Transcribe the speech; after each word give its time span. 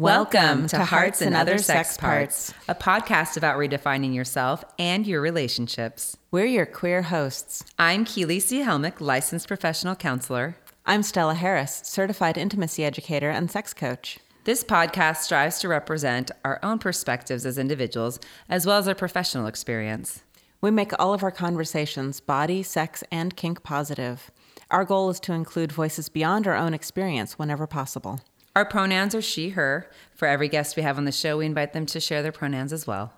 Welcome 0.00 0.66
to 0.68 0.82
Hearts 0.82 1.20
and 1.20 1.36
Other 1.36 1.58
Sex 1.58 1.98
Parts, 1.98 2.54
a 2.66 2.74
podcast 2.74 3.36
about 3.36 3.58
redefining 3.58 4.14
yourself 4.14 4.64
and 4.78 5.06
your 5.06 5.20
relationships. 5.20 6.16
We're 6.30 6.46
your 6.46 6.64
queer 6.64 7.02
hosts. 7.02 7.66
I'm 7.78 8.06
Keely 8.06 8.40
C. 8.40 8.60
Helmick, 8.60 9.02
licensed 9.02 9.46
professional 9.46 9.94
counselor. 9.94 10.56
I'm 10.86 11.02
Stella 11.02 11.34
Harris, 11.34 11.82
certified 11.84 12.38
intimacy 12.38 12.82
educator 12.82 13.28
and 13.28 13.50
sex 13.50 13.74
coach. 13.74 14.18
This 14.44 14.64
podcast 14.64 15.16
strives 15.16 15.58
to 15.58 15.68
represent 15.68 16.30
our 16.46 16.58
own 16.62 16.78
perspectives 16.78 17.44
as 17.44 17.58
individuals 17.58 18.18
as 18.48 18.64
well 18.64 18.78
as 18.78 18.88
our 18.88 18.94
professional 18.94 19.46
experience. 19.46 20.22
We 20.62 20.70
make 20.70 20.98
all 20.98 21.12
of 21.12 21.22
our 21.22 21.30
conversations 21.30 22.20
body, 22.20 22.62
sex, 22.62 23.04
and 23.12 23.36
kink 23.36 23.62
positive. 23.62 24.30
Our 24.70 24.86
goal 24.86 25.10
is 25.10 25.20
to 25.20 25.34
include 25.34 25.72
voices 25.72 26.08
beyond 26.08 26.46
our 26.46 26.56
own 26.56 26.72
experience 26.72 27.38
whenever 27.38 27.66
possible. 27.66 28.22
Our 28.56 28.64
pronouns 28.64 29.14
are 29.14 29.22
she, 29.22 29.50
her. 29.50 29.90
For 30.14 30.26
every 30.26 30.48
guest 30.48 30.76
we 30.76 30.82
have 30.82 30.98
on 30.98 31.04
the 31.04 31.12
show, 31.12 31.38
we 31.38 31.46
invite 31.46 31.72
them 31.72 31.86
to 31.86 32.00
share 32.00 32.22
their 32.22 32.32
pronouns 32.32 32.72
as 32.72 32.86
well. 32.86 33.12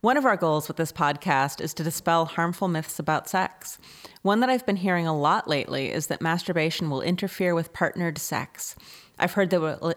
One 0.00 0.16
of 0.16 0.24
our 0.24 0.36
goals 0.36 0.68
with 0.68 0.76
this 0.76 0.92
podcast 0.92 1.60
is 1.60 1.74
to 1.74 1.82
dispel 1.82 2.26
harmful 2.26 2.68
myths 2.68 2.98
about 2.98 3.28
sex. 3.28 3.78
One 4.22 4.40
that 4.40 4.50
I've 4.50 4.64
been 4.64 4.76
hearing 4.76 5.06
a 5.06 5.18
lot 5.18 5.48
lately 5.48 5.90
is 5.90 6.06
that 6.06 6.20
masturbation 6.20 6.90
will 6.90 7.00
interfere 7.00 7.54
with 7.54 7.72
partnered 7.72 8.18
sex. 8.18 8.76
I've 9.18 9.32
heard 9.32 9.50
that 9.50 9.60
will 9.60 9.94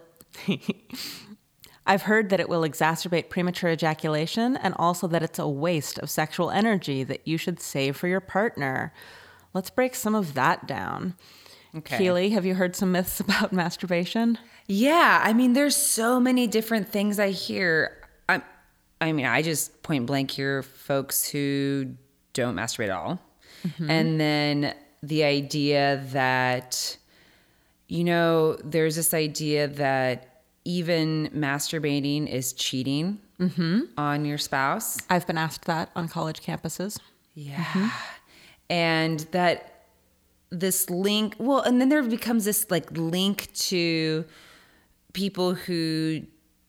I've 1.85 2.04
heard 2.04 2.29
that 2.29 2.40
it 2.40 2.49
will 2.49 2.62
exacerbate 2.62 3.29
premature 3.29 3.71
ejaculation 3.71 4.57
and 4.57 4.73
also 4.77 5.07
that 5.07 5.23
it's 5.23 5.40
a 5.40 5.48
waste 5.48 5.99
of 5.99 6.09
sexual 6.09 6.52
energy 6.52 7.04
that 7.04 7.27
you 7.27 7.38
should 7.38 7.59
save 7.59 7.98
for 7.98 8.07
your 8.07 8.20
partner. 8.20 8.93
Let's 9.54 9.70
break 9.70 9.95
some 9.95 10.16
of 10.16 10.34
that 10.35 10.68
down. 10.68 11.16
Okay. 11.76 11.98
Keely, 11.98 12.30
have 12.32 12.46
you 12.46 12.55
heard 12.55 12.76
some 12.76 12.91
myths 12.91 13.20
about 13.20 13.52
masturbation? 13.52 14.38
Yeah, 14.68 15.22
I 15.23 15.34
mean, 15.34 15.54
there's 15.54 15.76
so 15.76 16.20
many 16.20 16.48
different 16.48 16.90
things 16.90 17.20
I 17.20 17.30
hear. 17.32 17.98
I, 18.27 18.41
I 19.02 19.12
mean, 19.12 19.26
I 19.26 19.41
just 19.41 19.82
point 19.84 20.05
blank 20.05 20.32
hear 20.32 20.63
folks 20.63 21.27
who 21.27 21.96
don't 22.34 22.55
masturbate 22.55 22.85
at 22.85 22.91
all, 22.91 23.20
mm-hmm. 23.66 23.90
and 23.90 24.20
then 24.20 24.74
the 25.02 25.24
idea 25.24 26.04
that, 26.12 26.98
you 27.88 28.04
know, 28.04 28.55
there's 28.63 28.96
this 28.96 29.13
idea 29.13 29.68
that 29.68 30.43
even 30.65 31.30
masturbating 31.34 32.27
is 32.27 32.54
cheating 32.54 33.20
mm-hmm. 33.40 33.82
on 33.98 34.26
your 34.26 34.38
spouse. 34.38 34.98
I've 35.10 35.26
been 35.26 35.38
asked 35.38 35.65
that 35.65 35.90
on 35.96 36.10
college 36.10 36.41
campuses. 36.41 36.99
Yeah, 37.34 37.55
mm-hmm. 37.55 37.88
and 38.70 39.20
that 39.32 39.79
this 40.52 40.90
link 40.90 41.36
well 41.38 41.62
and 41.62 41.80
then 41.80 41.90
there 41.90 42.02
becomes 42.04 42.46
this 42.46 42.70
like 42.72 42.90
link 42.92 43.52
to 43.54 44.26
people 45.14 45.54
who 45.54 46.22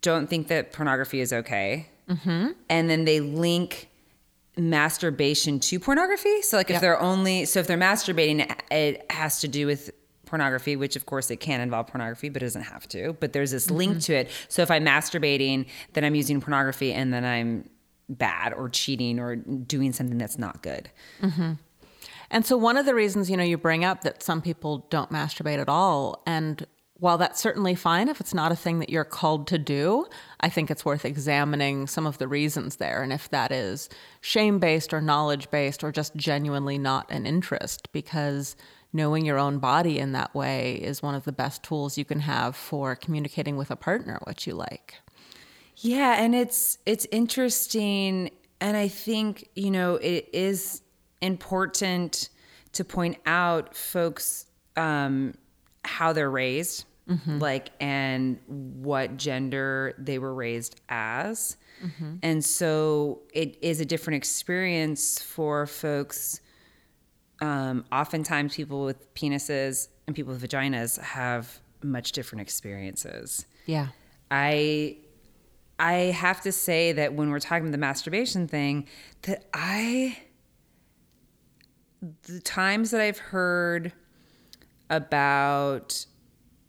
don't 0.02 0.28
think 0.28 0.48
that 0.48 0.72
pornography 0.72 1.20
is 1.20 1.32
okay 1.32 1.86
mm-hmm. 2.08 2.48
and 2.68 2.90
then 2.90 3.04
they 3.04 3.20
link 3.20 3.88
masturbation 4.56 5.58
to 5.58 5.78
pornography 5.80 6.42
so 6.42 6.56
like 6.56 6.68
yep. 6.68 6.76
if 6.76 6.80
they're 6.82 7.00
only 7.00 7.44
so 7.44 7.60
if 7.60 7.66
they're 7.66 7.78
masturbating 7.78 8.54
it 8.70 9.10
has 9.10 9.40
to 9.40 9.48
do 9.48 9.66
with 9.66 9.90
pornography 10.26 10.76
which 10.76 10.96
of 10.96 11.06
course 11.06 11.30
it 11.30 11.36
can 11.36 11.60
involve 11.60 11.86
pornography 11.86 12.28
but 12.28 12.42
it 12.42 12.46
doesn't 12.46 12.62
have 12.62 12.86
to 12.86 13.14
but 13.20 13.32
there's 13.32 13.50
this 13.50 13.66
mm-hmm. 13.66 13.76
link 13.76 14.00
to 14.00 14.12
it 14.14 14.30
so 14.48 14.60
if 14.60 14.70
i'm 14.70 14.84
masturbating 14.84 15.66
then 15.94 16.04
i'm 16.04 16.14
using 16.14 16.40
pornography 16.40 16.92
and 16.92 17.12
then 17.12 17.24
i'm 17.24 17.68
bad 18.10 18.52
or 18.52 18.68
cheating 18.68 19.18
or 19.18 19.36
doing 19.36 19.92
something 19.92 20.18
that's 20.18 20.38
not 20.38 20.62
good 20.62 20.90
mm-hmm. 21.22 21.52
And 22.30 22.46
so, 22.46 22.56
one 22.56 22.76
of 22.76 22.86
the 22.86 22.94
reasons, 22.94 23.30
you 23.30 23.36
know, 23.36 23.44
you 23.44 23.58
bring 23.58 23.84
up 23.84 24.02
that 24.02 24.22
some 24.22 24.40
people 24.40 24.86
don't 24.90 25.10
masturbate 25.10 25.58
at 25.58 25.68
all, 25.68 26.22
and 26.26 26.66
while 27.00 27.16
that's 27.16 27.40
certainly 27.40 27.74
fine 27.74 28.08
if 28.08 28.20
it's 28.20 28.34
not 28.34 28.52
a 28.52 28.56
thing 28.56 28.78
that 28.78 28.90
you're 28.90 29.04
called 29.04 29.46
to 29.46 29.58
do, 29.58 30.06
I 30.40 30.50
think 30.50 30.70
it's 30.70 30.84
worth 30.84 31.06
examining 31.06 31.86
some 31.86 32.06
of 32.06 32.18
the 32.18 32.28
reasons 32.28 32.76
there 32.76 33.02
and 33.02 33.10
if 33.10 33.30
that 33.30 33.50
is 33.50 33.88
shame 34.20 34.58
based 34.58 34.92
or 34.92 35.00
knowledge 35.00 35.50
based 35.50 35.82
or 35.82 35.90
just 35.90 36.14
genuinely 36.14 36.76
not 36.76 37.10
an 37.10 37.24
interest 37.24 37.90
because 37.92 38.54
knowing 38.92 39.24
your 39.24 39.38
own 39.38 39.58
body 39.58 39.98
in 39.98 40.12
that 40.12 40.34
way 40.34 40.74
is 40.74 41.02
one 41.02 41.14
of 41.14 41.24
the 41.24 41.32
best 41.32 41.62
tools 41.62 41.96
you 41.96 42.04
can 42.04 42.20
have 42.20 42.54
for 42.54 42.94
communicating 42.94 43.56
with 43.56 43.70
a 43.70 43.76
partner 43.76 44.20
what 44.24 44.46
you 44.46 44.54
like. 44.54 44.96
Yeah, 45.76 46.22
and 46.22 46.34
it's 46.34 46.76
it's 46.84 47.06
interesting 47.10 48.30
and 48.60 48.76
I 48.76 48.88
think, 48.88 49.48
you 49.54 49.70
know, 49.70 49.94
it 49.94 50.28
is 50.34 50.82
important 51.20 52.28
to 52.72 52.84
point 52.84 53.18
out 53.26 53.74
folks 53.74 54.46
um, 54.76 55.34
how 55.84 56.12
they're 56.12 56.30
raised, 56.30 56.84
mm-hmm. 57.08 57.38
like, 57.38 57.70
and 57.80 58.38
what 58.46 59.16
gender 59.16 59.94
they 59.98 60.18
were 60.18 60.34
raised 60.34 60.80
as. 60.88 61.56
Mm-hmm. 61.84 62.16
And 62.22 62.44
so 62.44 63.22
it 63.32 63.56
is 63.62 63.80
a 63.80 63.84
different 63.84 64.16
experience 64.16 65.20
for 65.20 65.66
folks. 65.66 66.40
Um, 67.40 67.84
oftentimes, 67.90 68.54
people 68.54 68.84
with 68.84 69.12
penises 69.14 69.88
and 70.06 70.14
people 70.14 70.32
with 70.32 70.42
vaginas 70.42 71.00
have 71.00 71.60
much 71.82 72.12
different 72.12 72.42
experiences. 72.42 73.46
Yeah. 73.66 73.88
I 74.30 74.98
I 75.78 75.92
have 75.92 76.42
to 76.42 76.52
say 76.52 76.92
that 76.92 77.14
when 77.14 77.30
we're 77.30 77.40
talking 77.40 77.64
about 77.64 77.72
the 77.72 77.78
masturbation 77.78 78.46
thing, 78.46 78.86
that 79.22 79.46
I 79.54 80.18
the 82.22 82.40
times 82.40 82.90
that 82.90 83.00
I've 83.00 83.18
heard 83.18 83.92
about 84.88 86.06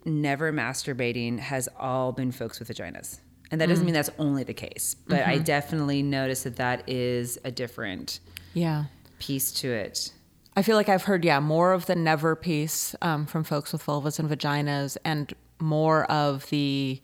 never 0.05 0.51
masturbating 0.51 1.39
has 1.39 1.69
all 1.77 2.11
been 2.11 2.31
folks 2.31 2.59
with 2.59 2.69
vaginas. 2.69 3.19
And 3.51 3.59
that 3.59 3.67
doesn't 3.67 3.83
mm. 3.83 3.87
mean 3.87 3.93
that's 3.93 4.09
only 4.17 4.43
the 4.43 4.53
case, 4.53 4.95
but 5.07 5.19
mm-hmm. 5.19 5.29
I 5.29 5.37
definitely 5.37 6.03
notice 6.03 6.43
that 6.43 6.55
that 6.55 6.87
is 6.87 7.37
a 7.43 7.51
different 7.51 8.21
yeah 8.53 8.85
piece 9.19 9.51
to 9.51 9.71
it. 9.71 10.13
I 10.55 10.63
feel 10.63 10.75
like 10.75 10.89
I've 10.89 11.03
heard 11.03 11.25
yeah 11.25 11.39
more 11.39 11.73
of 11.73 11.85
the 11.85 11.95
never 11.95 12.35
piece 12.35 12.95
um, 13.01 13.25
from 13.25 13.43
folks 13.43 13.73
with 13.73 13.85
vulvas 13.85 14.19
and 14.19 14.29
vaginas, 14.29 14.97
and 15.03 15.33
more 15.59 16.05
of 16.05 16.49
the 16.49 17.01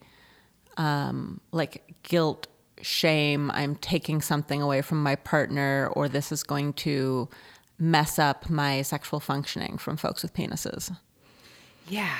um, 0.78 1.40
like 1.52 1.96
guilt, 2.02 2.46
shame. 2.80 3.50
I'm 3.50 3.76
taking 3.76 4.22
something 4.22 4.62
away 4.62 4.80
from 4.80 5.02
my 5.02 5.16
partner, 5.16 5.90
or 5.92 6.08
this 6.08 6.32
is 6.32 6.42
going 6.42 6.72
to 6.74 7.28
mess 7.78 8.18
up 8.18 8.50
my 8.50 8.82
sexual 8.82 9.20
functioning 9.20 9.78
from 9.78 9.96
folks 9.96 10.22
with 10.22 10.34
penises. 10.34 10.94
Yeah. 11.88 12.16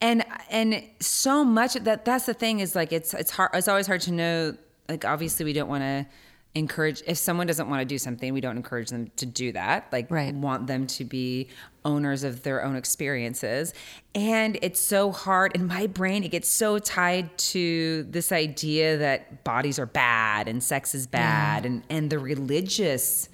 And 0.00 0.24
and 0.50 0.82
so 1.00 1.44
much 1.44 1.74
that 1.74 2.04
that's 2.04 2.26
the 2.26 2.34
thing 2.34 2.60
is 2.60 2.76
like 2.76 2.92
it's 2.92 3.14
it's 3.14 3.30
hard 3.30 3.50
it's 3.54 3.68
always 3.68 3.86
hard 3.86 4.00
to 4.02 4.12
know 4.12 4.56
like 4.88 5.04
obviously 5.04 5.44
we 5.44 5.52
don't 5.52 5.68
want 5.68 5.82
to 5.82 6.06
encourage 6.54 7.02
if 7.06 7.18
someone 7.18 7.46
doesn't 7.46 7.68
want 7.68 7.80
to 7.80 7.84
do 7.84 7.98
something 7.98 8.32
we 8.32 8.40
don't 8.40 8.56
encourage 8.56 8.88
them 8.88 9.10
to 9.16 9.26
do 9.26 9.52
that 9.52 9.86
like 9.92 10.10
right. 10.10 10.34
want 10.34 10.66
them 10.66 10.86
to 10.86 11.04
be 11.04 11.48
owners 11.84 12.24
of 12.24 12.42
their 12.42 12.64
own 12.64 12.74
experiences 12.74 13.74
and 14.14 14.58
it's 14.62 14.80
so 14.80 15.12
hard 15.12 15.54
in 15.54 15.66
my 15.66 15.86
brain 15.86 16.24
it 16.24 16.30
gets 16.30 16.48
so 16.48 16.78
tied 16.78 17.36
to 17.36 18.02
this 18.04 18.32
idea 18.32 18.96
that 18.96 19.44
bodies 19.44 19.78
are 19.78 19.86
bad 19.86 20.48
and 20.48 20.62
sex 20.62 20.94
is 20.94 21.06
bad 21.06 21.64
yeah. 21.64 21.70
and 21.70 21.82
and 21.90 22.10
the 22.10 22.18
religious 22.18 23.28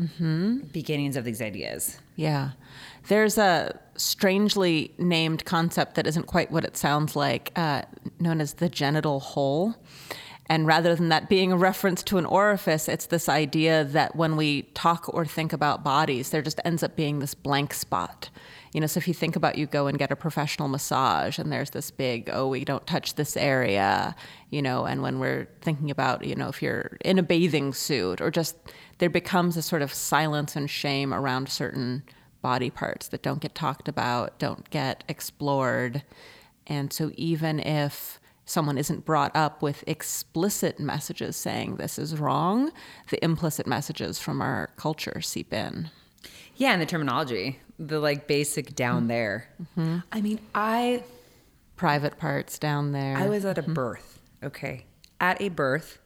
mm-hmm. 0.00 0.58
beginnings 0.72 1.16
of 1.16 1.24
these 1.24 1.42
ideas. 1.42 1.98
Yeah. 2.16 2.50
There's 3.08 3.38
a 3.38 3.78
strangely 3.96 4.92
named 4.98 5.44
concept 5.44 5.94
that 5.94 6.06
isn't 6.06 6.26
quite 6.26 6.50
what 6.50 6.64
it 6.64 6.76
sounds 6.76 7.16
like, 7.16 7.52
uh, 7.56 7.82
known 8.18 8.40
as 8.40 8.54
the 8.54 8.68
genital 8.68 9.20
hole. 9.20 9.76
And 10.46 10.66
rather 10.66 10.96
than 10.96 11.10
that 11.10 11.28
being 11.28 11.52
a 11.52 11.56
reference 11.56 12.02
to 12.04 12.18
an 12.18 12.26
orifice, 12.26 12.88
it's 12.88 13.06
this 13.06 13.28
idea 13.28 13.84
that 13.84 14.16
when 14.16 14.36
we 14.36 14.62
talk 14.74 15.08
or 15.14 15.24
think 15.24 15.52
about 15.52 15.84
bodies, 15.84 16.30
there 16.30 16.42
just 16.42 16.60
ends 16.64 16.82
up 16.82 16.96
being 16.96 17.20
this 17.20 17.34
blank 17.34 17.72
spot. 17.72 18.30
You 18.72 18.80
know, 18.80 18.86
so 18.86 18.98
if 18.98 19.08
you 19.08 19.14
think 19.14 19.34
about 19.34 19.58
you 19.58 19.66
go 19.66 19.88
and 19.88 19.98
get 19.98 20.12
a 20.12 20.16
professional 20.16 20.68
massage 20.68 21.38
and 21.38 21.50
there's 21.50 21.70
this 21.70 21.90
big, 21.90 22.30
oh, 22.32 22.46
we 22.46 22.64
don't 22.64 22.86
touch 22.86 23.14
this 23.14 23.36
area, 23.36 24.14
you 24.50 24.62
know, 24.62 24.84
and 24.84 25.02
when 25.02 25.18
we're 25.18 25.48
thinking 25.60 25.90
about, 25.90 26.24
you 26.24 26.36
know, 26.36 26.48
if 26.48 26.62
you're 26.62 26.96
in 27.04 27.18
a 27.18 27.22
bathing 27.22 27.72
suit 27.72 28.20
or 28.20 28.30
just 28.30 28.56
there 28.98 29.10
becomes 29.10 29.56
a 29.56 29.62
sort 29.62 29.82
of 29.82 29.92
silence 29.92 30.54
and 30.54 30.70
shame 30.70 31.12
around 31.12 31.48
certain 31.48 32.04
body 32.42 32.70
parts 32.70 33.08
that 33.08 33.22
don't 33.22 33.40
get 33.40 33.54
talked 33.56 33.88
about, 33.88 34.38
don't 34.38 34.70
get 34.70 35.02
explored. 35.08 36.04
And 36.66 36.92
so 36.92 37.10
even 37.16 37.58
if 37.58 38.20
someone 38.44 38.78
isn't 38.78 39.04
brought 39.04 39.34
up 39.34 39.62
with 39.62 39.84
explicit 39.86 40.78
messages 40.78 41.36
saying 41.36 41.76
this 41.76 41.98
is 41.98 42.18
wrong, 42.18 42.70
the 43.10 43.22
implicit 43.24 43.66
messages 43.66 44.18
from 44.18 44.40
our 44.40 44.70
culture 44.76 45.20
seep 45.20 45.52
in. 45.52 45.90
Yeah, 46.56 46.72
and 46.72 46.82
the 46.82 46.86
terminology, 46.86 47.58
the 47.78 47.98
like 47.98 48.26
basic 48.26 48.74
down 48.74 49.00
mm-hmm. 49.00 49.08
there. 49.08 49.48
Mm-hmm. 49.62 49.98
I 50.12 50.20
mean, 50.20 50.40
I 50.54 51.02
private 51.76 52.18
parts 52.18 52.58
down 52.58 52.92
there. 52.92 53.16
I 53.16 53.28
was 53.28 53.44
at 53.44 53.58
a 53.58 53.62
mm-hmm. 53.62 53.72
birth, 53.72 54.20
okay. 54.42 54.84
At 55.20 55.40
a 55.40 55.48
birth, 55.48 55.98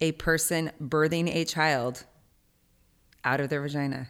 a 0.00 0.12
person 0.12 0.72
birthing 0.82 1.32
a 1.32 1.44
child 1.44 2.04
out 3.24 3.40
of 3.40 3.48
their 3.48 3.62
vagina. 3.62 4.08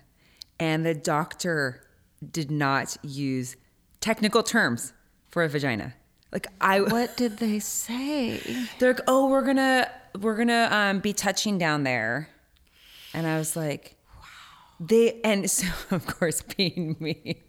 And 0.59 0.87
the 0.87 0.95
doctor 0.95 1.83
did 2.31 2.51
not 2.51 2.97
use 3.03 3.57
technical 4.01 4.43
terms 4.43 4.93
for 5.29 5.43
a 5.43 5.49
vagina. 5.49 5.95
Like 6.33 6.47
I 6.61 6.81
What 6.91 7.17
did 7.17 7.39
they 7.39 7.59
say? 7.59 8.41
they're 8.79 8.95
like, 8.95 9.03
"Oh, 9.07 9.29
we're 9.29 9.43
going 9.43 9.57
to 9.57 9.91
we're 10.21 10.37
going 10.37 10.49
to 10.49 10.75
um 10.75 11.01
be 11.01 11.13
touching 11.13 11.59
down 11.59 11.85
there." 11.85 12.29
And 13.13 13.27
I 13.27 13.39
was 13.39 13.57
like. 13.57 13.97
They 14.81 15.21
and 15.23 15.51
so 15.59 15.67
of 15.91 16.07
course 16.07 16.43
being 16.43 16.97
me 17.01 17.43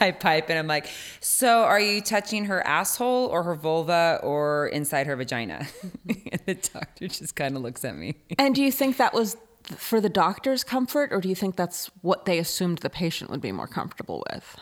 I 0.00 0.10
pipe 0.10 0.50
and 0.50 0.58
I'm 0.58 0.66
like, 0.66 0.86
"So 1.20 1.62
are 1.62 1.80
you 1.80 2.00
touching 2.00 2.46
her 2.46 2.66
asshole 2.66 3.26
or 3.26 3.42
her 3.42 3.54
vulva 3.54 4.20
or 4.22 4.68
inside 4.68 5.06
her 5.06 5.16
vagina?" 5.16 5.66
and 6.08 6.40
the 6.46 6.54
doctor 6.54 7.08
just 7.08 7.34
kind 7.36 7.56
of 7.56 7.62
looks 7.62 7.84
at 7.84 7.96
me. 7.96 8.16
And 8.38 8.54
do 8.54 8.62
you 8.62 8.72
think 8.72 8.96
that 8.98 9.14
was 9.14 9.36
for 9.64 10.00
the 10.00 10.08
doctor's 10.08 10.64
comfort, 10.64 11.12
or 11.12 11.20
do 11.20 11.28
you 11.28 11.34
think 11.34 11.56
that's 11.56 11.86
what 12.02 12.24
they 12.24 12.38
assumed 12.38 12.78
the 12.78 12.90
patient 12.90 13.30
would 13.30 13.40
be 13.40 13.52
more 13.52 13.68
comfortable 13.68 14.24
with? 14.32 14.56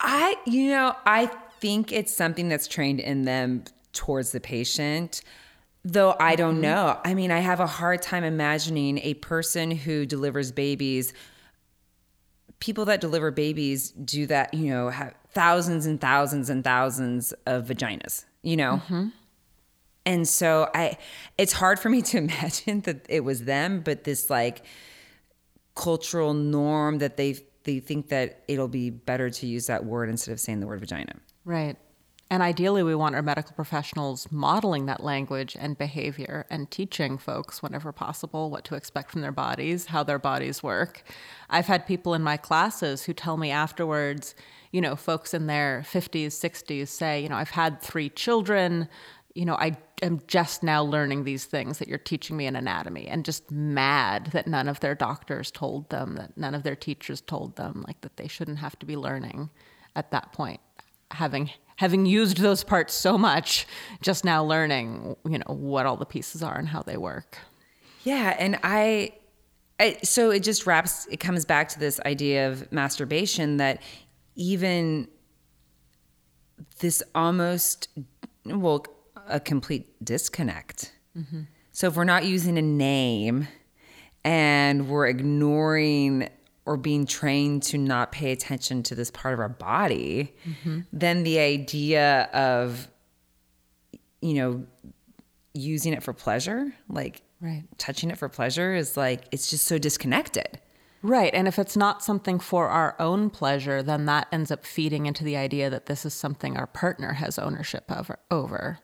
I, 0.00 0.36
you 0.46 0.70
know, 0.70 0.96
I 1.04 1.26
think 1.60 1.92
it's 1.92 2.14
something 2.14 2.48
that's 2.48 2.66
trained 2.66 3.00
in 3.00 3.24
them 3.24 3.64
towards 3.92 4.32
the 4.32 4.40
patient, 4.40 5.22
though 5.84 6.14
I 6.18 6.36
don't 6.36 6.54
mm-hmm. 6.54 6.62
know. 6.62 7.00
I 7.04 7.14
mean, 7.14 7.30
I 7.30 7.40
have 7.40 7.60
a 7.60 7.66
hard 7.66 8.02
time 8.02 8.24
imagining 8.24 8.98
a 8.98 9.14
person 9.14 9.70
who 9.70 10.06
delivers 10.06 10.52
babies. 10.52 11.12
People 12.60 12.84
that 12.86 13.00
deliver 13.00 13.30
babies 13.30 13.90
do 13.90 14.26
that, 14.26 14.54
you 14.54 14.70
know, 14.70 14.88
have 14.90 15.14
thousands 15.32 15.86
and 15.86 16.00
thousands 16.00 16.50
and 16.50 16.62
thousands 16.62 17.32
of 17.46 17.66
vaginas, 17.66 18.24
you 18.42 18.56
know? 18.56 18.82
Mm-hmm. 18.84 19.08
And 20.04 20.28
so 20.28 20.68
I, 20.74 20.98
it's 21.38 21.52
hard 21.52 21.78
for 21.78 21.88
me 21.88 22.02
to 22.02 22.18
imagine 22.18 22.80
that 22.82 23.06
it 23.08 23.24
was 23.24 23.44
them, 23.44 23.80
but 23.80 24.04
this 24.04 24.30
like 24.30 24.64
cultural 25.74 26.34
norm 26.34 26.98
that 26.98 27.16
they 27.16 27.36
they 27.64 27.78
think 27.78 28.08
that 28.08 28.42
it'll 28.48 28.68
be 28.68 28.90
better 28.90 29.30
to 29.30 29.46
use 29.46 29.68
that 29.68 29.84
word 29.84 30.08
instead 30.08 30.32
of 30.32 30.40
saying 30.40 30.58
the 30.58 30.66
word 30.66 30.80
vagina. 30.80 31.14
Right. 31.44 31.76
And 32.32 32.42
ideally, 32.42 32.82
we 32.82 32.94
want 32.94 33.14
our 33.14 33.20
medical 33.20 33.54
professionals 33.54 34.32
modeling 34.32 34.86
that 34.86 35.04
language 35.04 35.54
and 35.60 35.76
behavior 35.76 36.46
and 36.48 36.70
teaching 36.70 37.18
folks, 37.18 37.62
whenever 37.62 37.92
possible, 37.92 38.48
what 38.48 38.64
to 38.64 38.74
expect 38.74 39.10
from 39.10 39.20
their 39.20 39.30
bodies, 39.30 39.84
how 39.84 40.02
their 40.02 40.18
bodies 40.18 40.62
work. 40.62 41.02
I've 41.50 41.66
had 41.66 41.86
people 41.86 42.14
in 42.14 42.22
my 42.22 42.38
classes 42.38 43.02
who 43.02 43.12
tell 43.12 43.36
me 43.36 43.50
afterwards, 43.50 44.34
you 44.70 44.80
know, 44.80 44.96
folks 44.96 45.34
in 45.34 45.46
their 45.46 45.84
50s, 45.86 46.28
60s 46.28 46.88
say, 46.88 47.22
you 47.22 47.28
know, 47.28 47.36
I've 47.36 47.50
had 47.50 47.82
three 47.82 48.08
children. 48.08 48.88
You 49.34 49.44
know, 49.44 49.56
I 49.56 49.76
am 50.00 50.22
just 50.26 50.62
now 50.62 50.82
learning 50.82 51.24
these 51.24 51.44
things 51.44 51.80
that 51.80 51.88
you're 51.88 51.98
teaching 51.98 52.38
me 52.38 52.46
in 52.46 52.56
anatomy 52.56 53.08
and 53.08 53.26
just 53.26 53.50
mad 53.50 54.30
that 54.32 54.46
none 54.46 54.68
of 54.68 54.80
their 54.80 54.94
doctors 54.94 55.50
told 55.50 55.90
them, 55.90 56.14
that 56.14 56.38
none 56.38 56.54
of 56.54 56.62
their 56.62 56.76
teachers 56.76 57.20
told 57.20 57.56
them, 57.56 57.84
like 57.86 58.00
that 58.00 58.16
they 58.16 58.26
shouldn't 58.26 58.60
have 58.60 58.78
to 58.78 58.86
be 58.86 58.96
learning 58.96 59.50
at 59.94 60.10
that 60.12 60.32
point 60.32 60.60
having 61.12 61.50
having 61.82 62.06
used 62.06 62.38
those 62.38 62.62
parts 62.64 62.94
so 62.94 63.18
much 63.18 63.66
just 64.00 64.24
now 64.24 64.44
learning 64.44 65.16
you 65.28 65.38
know 65.38 65.54
what 65.54 65.84
all 65.86 65.96
the 65.96 66.06
pieces 66.06 66.42
are 66.42 66.56
and 66.56 66.68
how 66.68 66.82
they 66.82 66.96
work 66.96 67.38
Yeah, 68.04 68.34
and 68.38 68.58
I, 68.62 69.12
I 69.78 69.98
so 70.02 70.30
it 70.30 70.42
just 70.42 70.66
wraps. 70.66 71.06
It 71.10 71.18
comes 71.18 71.44
back 71.44 71.68
to 71.70 71.78
this 71.78 72.00
idea 72.04 72.50
of 72.50 72.70
masturbation 72.72 73.58
that 73.58 73.82
even 74.34 75.08
this 76.80 77.02
almost 77.14 77.88
well 78.44 78.84
a 79.28 79.38
complete 79.38 80.04
disconnect. 80.04 80.92
Mm-hmm. 81.16 81.42
So 81.70 81.86
if 81.86 81.96
we're 81.96 82.04
not 82.04 82.24
using 82.24 82.58
a 82.58 82.62
name 82.62 83.48
and 84.24 84.88
we're 84.88 85.06
ignoring 85.06 86.28
or 86.64 86.76
being 86.76 87.06
trained 87.06 87.62
to 87.64 87.78
not 87.78 88.12
pay 88.12 88.30
attention 88.32 88.82
to 88.84 88.94
this 88.94 89.10
part 89.10 89.34
of 89.34 89.40
our 89.40 89.48
body, 89.48 90.34
mm-hmm. 90.48 90.80
then 90.92 91.22
the 91.24 91.38
idea 91.38 92.22
of 92.32 92.88
you 94.20 94.34
know 94.34 94.64
using 95.54 95.92
it 95.92 96.02
for 96.02 96.12
pleasure, 96.12 96.72
like 96.88 97.22
Right. 97.40 97.64
touching 97.76 98.10
it 98.12 98.18
for 98.18 98.28
pleasure 98.28 98.72
is 98.72 98.96
like 98.96 99.24
it's 99.32 99.50
just 99.50 99.66
so 99.66 99.76
disconnected. 99.76 100.60
right 101.02 101.34
and 101.34 101.48
if 101.48 101.58
it's 101.58 101.76
not 101.76 102.00
something 102.04 102.38
for 102.38 102.68
our 102.68 102.94
own 103.00 103.28
pleasure 103.30 103.82
then 103.82 104.04
that 104.06 104.28
ends 104.30 104.52
up 104.52 104.64
feeding 104.64 105.06
into 105.06 105.24
the 105.24 105.36
idea 105.36 105.68
that 105.68 105.86
this 105.86 106.06
is 106.06 106.14
something 106.14 106.56
our 106.56 106.68
partner 106.68 107.14
has 107.14 107.40
ownership 107.40 107.90
of, 107.90 108.12
over 108.30 108.78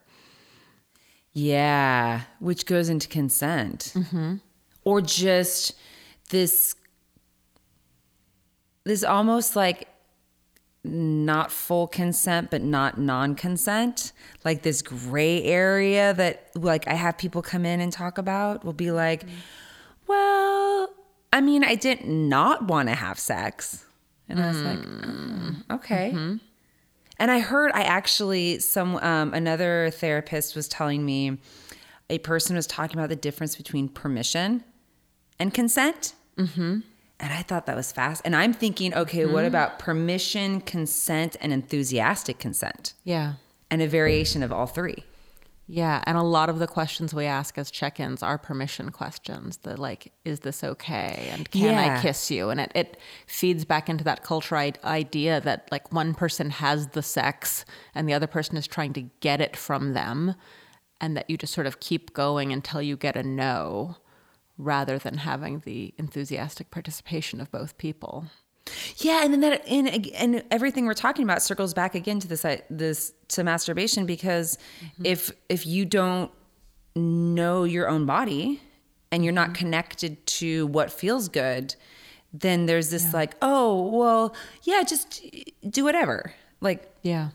Yeah, 1.31 2.21
which 2.39 2.65
goes 2.65 2.89
into 2.89 3.07
consent, 3.07 3.93
mm-hmm. 3.95 4.35
or 4.83 4.99
just 5.01 5.73
this 6.29 6.75
this 8.85 9.03
almost 9.03 9.55
like 9.55 9.87
not 10.83 11.51
full 11.51 11.87
consent 11.87 12.49
but 12.49 12.61
not 12.61 12.97
non-consent. 12.97 14.11
Like 14.45 14.63
this 14.63 14.81
gray 14.81 15.43
area 15.43 16.13
that 16.13 16.49
like 16.55 16.87
i 16.87 16.93
have 16.93 17.17
people 17.17 17.41
come 17.41 17.65
in 17.65 17.81
and 17.81 17.91
talk 17.91 18.17
about 18.17 18.63
will 18.63 18.73
be 18.73 18.91
like 18.91 19.23
well 20.07 20.89
i 21.33 21.41
mean 21.41 21.63
i 21.63 21.75
didn't 21.75 22.07
not 22.29 22.67
want 22.67 22.87
to 22.89 22.95
have 22.95 23.19
sex. 23.19 23.85
And 24.29 24.39
i 24.41 24.47
was 24.47 24.61
like 24.61 24.79
"Mm, 24.79 25.63
okay. 25.71 26.11
And 27.21 27.29
I 27.29 27.39
heard 27.39 27.71
I 27.73 27.81
actually 27.81 28.59
some 28.59 28.95
um, 28.95 29.33
another 29.33 29.91
therapist 29.91 30.55
was 30.55 30.69
telling 30.69 31.05
me 31.05 31.37
a 32.09 32.17
person 32.19 32.55
was 32.55 32.65
talking 32.65 32.97
about 32.97 33.09
the 33.09 33.15
difference 33.17 33.57
between 33.57 33.89
permission 33.89 34.63
and 35.37 35.53
consent. 35.53 36.13
Mm-hmm. 37.19 37.25
And 37.25 37.33
I 37.39 37.43
thought 37.43 37.65
that 37.65 37.75
was 37.75 37.91
fast. 37.91 38.21
And 38.25 38.35
I'm 38.35 38.53
thinking, 38.53 38.93
okay, 38.93 39.25
what 39.25 39.45
about 39.45 39.77
permission, 39.79 40.61
consent, 40.61 41.35
and 41.41 41.51
enthusiastic 41.53 42.39
consent, 42.39 42.93
yeah 43.03 43.33
and 43.71 43.81
a 43.83 43.87
variation 43.87 44.41
of 44.43 44.51
all 44.51 44.65
three? 44.67 45.03
yeah 45.71 46.01
and 46.07 46.17
a 46.17 46.23
lot 46.23 46.49
of 46.49 46.57
the 46.57 46.65
questions 46.65 47.13
we 47.13 47.25
ask 47.25 47.55
as 47.59 47.69
check-ins 47.69 48.23
are 48.23 48.39
permission 48.39 48.89
questions 48.89 49.57
the 49.57 49.79
like 49.79 50.11
is 50.25 50.39
this 50.39 50.63
okay 50.63 51.29
and 51.31 51.51
can 51.51 51.61
Yeah. 51.61 51.97
i 51.99 52.01
kiss 52.01 52.31
you 52.31 52.49
and 52.49 52.59
it, 52.59 52.71
it 52.73 52.97
feeds 53.27 53.65
back 53.65 53.87
into 53.87 54.03
that 54.05 54.23
cultural 54.23 54.71
idea 54.83 55.39
that 55.41 55.67
like 55.71 55.93
one 55.93 56.15
person 56.15 56.49
has 56.49 56.87
the 56.87 57.03
sex 57.03 57.65
and 57.93 58.09
the 58.09 58.13
other 58.15 58.25
person 58.25 58.57
is 58.57 58.65
trying 58.65 58.93
to 58.93 59.01
get 59.19 59.41
it 59.41 59.55
from 59.55 59.93
them 59.93 60.33
and 60.99 61.15
that 61.15 61.29
you 61.29 61.37
just 61.37 61.53
sort 61.53 61.67
of 61.67 61.79
keep 61.79 62.13
going 62.15 62.51
until 62.51 62.81
you 62.81 62.97
get 62.97 63.15
a 63.15 63.21
no 63.21 63.95
rather 64.59 64.99
than 64.99 65.17
having 65.17 65.61
the 65.65 65.93
enthusiastic 65.97 66.69
participation 66.69 67.41
of 67.41 67.49
both 67.49 67.77
people. 67.79 68.25
Yeah, 68.97 69.23
and 69.23 69.33
then 69.33 69.39
that 69.39 69.67
and 69.67 70.07
and 70.13 70.43
everything 70.51 70.85
we're 70.85 70.93
talking 70.93 71.23
about 71.23 71.41
circles 71.41 71.73
back 71.73 71.95
again 71.95 72.19
to 72.19 72.27
this 72.27 72.45
uh, 72.45 72.57
this 72.69 73.13
to 73.29 73.43
masturbation 73.43 74.05
because 74.05 74.59
if 75.03 75.31
if 75.47 75.65
you 75.65 75.85
don't 75.85 76.29
know 76.95 77.63
your 77.63 77.89
own 77.89 78.05
body 78.05 78.61
and 79.11 79.23
you're 79.23 79.33
not 79.33 79.55
connected 79.55 80.23
to 80.27 80.67
what 80.67 80.91
feels 80.91 81.29
good, 81.29 81.75
then 82.31 82.67
there's 82.67 82.91
this 82.91 83.11
like, 83.11 83.33
oh, 83.41 83.89
well, 83.89 84.35
yeah, 84.63 84.83
just 84.83 85.23
do 85.67 85.83
whatever. 85.83 86.33
Like 86.61 86.93
yeah. 87.01 87.29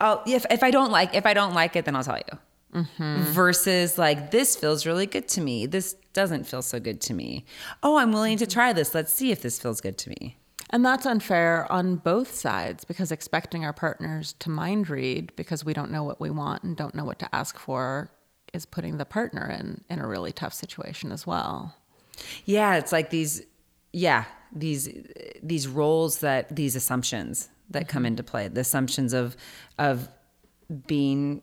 I'll, 0.00 0.22
if 0.26 0.46
if 0.50 0.62
I 0.62 0.70
don't 0.70 0.92
like 0.92 1.14
if 1.16 1.26
I 1.26 1.34
don't 1.34 1.54
like 1.54 1.74
it, 1.74 1.84
then 1.84 1.96
I'll 1.96 2.04
tell 2.04 2.18
you. 2.18 2.38
Mm-hmm. 2.74 3.22
Versus 3.32 3.98
like 3.98 4.32
this 4.32 4.56
feels 4.56 4.84
really 4.84 5.06
good 5.06 5.28
to 5.28 5.40
me. 5.40 5.66
This 5.66 5.94
doesn't 6.12 6.44
feel 6.44 6.62
so 6.62 6.80
good 6.80 7.00
to 7.02 7.14
me. 7.14 7.44
Oh, 7.82 7.98
I'm 7.98 8.12
willing 8.12 8.36
to 8.38 8.46
try 8.46 8.72
this. 8.72 8.94
Let's 8.94 9.12
see 9.12 9.30
if 9.30 9.42
this 9.42 9.60
feels 9.60 9.80
good 9.80 9.96
to 9.98 10.10
me. 10.10 10.36
And 10.70 10.84
that's 10.84 11.06
unfair 11.06 11.70
on 11.70 11.96
both 11.96 12.34
sides 12.34 12.84
because 12.84 13.12
expecting 13.12 13.64
our 13.64 13.72
partners 13.72 14.34
to 14.40 14.50
mind 14.50 14.90
read 14.90 15.32
because 15.36 15.64
we 15.64 15.72
don't 15.72 15.92
know 15.92 16.02
what 16.02 16.20
we 16.20 16.30
want 16.30 16.64
and 16.64 16.76
don't 16.76 16.96
know 16.96 17.04
what 17.04 17.20
to 17.20 17.32
ask 17.32 17.58
for 17.58 18.10
is 18.52 18.66
putting 18.66 18.98
the 18.98 19.04
partner 19.04 19.48
in 19.48 19.84
in 19.88 20.00
a 20.00 20.06
really 20.06 20.32
tough 20.32 20.52
situation 20.52 21.12
as 21.12 21.26
well. 21.26 21.76
Yeah, 22.44 22.76
it's 22.76 22.92
like 22.92 23.10
these 23.10 23.42
yeah, 23.92 24.24
these 24.52 24.88
these 25.42 25.68
roles 25.68 26.18
that 26.20 26.54
these 26.54 26.74
assumptions 26.74 27.50
that 27.70 27.88
come 27.88 28.00
mm-hmm. 28.00 28.06
into 28.06 28.22
play. 28.22 28.48
The 28.48 28.62
assumptions 28.62 29.12
of 29.12 29.36
of 29.78 30.08
being 30.86 31.42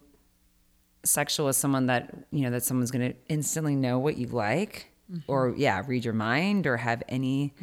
sexual 1.03 1.47
with 1.47 1.55
someone 1.55 1.87
that, 1.87 2.13
you 2.31 2.41
know, 2.41 2.51
that 2.51 2.63
someone's 2.63 2.91
going 2.91 3.11
to 3.11 3.17
instantly 3.27 3.75
know 3.75 3.99
what 3.99 4.17
you 4.17 4.27
like 4.27 4.91
or 5.27 5.53
yeah, 5.57 5.81
read 5.87 6.05
your 6.05 6.13
mind 6.13 6.67
or 6.67 6.77
have 6.77 7.03
any 7.09 7.53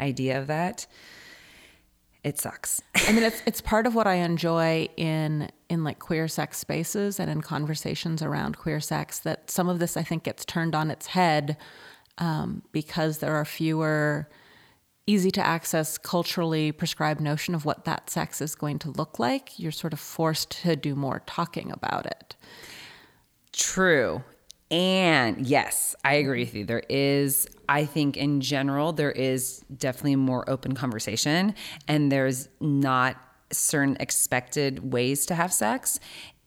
idea 0.00 0.38
of 0.38 0.48
that. 0.48 0.86
It 2.24 2.40
sucks. 2.40 2.82
I 3.06 3.12
mean, 3.12 3.22
it's 3.22 3.40
it's 3.46 3.60
part 3.60 3.86
of 3.86 3.94
what 3.94 4.06
I 4.06 4.14
enjoy 4.14 4.88
in 4.96 5.48
in 5.68 5.84
like 5.84 6.00
queer 6.00 6.26
sex 6.26 6.58
spaces 6.58 7.20
and 7.20 7.30
in 7.30 7.40
conversations 7.40 8.22
around 8.22 8.58
queer 8.58 8.80
sex. 8.80 9.20
That 9.20 9.50
some 9.50 9.68
of 9.68 9.78
this 9.78 9.96
I 9.96 10.02
think 10.02 10.24
gets 10.24 10.44
turned 10.44 10.74
on 10.74 10.90
its 10.90 11.06
head 11.06 11.56
um, 12.18 12.62
because 12.72 13.18
there 13.18 13.34
are 13.36 13.44
fewer 13.44 14.28
easy 15.06 15.30
to 15.30 15.46
access 15.46 15.98
culturally 15.98 16.72
prescribed 16.72 17.20
notion 17.20 17.54
of 17.54 17.64
what 17.64 17.84
that 17.84 18.10
sex 18.10 18.40
is 18.40 18.56
going 18.56 18.80
to 18.80 18.90
look 18.90 19.20
like. 19.20 19.56
You're 19.56 19.70
sort 19.70 19.92
of 19.92 20.00
forced 20.00 20.50
to 20.62 20.74
do 20.74 20.96
more 20.96 21.22
talking 21.26 21.70
about 21.70 22.06
it. 22.06 22.34
True. 23.56 24.22
And 24.70 25.46
yes, 25.46 25.94
I 26.04 26.14
agree 26.14 26.40
with 26.40 26.54
you. 26.54 26.64
There 26.64 26.82
is, 26.88 27.46
I 27.68 27.84
think 27.84 28.16
in 28.16 28.40
general, 28.40 28.92
there 28.92 29.12
is 29.12 29.64
definitely 29.76 30.16
more 30.16 30.48
open 30.50 30.74
conversation 30.74 31.54
and 31.88 32.10
there's 32.10 32.48
not 32.60 33.16
certain 33.52 33.96
expected 34.00 34.92
ways 34.92 35.24
to 35.26 35.34
have 35.34 35.52
sex 35.52 36.00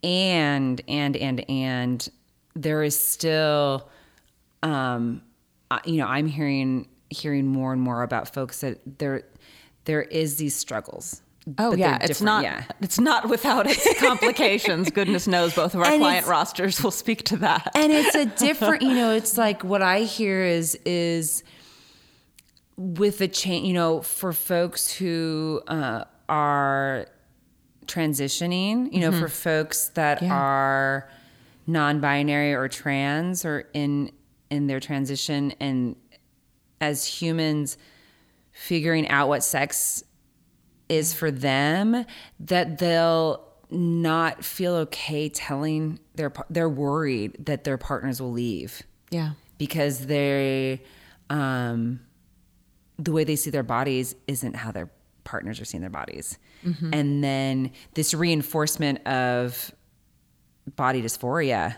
and 0.04 0.82
and 0.88 1.16
and 1.16 1.50
and 1.50 2.10
there 2.56 2.84
is 2.84 3.00
still 3.00 3.90
um 4.64 5.22
you 5.86 5.96
know 5.98 6.08
i'm 6.08 6.28
hearing 6.28 6.88
hearing 7.10 7.48
more 7.48 7.72
and 7.72 7.82
more 7.82 8.04
about 8.04 8.34
folks 8.34 8.62
that 8.62 8.80
there 9.00 9.24
there 9.86 10.02
is 10.04 10.36
these 10.38 10.56
struggles 10.56 11.22
Oh 11.58 11.74
yeah, 11.74 11.98
it's 12.02 12.22
not. 12.22 12.44
yeah. 12.44 12.64
It's 12.82 13.00
not 13.00 13.30
without 13.30 13.66
its 13.68 13.88
complications. 14.00 14.90
Goodness 14.92 15.26
knows, 15.28 15.56
both 15.56 15.74
of 15.74 15.82
our 15.82 15.88
And 15.88 16.02
client 16.02 16.28
rosters 16.28 16.84
will 16.84 16.92
speak 16.92 17.24
to 17.26 17.38
that. 17.38 17.72
and 17.76 17.92
it's 17.92 18.16
a 18.16 18.26
different 18.26 18.82
you 18.84 18.94
know 18.94 19.12
it's 19.16 19.38
like 19.38 19.64
what 19.64 19.82
i 19.82 20.02
hear 20.02 20.44
is 20.44 20.76
is 20.86 21.44
with 22.78 23.18
the 23.18 23.28
change 23.28 23.68
you 23.68 23.74
know 23.74 24.02
for 24.02 24.32
folks 24.34 24.92
who 24.92 25.62
uh, 25.68 26.04
are 26.30 27.08
transitioning 27.86 28.92
you 28.94 29.00
know 29.00 29.12
for 29.12 29.28
folks 29.28 29.90
that 29.90 30.22
Yeah. 30.22 30.34
are 30.34 31.10
non-binary 31.68 32.54
or 32.54 32.68
trans 32.68 33.44
or 33.46 33.68
in 33.74 34.12
in 34.50 34.68
their 34.68 34.80
transition 34.80 35.54
and 35.60 35.96
as 36.82 37.06
humans 37.06 37.78
figuring 38.52 39.08
out 39.10 39.28
what 39.28 39.44
sex 39.44 40.04
is 40.90 41.14
for 41.14 41.32
them 41.32 42.06
that 42.40 42.80
they'll 42.80 43.46
not 43.72 44.44
feel 44.44 44.74
okay 44.74 45.30
telling 45.30 46.00
their 46.16 46.34
they're 46.50 46.68
worried 46.68 47.46
that 47.46 47.64
their 47.64 47.78
partners 47.78 48.20
will 48.22 48.32
leave. 48.32 48.82
Yeah, 49.12 49.32
because 49.58 50.08
they 50.08 50.82
um 51.30 52.00
the 52.98 53.12
way 53.12 53.24
they 53.24 53.36
see 53.36 53.50
their 53.50 53.64
bodies 53.64 54.16
isn't 54.28 54.56
how 54.56 54.72
their 54.72 54.90
partners 55.24 55.62
are 55.62 55.66
seeing 55.66 55.82
their 55.82 55.90
bodies. 55.90 56.38
And 56.92 57.24
then 57.24 57.72
this 57.94 58.14
reinforcement 58.14 59.08
of 59.08 59.72
body 60.76 61.02
dysphoria 61.02 61.76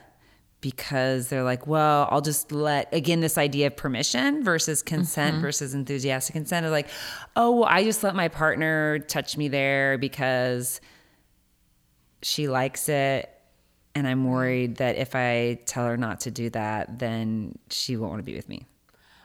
because 0.61 1.27
they're 1.29 1.43
like 1.43 1.65
well 1.67 2.07
i'll 2.11 2.21
just 2.21 2.51
let 2.51 2.91
again 2.93 3.19
this 3.19 3.37
idea 3.37 3.67
of 3.67 3.75
permission 3.75 4.43
versus 4.43 4.81
consent 4.81 5.33
mm-hmm. 5.33 5.41
versus 5.41 5.73
enthusiastic 5.73 6.33
consent 6.33 6.65
of 6.65 6.71
like 6.71 6.87
oh 7.35 7.51
well 7.51 7.65
i 7.65 7.83
just 7.83 8.03
let 8.03 8.15
my 8.15 8.27
partner 8.27 8.99
touch 8.99 9.37
me 9.37 9.47
there 9.47 9.97
because 9.97 10.79
she 12.21 12.47
likes 12.47 12.87
it 12.87 13.29
and 13.95 14.07
i'm 14.07 14.19
mm-hmm. 14.19 14.29
worried 14.29 14.75
that 14.77 14.95
if 14.95 15.15
i 15.15 15.59
tell 15.65 15.85
her 15.85 15.97
not 15.97 16.19
to 16.19 16.31
do 16.31 16.49
that 16.49 16.99
then 16.99 17.57
she 17.69 17.97
won't 17.97 18.11
want 18.11 18.19
to 18.19 18.25
be 18.25 18.35
with 18.35 18.47
me. 18.47 18.65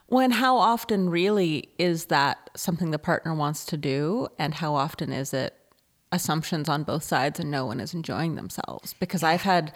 When 0.08 0.30
how 0.30 0.56
often 0.56 1.10
really 1.10 1.68
is 1.78 2.06
that 2.06 2.50
something 2.54 2.92
the 2.92 2.98
partner 2.98 3.34
wants 3.34 3.64
to 3.66 3.76
do, 3.76 4.28
and 4.38 4.54
how 4.54 4.74
often 4.74 5.12
is 5.12 5.34
it 5.34 5.54
assumptions 6.12 6.68
on 6.68 6.84
both 6.84 7.02
sides 7.02 7.40
and 7.40 7.50
no 7.50 7.66
one 7.66 7.80
is 7.80 7.92
enjoying 7.92 8.36
themselves? 8.36 8.94
Because 9.00 9.24
I've 9.24 9.42
had 9.42 9.72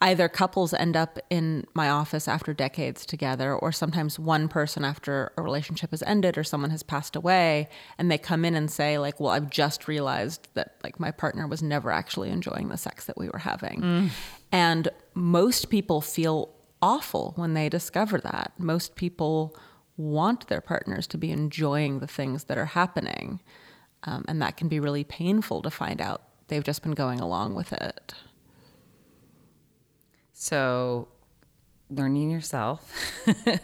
either 0.00 0.28
couples 0.28 0.72
end 0.74 0.96
up 0.96 1.18
in 1.28 1.64
my 1.74 1.88
office 1.88 2.28
after 2.28 2.54
decades 2.54 3.04
together, 3.04 3.54
or 3.54 3.72
sometimes 3.72 4.18
one 4.18 4.48
person 4.48 4.84
after 4.84 5.32
a 5.36 5.42
relationship 5.42 5.90
has 5.90 6.02
ended 6.04 6.38
or 6.38 6.44
someone 6.44 6.70
has 6.70 6.82
passed 6.82 7.16
away, 7.16 7.68
and 7.98 8.10
they 8.10 8.18
come 8.18 8.44
in 8.44 8.54
and 8.54 8.70
say 8.70 8.98
like, 8.98 9.18
"Well, 9.18 9.30
I've 9.30 9.50
just 9.50 9.88
realized 9.88 10.48
that 10.54 10.76
like 10.84 11.00
my 11.00 11.10
partner 11.10 11.46
was 11.46 11.62
never 11.62 11.90
actually 11.90 12.30
enjoying 12.30 12.68
the 12.68 12.76
sex 12.76 13.06
that 13.06 13.18
we 13.18 13.28
were 13.28 13.40
having," 13.40 14.10
and 14.52 14.88
most 15.14 15.68
people 15.68 16.00
feel 16.00 16.50
awful 16.80 17.32
when 17.36 17.54
they 17.54 17.68
discover 17.68 18.18
that. 18.20 18.52
Most 18.58 18.94
people 18.94 19.56
want 19.96 20.46
their 20.46 20.60
partners 20.60 21.08
to 21.08 21.18
be 21.18 21.32
enjoying 21.32 21.98
the 21.98 22.06
things 22.06 22.44
that 22.44 22.56
are 22.56 22.66
happening. 22.66 23.40
Um, 24.04 24.24
and 24.28 24.40
that 24.40 24.56
can 24.56 24.68
be 24.68 24.78
really 24.78 25.02
painful 25.02 25.60
to 25.62 25.70
find 25.70 26.00
out 26.00 26.22
they've 26.46 26.62
just 26.62 26.84
been 26.84 26.92
going 26.92 27.18
along 27.18 27.56
with 27.56 27.72
it. 27.72 28.14
So, 30.40 31.08
learning 31.90 32.30
yourself, 32.30 32.94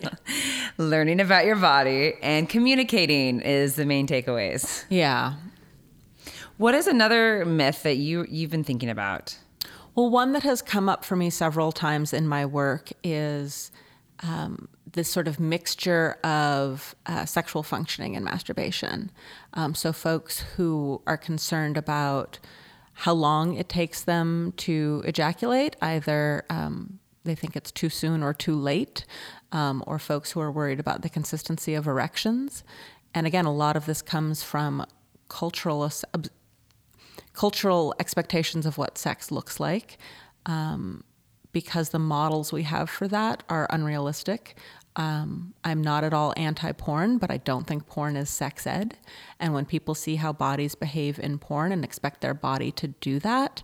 learning 0.76 1.20
about 1.20 1.44
your 1.44 1.54
body, 1.54 2.14
and 2.20 2.48
communicating 2.48 3.40
is 3.40 3.76
the 3.76 3.86
main 3.86 4.08
takeaways. 4.08 4.84
Yeah. 4.88 5.34
What 6.56 6.74
is 6.74 6.88
another 6.88 7.44
myth 7.44 7.84
that 7.84 7.98
you 7.98 8.26
you've 8.28 8.50
been 8.50 8.64
thinking 8.64 8.90
about? 8.90 9.38
Well, 9.94 10.10
one 10.10 10.32
that 10.32 10.42
has 10.42 10.62
come 10.62 10.88
up 10.88 11.04
for 11.04 11.14
me 11.14 11.30
several 11.30 11.70
times 11.70 12.12
in 12.12 12.26
my 12.26 12.44
work 12.44 12.90
is 13.04 13.70
um, 14.24 14.66
this 14.94 15.08
sort 15.08 15.28
of 15.28 15.38
mixture 15.38 16.18
of 16.24 16.96
uh, 17.06 17.24
sexual 17.24 17.62
functioning 17.62 18.16
and 18.16 18.24
masturbation. 18.24 19.12
Um, 19.52 19.76
so, 19.76 19.92
folks 19.92 20.40
who 20.56 21.02
are 21.06 21.16
concerned 21.16 21.76
about 21.76 22.40
how 22.94 23.12
long 23.12 23.54
it 23.56 23.68
takes 23.68 24.02
them 24.02 24.52
to 24.56 25.02
ejaculate, 25.04 25.76
either 25.82 26.44
um, 26.48 26.98
they 27.24 27.34
think 27.34 27.56
it's 27.56 27.72
too 27.72 27.88
soon 27.88 28.22
or 28.22 28.32
too 28.32 28.54
late, 28.54 29.04
um, 29.52 29.82
or 29.86 29.98
folks 29.98 30.32
who 30.32 30.40
are 30.40 30.50
worried 30.50 30.80
about 30.80 31.02
the 31.02 31.08
consistency 31.08 31.74
of 31.74 31.86
erections. 31.86 32.62
And 33.14 33.26
again, 33.26 33.44
a 33.44 33.54
lot 33.54 33.76
of 33.76 33.86
this 33.86 34.02
comes 34.02 34.42
from 34.42 34.86
cultural 35.28 35.90
ob- 36.14 36.28
cultural 37.32 37.94
expectations 37.98 38.64
of 38.66 38.78
what 38.78 38.96
sex 38.96 39.30
looks 39.30 39.58
like 39.58 39.98
um, 40.46 41.02
because 41.52 41.90
the 41.90 41.98
models 41.98 42.52
we 42.52 42.62
have 42.64 42.88
for 42.88 43.08
that 43.08 43.42
are 43.48 43.66
unrealistic. 43.70 44.56
Um, 44.96 45.54
I'm 45.64 45.82
not 45.82 46.04
at 46.04 46.14
all 46.14 46.32
anti 46.36 46.70
porn, 46.72 47.18
but 47.18 47.30
I 47.30 47.38
don't 47.38 47.66
think 47.66 47.86
porn 47.86 48.16
is 48.16 48.30
sex 48.30 48.66
ed. 48.66 48.96
And 49.40 49.52
when 49.52 49.66
people 49.66 49.94
see 49.94 50.16
how 50.16 50.32
bodies 50.32 50.74
behave 50.74 51.18
in 51.18 51.38
porn 51.38 51.72
and 51.72 51.84
expect 51.84 52.20
their 52.20 52.34
body 52.34 52.70
to 52.72 52.88
do 52.88 53.18
that, 53.20 53.62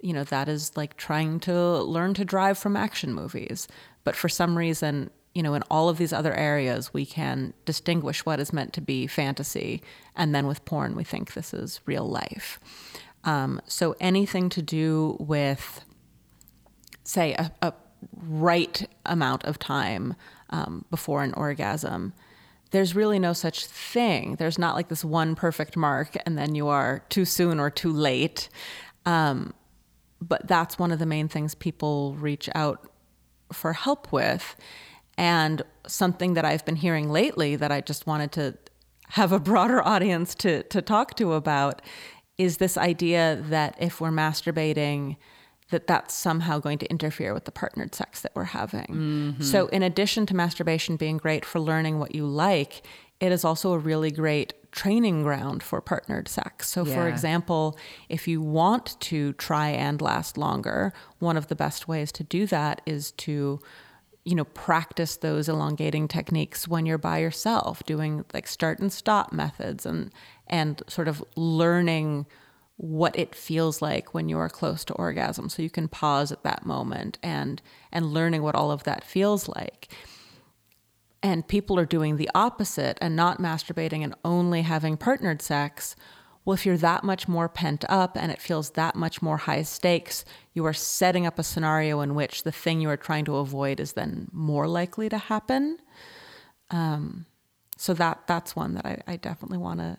you 0.00 0.12
know, 0.14 0.24
that 0.24 0.48
is 0.48 0.76
like 0.76 0.96
trying 0.96 1.40
to 1.40 1.82
learn 1.82 2.14
to 2.14 2.24
drive 2.24 2.56
from 2.56 2.76
action 2.76 3.12
movies. 3.12 3.68
But 4.04 4.16
for 4.16 4.28
some 4.28 4.56
reason, 4.56 5.10
you 5.34 5.42
know, 5.42 5.54
in 5.54 5.62
all 5.70 5.88
of 5.88 5.98
these 5.98 6.12
other 6.12 6.34
areas, 6.34 6.92
we 6.92 7.06
can 7.06 7.52
distinguish 7.64 8.24
what 8.24 8.40
is 8.40 8.52
meant 8.52 8.72
to 8.72 8.80
be 8.80 9.06
fantasy. 9.06 9.82
And 10.16 10.34
then 10.34 10.46
with 10.46 10.64
porn, 10.64 10.96
we 10.96 11.04
think 11.04 11.34
this 11.34 11.52
is 11.54 11.80
real 11.86 12.08
life. 12.08 12.58
Um, 13.24 13.60
so 13.66 13.94
anything 14.00 14.48
to 14.48 14.62
do 14.62 15.16
with, 15.20 15.84
say, 17.04 17.34
a, 17.34 17.52
a 17.60 17.74
right 18.14 18.88
amount 19.04 19.44
of 19.44 19.58
time 19.58 20.14
um, 20.50 20.84
before 20.90 21.22
an 21.22 21.32
orgasm, 21.34 22.12
there's 22.70 22.94
really 22.94 23.18
no 23.18 23.32
such 23.32 23.66
thing. 23.66 24.36
There's 24.36 24.58
not 24.58 24.76
like 24.76 24.88
this 24.88 25.04
one 25.04 25.34
perfect 25.34 25.76
mark 25.76 26.16
and 26.24 26.38
then 26.38 26.54
you 26.54 26.68
are 26.68 27.04
too 27.08 27.24
soon 27.24 27.58
or 27.58 27.70
too 27.70 27.92
late. 27.92 28.48
Um, 29.06 29.54
but 30.20 30.46
that's 30.46 30.78
one 30.78 30.92
of 30.92 30.98
the 30.98 31.06
main 31.06 31.28
things 31.28 31.54
people 31.54 32.14
reach 32.14 32.48
out 32.54 32.88
for 33.52 33.72
help 33.72 34.12
with. 34.12 34.54
And 35.16 35.62
something 35.86 36.34
that 36.34 36.44
I've 36.44 36.64
been 36.64 36.76
hearing 36.76 37.10
lately 37.10 37.56
that 37.56 37.72
I 37.72 37.80
just 37.80 38.06
wanted 38.06 38.32
to 38.32 38.56
have 39.08 39.32
a 39.32 39.40
broader 39.40 39.82
audience 39.86 40.34
to, 40.36 40.62
to 40.64 40.80
talk 40.80 41.16
to 41.16 41.32
about 41.32 41.82
is 42.38 42.56
this 42.56 42.78
idea 42.78 43.42
that 43.48 43.76
if 43.78 44.00
we're 44.00 44.10
masturbating, 44.10 45.16
that 45.70 45.86
that's 45.86 46.14
somehow 46.14 46.58
going 46.58 46.78
to 46.78 46.90
interfere 46.90 47.32
with 47.32 47.44
the 47.44 47.52
partnered 47.52 47.94
sex 47.94 48.20
that 48.20 48.32
we're 48.34 48.44
having. 48.44 48.86
Mm-hmm. 48.86 49.42
So, 49.42 49.66
in 49.68 49.82
addition 49.82 50.26
to 50.26 50.34
masturbation 50.34 50.96
being 50.96 51.16
great 51.16 51.44
for 51.44 51.60
learning 51.60 51.98
what 51.98 52.14
you 52.14 52.26
like, 52.26 52.82
it 53.20 53.32
is 53.32 53.44
also 53.44 53.72
a 53.72 53.78
really 53.78 54.10
great 54.10 54.54
training 54.72 55.22
ground 55.22 55.62
for 55.62 55.80
partnered 55.80 56.28
sex. 56.28 56.68
So, 56.68 56.84
for 56.84 57.08
example, 57.08 57.78
if 58.08 58.28
you 58.28 58.40
want 58.40 58.98
to 59.00 59.32
try 59.34 59.68
and 59.68 60.00
last 60.00 60.38
longer, 60.38 60.92
one 61.18 61.36
of 61.36 61.48
the 61.48 61.56
best 61.56 61.88
ways 61.88 62.12
to 62.12 62.24
do 62.24 62.46
that 62.46 62.80
is 62.86 63.12
to 63.12 63.60
you 64.24 64.34
know 64.34 64.44
practice 64.44 65.16
those 65.16 65.48
elongating 65.48 66.06
techniques 66.06 66.68
when 66.68 66.84
you're 66.84 66.98
by 66.98 67.18
yourself 67.18 67.82
doing 67.86 68.24
like 68.34 68.46
start 68.46 68.78
and 68.78 68.92
stop 68.92 69.32
methods 69.32 69.86
and 69.86 70.12
and 70.46 70.82
sort 70.88 71.08
of 71.08 71.24
learning 71.36 72.26
what 72.82 73.16
it 73.18 73.34
feels 73.34 73.82
like 73.82 74.14
when 74.14 74.28
you 74.28 74.38
are 74.38 74.48
close 74.48 74.86
to 74.86 74.94
orgasm 74.94 75.50
so 75.50 75.60
you 75.60 75.68
can 75.68 75.86
pause 75.86 76.32
at 76.32 76.42
that 76.42 76.64
moment 76.64 77.18
and 77.22 77.60
and 77.92 78.06
learning 78.06 78.42
what 78.42 78.54
all 78.54 78.70
of 78.70 78.84
that 78.84 79.04
feels 79.04 79.48
like 79.48 79.88
and 81.22 81.46
people 81.46 81.78
are 81.78 81.86
doing 81.86 82.16
the 82.16 82.30
opposite 82.34 82.98
and 83.00 83.14
not 83.14 83.38
masturbating 83.38 84.02
and 84.02 84.14
only 84.24 84.62
having 84.62 84.96
partnered 84.96 85.42
sex, 85.42 85.94
well, 86.44 86.54
if 86.54 86.64
you're 86.64 86.78
that 86.78 87.04
much 87.04 87.28
more 87.28 87.48
pent 87.48 87.84
up 87.88 88.16
and 88.16 88.32
it 88.32 88.40
feels 88.40 88.70
that 88.70 88.96
much 88.96 89.20
more 89.20 89.36
high 89.36 89.62
stakes, 89.62 90.24
you 90.54 90.64
are 90.64 90.72
setting 90.72 91.26
up 91.26 91.38
a 91.38 91.42
scenario 91.42 92.00
in 92.00 92.14
which 92.14 92.42
the 92.42 92.52
thing 92.52 92.80
you 92.80 92.88
are 92.88 92.96
trying 92.96 93.26
to 93.26 93.36
avoid 93.36 93.78
is 93.78 93.92
then 93.92 94.28
more 94.32 94.66
likely 94.66 95.08
to 95.10 95.18
happen. 95.18 95.78
Um, 96.70 97.26
so 97.76 97.92
that 97.94 98.26
that's 98.26 98.56
one 98.56 98.74
that 98.74 98.86
I, 98.86 99.02
I 99.06 99.16
definitely 99.16 99.58
want 99.58 99.80
to 99.80 99.98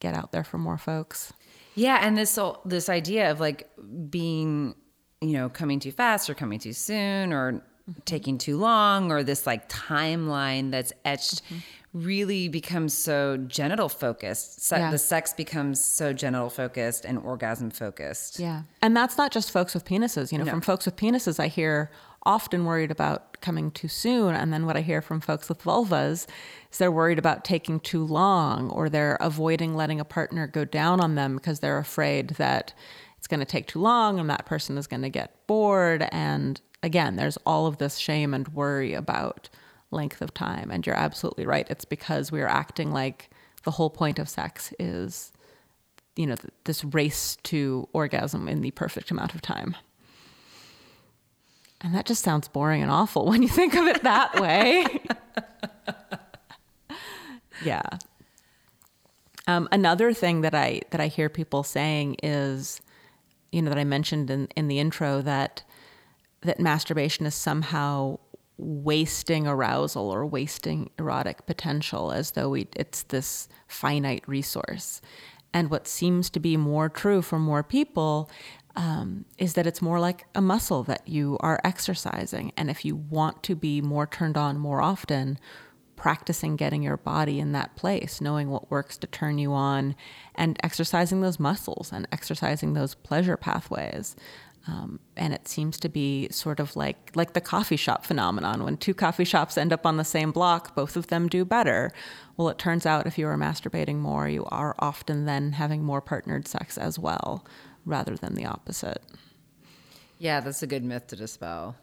get 0.00 0.14
out 0.14 0.30
there 0.30 0.44
for 0.44 0.58
more 0.58 0.78
folks. 0.78 1.32
Yeah, 1.78 1.98
and 2.02 2.16
this 2.16 2.38
this 2.64 2.88
idea 2.88 3.30
of 3.30 3.40
like 3.40 3.68
being, 4.10 4.74
you 5.20 5.32
know, 5.32 5.48
coming 5.48 5.78
too 5.78 5.92
fast 5.92 6.28
or 6.28 6.34
coming 6.34 6.58
too 6.58 6.72
soon 6.72 7.32
or 7.32 7.52
mm-hmm. 7.52 7.92
taking 8.04 8.36
too 8.36 8.56
long 8.58 9.12
or 9.12 9.22
this 9.22 9.46
like 9.46 9.68
timeline 9.68 10.72
that's 10.72 10.92
etched 11.04 11.44
mm-hmm. 11.44 11.58
really 11.92 12.48
becomes 12.48 12.94
so 12.94 13.36
genital 13.36 13.88
focused. 13.88 14.60
Se- 14.60 14.78
Yeah. 14.78 14.90
The 14.90 14.98
sex 14.98 15.32
becomes 15.32 15.80
so 15.80 16.12
genital 16.12 16.50
focused 16.50 17.04
and 17.04 17.16
orgasm 17.18 17.70
focused. 17.70 18.40
Yeah. 18.40 18.62
And 18.82 18.96
that's 18.96 19.16
not 19.16 19.30
just 19.30 19.52
folks 19.52 19.72
with 19.72 19.84
penises. 19.84 20.32
You 20.32 20.38
know, 20.38 20.44
No. 20.44 20.50
from 20.50 20.60
folks 20.60 20.84
with 20.84 20.96
penises, 20.96 21.38
I 21.38 21.46
hear 21.46 21.90
often 22.24 22.64
worried 22.64 22.90
about 22.90 23.40
coming 23.40 23.70
too 23.70 23.88
soon. 23.88 24.34
And 24.34 24.52
then 24.52 24.66
what 24.66 24.76
I 24.76 24.80
hear 24.80 25.00
from 25.00 25.20
folks 25.20 25.48
with 25.48 25.62
vulvas 25.62 26.26
is 26.70 26.78
they're 26.78 26.92
worried 26.92 27.18
about 27.18 27.44
taking 27.44 27.80
too 27.80 28.04
long 28.04 28.70
or 28.70 28.88
they're 28.88 29.16
avoiding 29.20 29.76
letting 29.76 30.00
a 30.00 30.04
partner 30.04 30.46
go 30.46 30.64
down 30.64 31.00
on 31.00 31.14
them 31.14 31.36
because 31.36 31.60
they're 31.60 31.78
afraid 31.78 32.30
that 32.30 32.74
it's 33.16 33.26
going 33.26 33.40
to 33.40 33.46
take 33.46 33.66
too 33.66 33.80
long 33.80 34.18
and 34.18 34.28
that 34.30 34.46
person 34.46 34.76
is 34.78 34.86
going 34.86 35.02
to 35.02 35.08
get 35.08 35.46
bored. 35.46 36.06
And 36.12 36.60
again, 36.82 37.16
there's 37.16 37.38
all 37.38 37.66
of 37.66 37.78
this 37.78 37.96
shame 37.96 38.34
and 38.34 38.48
worry 38.48 38.94
about 38.94 39.48
length 39.90 40.20
of 40.20 40.34
time. 40.34 40.70
And 40.70 40.86
you're 40.86 40.96
absolutely 40.96 41.46
right. 41.46 41.66
It's 41.70 41.84
because 41.84 42.30
we're 42.30 42.46
acting 42.46 42.92
like 42.92 43.30
the 43.64 43.72
whole 43.72 43.90
point 43.90 44.18
of 44.18 44.28
sex 44.28 44.72
is 44.78 45.32
you 46.16 46.26
know 46.26 46.34
th- 46.34 46.52
this 46.64 46.84
race 46.84 47.36
to 47.44 47.88
orgasm 47.92 48.48
in 48.48 48.60
the 48.60 48.72
perfect 48.72 49.10
amount 49.10 49.34
of 49.34 49.40
time 49.40 49.76
and 51.80 51.94
that 51.94 52.06
just 52.06 52.22
sounds 52.22 52.48
boring 52.48 52.82
and 52.82 52.90
awful 52.90 53.26
when 53.28 53.42
you 53.42 53.48
think 53.48 53.74
of 53.74 53.86
it 53.86 54.02
that 54.02 54.40
way 54.40 54.86
yeah 57.64 57.82
um, 59.46 59.68
another 59.72 60.12
thing 60.12 60.42
that 60.42 60.54
i 60.54 60.80
that 60.90 61.00
i 61.00 61.06
hear 61.06 61.28
people 61.28 61.62
saying 61.62 62.16
is 62.22 62.80
you 63.52 63.62
know 63.62 63.68
that 63.68 63.78
i 63.78 63.84
mentioned 63.84 64.30
in, 64.30 64.48
in 64.56 64.68
the 64.68 64.78
intro 64.78 65.22
that 65.22 65.62
that 66.42 66.60
masturbation 66.60 67.26
is 67.26 67.34
somehow 67.34 68.16
wasting 68.58 69.46
arousal 69.46 70.10
or 70.10 70.26
wasting 70.26 70.90
erotic 70.98 71.46
potential 71.46 72.10
as 72.12 72.32
though 72.32 72.50
we, 72.50 72.66
it's 72.74 73.04
this 73.04 73.48
finite 73.68 74.24
resource. 74.26 75.00
And 75.54 75.70
what 75.70 75.86
seems 75.88 76.28
to 76.30 76.40
be 76.40 76.56
more 76.56 76.88
true 76.88 77.22
for 77.22 77.38
more 77.38 77.62
people 77.62 78.30
um, 78.78 79.24
is 79.38 79.54
that 79.54 79.66
it's 79.66 79.82
more 79.82 79.98
like 79.98 80.24
a 80.36 80.40
muscle 80.40 80.84
that 80.84 81.02
you 81.06 81.36
are 81.40 81.60
exercising. 81.64 82.52
And 82.56 82.70
if 82.70 82.84
you 82.84 82.94
want 82.94 83.42
to 83.42 83.56
be 83.56 83.80
more 83.82 84.06
turned 84.06 84.38
on 84.38 84.56
more 84.56 84.80
often, 84.80 85.36
practicing 85.96 86.54
getting 86.54 86.84
your 86.84 86.96
body 86.96 87.40
in 87.40 87.50
that 87.50 87.74
place, 87.74 88.20
knowing 88.20 88.50
what 88.50 88.70
works 88.70 88.96
to 88.98 89.08
turn 89.08 89.36
you 89.36 89.52
on, 89.52 89.96
and 90.36 90.60
exercising 90.62 91.22
those 91.22 91.40
muscles 91.40 91.90
and 91.92 92.06
exercising 92.12 92.74
those 92.74 92.94
pleasure 92.94 93.36
pathways. 93.36 94.14
Um, 94.68 95.00
and 95.16 95.32
it 95.32 95.48
seems 95.48 95.80
to 95.80 95.88
be 95.88 96.28
sort 96.30 96.60
of 96.60 96.76
like 96.76 97.10
like 97.16 97.32
the 97.32 97.40
coffee 97.40 97.76
shop 97.76 98.04
phenomenon. 98.04 98.62
When 98.62 98.76
two 98.76 98.94
coffee 98.94 99.24
shops 99.24 99.58
end 99.58 99.72
up 99.72 99.86
on 99.86 99.96
the 99.96 100.04
same 100.04 100.30
block, 100.30 100.76
both 100.76 100.94
of 100.94 101.08
them 101.08 101.26
do 101.28 101.44
better. 101.44 101.90
Well, 102.36 102.48
it 102.48 102.58
turns 102.58 102.86
out 102.86 103.06
if 103.06 103.18
you 103.18 103.26
are 103.26 103.36
masturbating 103.36 103.96
more, 103.96 104.28
you 104.28 104.44
are 104.44 104.76
often 104.78 105.24
then 105.24 105.52
having 105.52 105.82
more 105.82 106.00
partnered 106.00 106.46
sex 106.46 106.78
as 106.78 106.96
well, 106.96 107.44
rather 107.84 108.16
than 108.16 108.34
the 108.34 108.44
opposite. 108.46 109.02
Yeah, 110.18 110.40
that's 110.40 110.62
a 110.62 110.66
good 110.66 110.84
myth 110.84 111.06
to 111.08 111.16
dispel. 111.16 111.76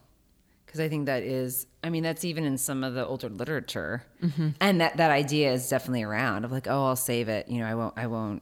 Because 0.66 0.80
I 0.80 0.90
think 0.90 1.06
that 1.06 1.24
is, 1.24 1.68
I 1.84 1.90
mean, 1.90 2.04
that's 2.04 2.26
even 2.26 2.44
in 2.44 2.58
some 2.58 2.84
of 2.84 2.94
the 2.96 3.06
older 3.06 3.30
literature. 3.30 4.04
Mm-hmm. 4.22 4.50
And 4.60 4.82
that, 4.82 4.98
that 4.98 5.10
idea 5.12 5.54
is 5.54 5.70
definitely 5.70 6.04
around 6.04 6.44
of 6.44 6.52
like, 6.52 6.68
oh, 6.68 6.88
I'll 6.88 6.96
save 6.98 7.30
it. 7.30 7.48
You 7.48 7.60
know, 7.60 7.66
I 7.66 7.76
won't, 7.76 7.94
I 7.98 8.08
won't, 8.08 8.42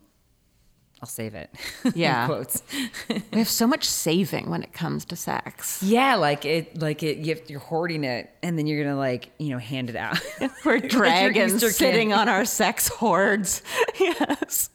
I'll 1.02 1.08
save 1.08 1.36
it. 1.36 1.54
Yeah. 1.96 2.26
quotes. 2.26 2.64
We 3.10 3.38
have 3.38 3.50
so 3.50 3.68
much 3.68 3.84
saving 3.84 4.50
when 4.50 4.64
it 4.64 4.74
comes 4.74 5.06
to 5.06 5.16
sex. 5.18 5.84
yeah. 5.84 6.16
Like 6.16 6.46
it, 6.46 6.80
like 6.82 7.04
it, 7.04 7.18
you 7.18 7.36
have, 7.36 7.50
you're 7.50 7.60
hoarding 7.60 8.04
it 8.04 8.32
and 8.42 8.58
then 8.58 8.66
you're 8.66 8.82
going 8.82 8.96
to 8.96 9.00
like, 9.00 9.30
you 9.38 9.50
know, 9.50 9.60
hand 9.60 9.90
it 9.92 9.96
out. 9.96 10.20
We're 10.66 10.80
dragons 10.88 11.76
sitting 11.76 12.14
on 12.14 12.30
our 12.30 12.46
sex 12.46 12.88
hoards. 12.88 13.62
yes. 14.00 14.70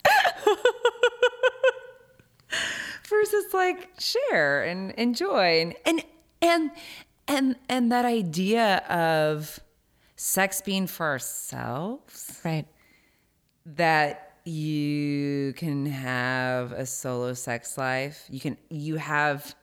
Versus 3.07 3.53
like 3.53 3.89
share 3.99 4.65
and 4.65 4.93
enjoy 4.93 5.61
and 5.61 5.75
and 5.85 6.05
and 6.43 6.71
and 7.27 7.57
and 7.69 7.93
that 7.93 8.05
idea 8.05 8.79
of 8.89 9.61
sex 10.17 10.61
being 10.61 10.87
for 10.87 11.07
ourselves. 11.07 12.41
Right. 12.45 12.67
that 13.65 14.25
you 14.45 15.53
can 15.57 15.85
have 15.87 16.73
a 16.73 16.87
solo 16.87 17.35
sex 17.35 17.77
life. 17.77 18.25
You 18.31 18.41
can 18.41 18.57
you 18.71 18.97
have 18.97 19.55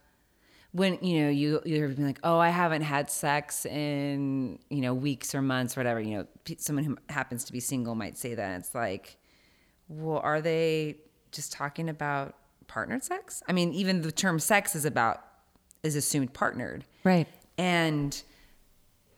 when 0.71 0.99
you 1.01 1.23
know 1.23 1.29
you 1.29 1.61
you're 1.63 1.87
being 1.87 2.05
like 2.05 2.19
oh 2.23 2.37
i 2.37 2.49
haven't 2.49 2.81
had 2.81 3.09
sex 3.09 3.65
in 3.65 4.59
you 4.69 4.81
know 4.81 4.93
weeks 4.93 5.33
or 5.33 5.41
months 5.41 5.77
or 5.77 5.79
whatever 5.79 6.01
you 6.01 6.17
know 6.17 6.27
someone 6.57 6.83
who 6.83 6.97
happens 7.07 7.45
to 7.45 7.53
be 7.53 7.61
single 7.61 7.95
might 7.95 8.17
say 8.17 8.35
that. 8.35 8.59
It's 8.59 8.75
like 8.75 9.17
well 9.87 10.19
are 10.19 10.41
they 10.41 10.97
just 11.31 11.53
talking 11.53 11.89
about 11.89 12.35
partnered 12.67 13.03
sex 13.03 13.41
i 13.47 13.51
mean 13.53 13.71
even 13.73 14.01
the 14.01 14.11
term 14.11 14.39
sex 14.39 14.75
is 14.75 14.85
about 14.85 15.23
is 15.83 15.95
assumed 15.95 16.33
partnered 16.33 16.83
Right. 17.03 17.27
and 17.57 18.21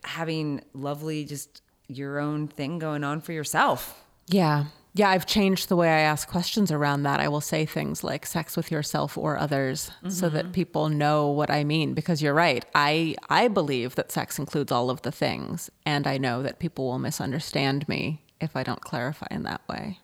having 0.03 0.61
lovely 0.73 1.25
just 1.25 1.61
your 1.87 2.19
own 2.19 2.47
thing 2.47 2.79
going 2.79 3.03
on 3.03 3.21
for 3.21 3.31
yourself 3.33 4.03
Yeah. 4.27 4.65
Yeah, 4.93 5.11
I've 5.11 5.27
changed 5.27 5.69
the 5.69 5.75
way 5.75 5.89
I 5.89 5.99
ask 5.99 6.27
questions 6.27 6.71
around 6.71 7.03
that. 7.03 7.19
I 7.19 7.27
will 7.27 7.39
say 7.41 7.67
things 7.67 8.03
like 8.03 8.25
sex 8.25 8.57
with 8.57 8.71
yourself 8.71 9.15
or 9.15 9.37
others 9.37 9.91
so 10.09 10.27
that 10.29 10.45
mm-hmm. 10.45 10.53
people 10.53 10.89
know 10.89 11.27
what 11.27 11.51
I 11.51 11.63
mean 11.63 11.93
because 11.93 12.19
you're 12.19 12.33
right. 12.33 12.65
I 12.73 13.15
I 13.29 13.47
believe 13.47 13.93
that 13.93 14.11
sex 14.11 14.39
includes 14.39 14.71
all 14.71 14.89
of 14.89 15.03
the 15.03 15.11
things 15.11 15.69
and 15.85 16.07
I 16.07 16.17
know 16.17 16.41
that 16.41 16.57
people 16.57 16.87
will 16.87 16.97
misunderstand 16.97 17.87
me 17.87 18.23
if 18.41 18.55
I 18.55 18.63
don't 18.63 18.81
clarify 18.81 19.27
in 19.29 19.43
that 19.43 19.61
way. 19.69 19.99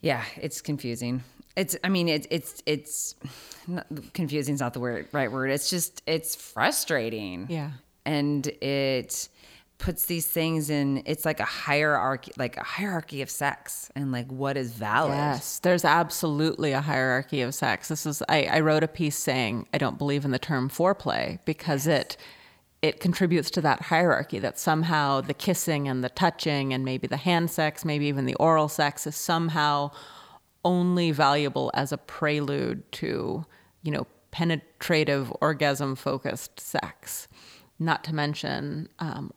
Yeah, 0.00 0.24
it's 0.40 0.62
confusing. 0.62 1.22
It's 1.56 1.76
I 1.82 1.88
mean 1.88 2.08
it's 2.08 2.26
it's 2.30 2.62
it's 2.66 3.14
confusing 4.12 4.54
is 4.54 4.60
not 4.60 4.74
the 4.74 4.80
word 4.80 5.08
right 5.12 5.30
word. 5.30 5.50
It's 5.50 5.70
just 5.70 6.02
it's 6.06 6.34
frustrating. 6.34 7.46
Yeah. 7.48 7.72
And 8.06 8.46
it 8.46 9.28
puts 9.78 10.06
these 10.06 10.26
things 10.26 10.68
in 10.68 11.02
it's 11.06 11.24
like 11.24 11.40
a 11.40 11.44
hierarchy 11.44 12.30
like 12.36 12.56
a 12.58 12.62
hierarchy 12.62 13.22
of 13.22 13.30
sex 13.30 13.90
and 13.96 14.12
like 14.12 14.30
what 14.30 14.56
is 14.56 14.72
valid. 14.72 15.14
Yes, 15.14 15.58
there's 15.58 15.84
absolutely 15.84 16.72
a 16.72 16.80
hierarchy 16.80 17.40
of 17.40 17.54
sex. 17.54 17.88
This 17.88 18.06
is 18.06 18.22
I, 18.28 18.44
I 18.44 18.60
wrote 18.60 18.84
a 18.84 18.88
piece 18.88 19.16
saying 19.16 19.66
I 19.72 19.78
don't 19.78 19.98
believe 19.98 20.24
in 20.24 20.30
the 20.30 20.38
term 20.38 20.68
foreplay 20.68 21.38
because 21.44 21.86
it 21.86 22.16
it 22.82 23.00
contributes 23.00 23.50
to 23.50 23.60
that 23.60 23.82
hierarchy 23.82 24.38
that 24.38 24.58
somehow 24.58 25.20
the 25.20 25.34
kissing 25.34 25.88
and 25.88 26.02
the 26.02 26.08
touching 26.08 26.72
and 26.72 26.84
maybe 26.84 27.06
the 27.06 27.18
hand 27.18 27.50
sex, 27.50 27.84
maybe 27.84 28.06
even 28.06 28.24
the 28.26 28.34
oral 28.34 28.68
sex 28.68 29.06
is 29.06 29.16
somehow 29.16 29.90
only 30.64 31.10
valuable 31.10 31.70
as 31.74 31.92
a 31.92 31.98
prelude 31.98 32.90
to, 32.92 33.44
you 33.82 33.92
know, 33.92 34.06
penetrative 34.30 35.32
orgasm 35.40 35.96
focused 35.96 36.60
sex. 36.60 37.28
Not 37.78 38.04
to 38.04 38.14
mention 38.14 38.88
um, 38.98 39.32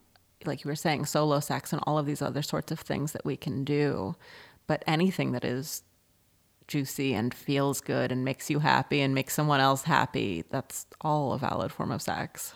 like 0.47 0.63
you 0.63 0.69
were 0.69 0.75
saying, 0.75 1.05
solo 1.05 1.39
sex 1.39 1.73
and 1.73 1.81
all 1.86 1.97
of 1.97 2.05
these 2.05 2.21
other 2.21 2.41
sorts 2.41 2.71
of 2.71 2.79
things 2.79 3.12
that 3.13 3.25
we 3.25 3.36
can 3.38 3.63
do. 3.63 4.15
But 4.67 4.83
anything 4.88 5.31
that 5.33 5.43
is 5.43 5.83
juicy 6.67 7.13
and 7.13 7.33
feels 7.33 7.81
good 7.81 8.12
and 8.12 8.23
makes 8.23 8.49
you 8.49 8.59
happy 8.59 9.01
and 9.01 9.13
makes 9.13 9.33
someone 9.33 9.59
else 9.59 9.83
happy, 9.83 10.43
that's 10.49 10.86
all 11.01 11.33
a 11.33 11.38
valid 11.38 11.71
form 11.71 11.91
of 11.91 12.01
sex. 12.01 12.53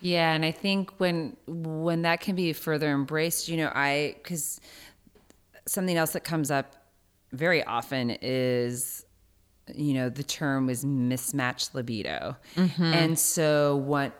Yeah, 0.00 0.32
and 0.32 0.44
I 0.44 0.50
think 0.50 0.92
when 0.98 1.36
when 1.46 2.02
that 2.02 2.20
can 2.20 2.34
be 2.34 2.52
further 2.52 2.90
embraced, 2.90 3.48
you 3.48 3.58
know, 3.58 3.70
I 3.74 4.16
cuz 4.22 4.60
something 5.66 5.96
else 5.96 6.12
that 6.12 6.24
comes 6.24 6.50
up 6.50 6.74
very 7.32 7.62
often 7.64 8.16
is 8.22 9.04
you 9.72 9.94
know, 9.94 10.08
the 10.08 10.24
term 10.24 10.66
was 10.66 10.84
mismatched 10.84 11.74
libido. 11.76 12.36
Mm-hmm. 12.56 12.82
And 12.82 13.18
so 13.18 13.76
what 13.76 14.12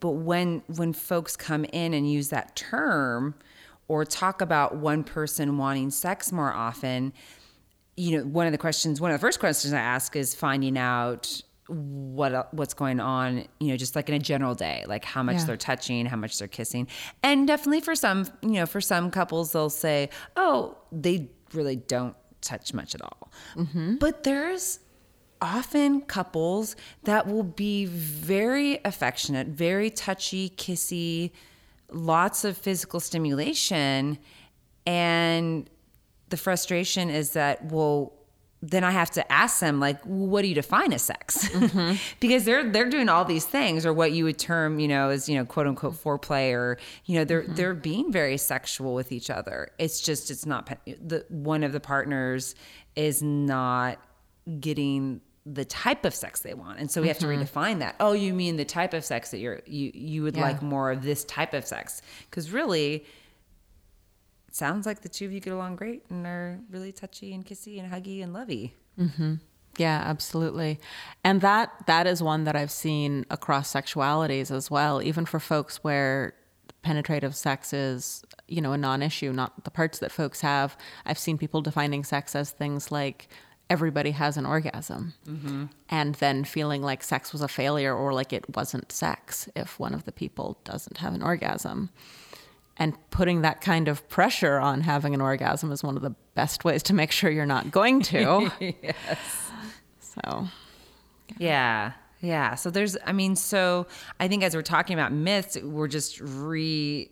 but 0.00 0.12
when 0.12 0.62
when 0.74 0.92
folks 0.92 1.36
come 1.36 1.64
in 1.66 1.92
and 1.94 2.10
use 2.10 2.30
that 2.30 2.56
term 2.56 3.34
or 3.88 4.04
talk 4.04 4.40
about 4.40 4.76
one 4.76 5.04
person 5.04 5.58
wanting 5.58 5.90
sex 5.90 6.32
more 6.32 6.52
often, 6.52 7.12
you 7.96 8.16
know, 8.18 8.24
one 8.24 8.46
of 8.46 8.52
the 8.52 8.58
questions, 8.58 9.00
one 9.00 9.10
of 9.10 9.20
the 9.20 9.26
first 9.26 9.40
questions 9.40 9.74
I 9.74 9.80
ask 9.80 10.16
is 10.16 10.34
finding 10.34 10.78
out 10.78 11.42
what 11.66 12.52
what's 12.54 12.72
going 12.74 13.00
on, 13.00 13.46
you 13.58 13.68
know, 13.68 13.76
just 13.76 13.94
like 13.94 14.08
in 14.08 14.14
a 14.14 14.18
general 14.18 14.54
day, 14.54 14.84
like 14.88 15.04
how 15.04 15.22
much 15.22 15.36
Yeah. 15.38 15.44
they're 15.44 15.56
touching, 15.56 16.06
how 16.06 16.16
much 16.16 16.38
they're 16.38 16.48
kissing, 16.48 16.88
and 17.22 17.46
definitely 17.46 17.80
for 17.80 17.94
some, 17.94 18.26
you 18.42 18.52
know, 18.52 18.66
for 18.66 18.80
some 18.80 19.10
couples, 19.10 19.52
they'll 19.52 19.70
say, 19.70 20.08
"Oh, 20.36 20.78
they 20.90 21.28
really 21.52 21.76
don't 21.76 22.16
touch 22.40 22.74
much 22.74 22.94
at 22.94 23.02
all," 23.02 23.30
mm-hmm. 23.56 23.96
but 23.96 24.24
there's 24.24 24.80
often 25.42 26.02
couples 26.02 26.76
that 27.04 27.26
will 27.26 27.42
be 27.42 27.86
very 27.86 28.78
affectionate, 28.84 29.46
very 29.46 29.90
touchy, 29.90 30.50
kissy, 30.50 31.30
lots 31.90 32.44
of 32.44 32.56
physical 32.56 33.00
stimulation. 33.00 34.18
And 34.86 35.68
the 36.28 36.36
frustration 36.36 37.10
is 37.10 37.32
that, 37.32 37.64
well, 37.66 38.12
then 38.62 38.84
I 38.84 38.90
have 38.90 39.10
to 39.12 39.32
ask 39.32 39.60
them 39.60 39.80
like, 39.80 40.02
what 40.04 40.42
do 40.42 40.48
you 40.48 40.54
define 40.54 40.92
as 40.92 41.02
sex? 41.02 41.48
Mm-hmm. 41.48 41.96
because 42.20 42.44
they're 42.44 42.68
they're 42.70 42.90
doing 42.90 43.08
all 43.08 43.24
these 43.24 43.46
things, 43.46 43.86
or 43.86 43.92
what 43.92 44.12
you 44.12 44.24
would 44.24 44.38
term, 44.38 44.78
you 44.78 44.88
know, 44.88 45.08
as 45.08 45.28
you 45.28 45.36
know, 45.36 45.44
quote 45.44 45.66
unquote 45.66 45.94
foreplay, 45.94 46.52
or 46.52 46.78
you 47.06 47.18
know, 47.18 47.24
they're 47.24 47.42
mm-hmm. 47.42 47.54
they're 47.54 47.74
being 47.74 48.12
very 48.12 48.36
sexual 48.36 48.94
with 48.94 49.12
each 49.12 49.30
other. 49.30 49.70
It's 49.78 50.00
just 50.00 50.30
it's 50.30 50.44
not 50.44 50.70
the 50.86 51.24
one 51.28 51.64
of 51.64 51.72
the 51.72 51.80
partners 51.80 52.54
is 52.96 53.22
not 53.22 53.98
getting 54.58 55.20
the 55.46 55.64
type 55.64 56.04
of 56.04 56.14
sex 56.14 56.40
they 56.40 56.52
want 56.52 56.78
and 56.78 56.90
so 56.90 57.00
we 57.00 57.08
have 57.08 57.18
to 57.18 57.26
mm-hmm. 57.26 57.42
redefine 57.42 57.78
that 57.78 57.96
oh 57.98 58.12
you 58.12 58.34
mean 58.34 58.56
the 58.56 58.64
type 58.64 58.92
of 58.92 59.02
sex 59.02 59.30
that 59.30 59.38
you're 59.38 59.62
you 59.64 59.90
you 59.94 60.22
would 60.22 60.36
Yeah. 60.36 60.42
like 60.42 60.60
more 60.62 60.90
of 60.90 61.02
this 61.02 61.24
type 61.24 61.54
of 61.54 61.66
sex 61.66 62.02
because 62.28 62.50
really 62.50 63.04
sounds 64.54 64.86
like 64.86 65.02
the 65.02 65.08
two 65.08 65.26
of 65.26 65.32
you 65.32 65.40
get 65.40 65.52
along 65.52 65.76
great 65.76 66.02
and 66.10 66.26
are 66.26 66.60
really 66.70 66.92
touchy 66.92 67.32
and 67.34 67.46
kissy 67.46 67.78
and 67.78 67.92
huggy 67.92 68.22
and 68.22 68.32
lovey 68.32 68.74
mm-hmm. 68.98 69.34
Yeah, 69.76 70.02
absolutely. 70.04 70.80
And 71.24 71.40
that 71.42 71.86
that 71.86 72.06
is 72.06 72.22
one 72.22 72.44
that 72.44 72.56
I've 72.56 72.72
seen 72.72 73.24
across 73.30 73.72
sexualities 73.72 74.50
as 74.50 74.70
well, 74.70 75.00
even 75.00 75.24
for 75.24 75.38
folks 75.38 75.82
where 75.84 76.34
penetrative 76.82 77.36
sex 77.36 77.72
is, 77.72 78.22
you 78.48 78.60
know, 78.60 78.72
a 78.72 78.78
non-issue, 78.78 79.32
not 79.32 79.64
the 79.64 79.70
parts 79.70 79.98
that 80.00 80.10
folks 80.10 80.40
have. 80.40 80.76
I've 81.04 81.18
seen 81.18 81.38
people 81.38 81.60
defining 81.60 82.04
sex 82.04 82.34
as 82.34 82.50
things 82.50 82.90
like 82.90 83.28
everybody 83.68 84.10
has 84.10 84.36
an 84.36 84.46
orgasm. 84.46 85.14
Mm-hmm. 85.26 85.66
And 85.88 86.14
then 86.16 86.44
feeling 86.44 86.82
like 86.82 87.02
sex 87.02 87.32
was 87.32 87.42
a 87.42 87.48
failure 87.48 87.94
or 87.94 88.12
like 88.12 88.32
it 88.32 88.56
wasn't 88.56 88.90
sex 88.90 89.48
if 89.54 89.78
one 89.78 89.94
of 89.94 90.04
the 90.04 90.12
people 90.12 90.58
doesn't 90.64 90.98
have 90.98 91.14
an 91.14 91.22
orgasm. 91.22 91.90
And 92.80 92.96
putting 93.10 93.42
that 93.42 93.60
kind 93.60 93.88
of 93.88 94.08
pressure 94.08 94.58
on 94.58 94.80
having 94.80 95.12
an 95.12 95.20
orgasm 95.20 95.70
is 95.70 95.82
one 95.84 95.96
of 95.96 96.02
the 96.02 96.14
best 96.34 96.64
ways 96.64 96.82
to 96.84 96.94
make 96.94 97.12
sure 97.12 97.30
you're 97.30 97.44
not 97.44 97.70
going 97.70 98.00
to. 98.04 98.50
yes 98.82 99.50
So, 100.00 100.48
Yeah. 101.38 101.92
Yeah. 102.22 102.54
So 102.54 102.70
there's, 102.70 102.96
I 103.06 103.12
mean, 103.12 103.36
so 103.36 103.86
I 104.18 104.28
think 104.28 104.42
as 104.42 104.54
we're 104.54 104.62
talking 104.62 104.94
about 104.94 105.12
myths, 105.12 105.58
we're 105.62 105.88
just 105.88 106.20
re, 106.20 107.10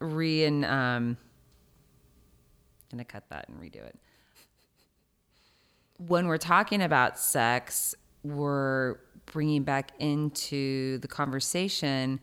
re 0.00 0.44
and, 0.44 0.64
um, 0.64 1.16
gonna 2.90 3.04
cut 3.04 3.28
that 3.28 3.48
and 3.48 3.60
redo 3.60 3.76
it. 3.84 3.98
When 5.98 6.26
we're 6.26 6.38
talking 6.38 6.80
about 6.82 7.18
sex, 7.18 7.94
we're 8.22 8.96
bringing 9.26 9.64
back 9.64 9.92
into 9.98 10.98
the 10.98 11.08
conversation 11.08 12.20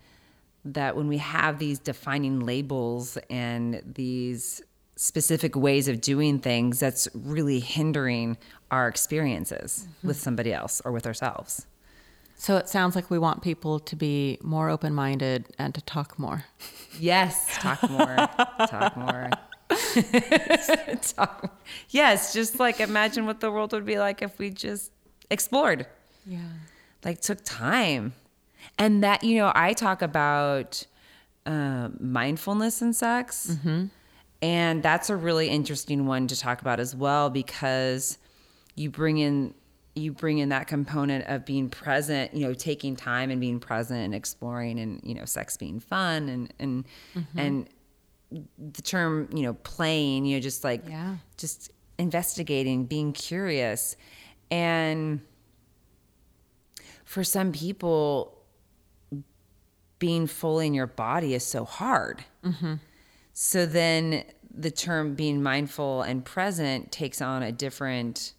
that 0.66 0.96
when 0.96 1.08
we 1.08 1.18
have 1.18 1.60
these 1.60 1.80
defining 1.80 2.42
labels 2.42 3.18
and 3.30 3.82
these 3.86 4.62
specific 4.96 5.56
ways 5.56 5.88
of 5.88 6.02
doing 6.02 6.40
things, 6.40 6.80
that's 6.80 7.08
really 7.14 7.60
hindering 7.60 8.38
our 8.70 8.88
experiences 8.88 9.88
mm-hmm. 9.88 10.08
with 10.08 10.20
somebody 10.20 10.54
else 10.54 10.82
or 10.86 10.92
with 10.92 11.08
ourselves. 11.08 11.66
So 12.36 12.58
it 12.58 12.70
sounds 12.70 12.96
like 12.96 13.12
we 13.12 13.20
want 13.20 13.44
people 13.44 13.80
to 13.80 13.96
be 13.96 14.40
more 14.42 14.70
open 14.70 14.96
minded 14.96 15.54
and 15.60 15.76
to 15.76 15.82
talk 15.82 16.18
more. 16.18 16.46
Yes, 17.00 17.48
talk 17.60 17.88
more. 17.90 18.16
talk 18.68 18.98
more. 18.98 19.30
talk. 21.16 21.60
Yes, 21.90 22.34
just 22.34 22.60
like 22.60 22.80
imagine 22.80 23.26
what 23.26 23.42
the 23.42 23.52
world 23.52 23.74
would 23.74 23.86
be 23.86 24.00
like 24.00 24.22
if 24.22 24.40
we 24.40 24.50
just 24.50 24.92
explored. 25.30 25.86
Yeah. 26.26 26.40
like 27.04 27.22
took 27.22 27.44
time 27.44 28.14
and 28.82 29.04
that 29.04 29.24
you 29.24 29.36
know 29.38 29.52
i 29.56 29.74
talk 29.74 30.02
about 30.02 30.86
uh, 31.46 31.90
mindfulness 32.00 32.82
and 32.84 32.96
sex. 32.96 33.58
And 34.44 34.82
that's 34.84 35.10
a 35.10 35.16
really 35.16 35.50
interesting 35.50 36.06
one 36.08 36.28
to 36.28 36.36
talk 36.40 36.62
about 36.62 36.80
as 36.80 36.96
well 36.96 37.30
because 37.30 38.18
you 38.76 38.90
bring 38.90 39.18
in 39.18 39.54
you 39.96 40.12
bring 40.14 40.38
in 40.40 40.50
that 40.50 40.68
component 40.68 41.26
of 41.28 41.46
being 41.46 41.70
present 41.70 42.34
you 42.34 42.42
know 42.48 42.54
taking 42.54 42.96
time 42.96 43.30
and 43.32 43.40
being 43.42 43.60
present 43.60 44.00
and 44.06 44.14
exploring 44.16 44.80
and 44.80 45.02
you 45.04 45.14
know 45.16 45.26
sex 45.26 45.58
being 45.58 45.80
fun 45.80 46.30
and 46.30 46.54
and 46.60 46.86
and 47.38 47.68
the 48.76 48.82
term 48.82 49.28
you 49.36 49.44
know 49.44 49.54
playing 49.56 50.26
you 50.26 50.38
know 50.38 50.42
just 50.42 50.64
like 50.64 50.82
Yeah. 50.88 51.18
just 51.38 51.72
investigating 51.98 52.86
being 52.86 53.14
curious. 53.14 53.96
And 54.50 55.22
for 57.06 57.24
some 57.24 57.52
people, 57.52 58.38
being 60.02 60.26
fully 60.26 60.66
in 60.66 60.74
your 60.74 60.88
body 60.88 61.36
is 61.36 61.46
so 61.46 61.64
hard. 61.64 62.26
Mm-hmm. 62.44 62.74
So 63.34 63.68
then 63.68 64.24
the 64.54 64.72
term 64.72 65.14
being 65.14 65.44
mindful 65.44 66.02
and 66.02 66.26
present 66.26 66.92
takes 66.92 67.22
on 67.22 67.44
a 67.44 67.52
different 67.52 68.34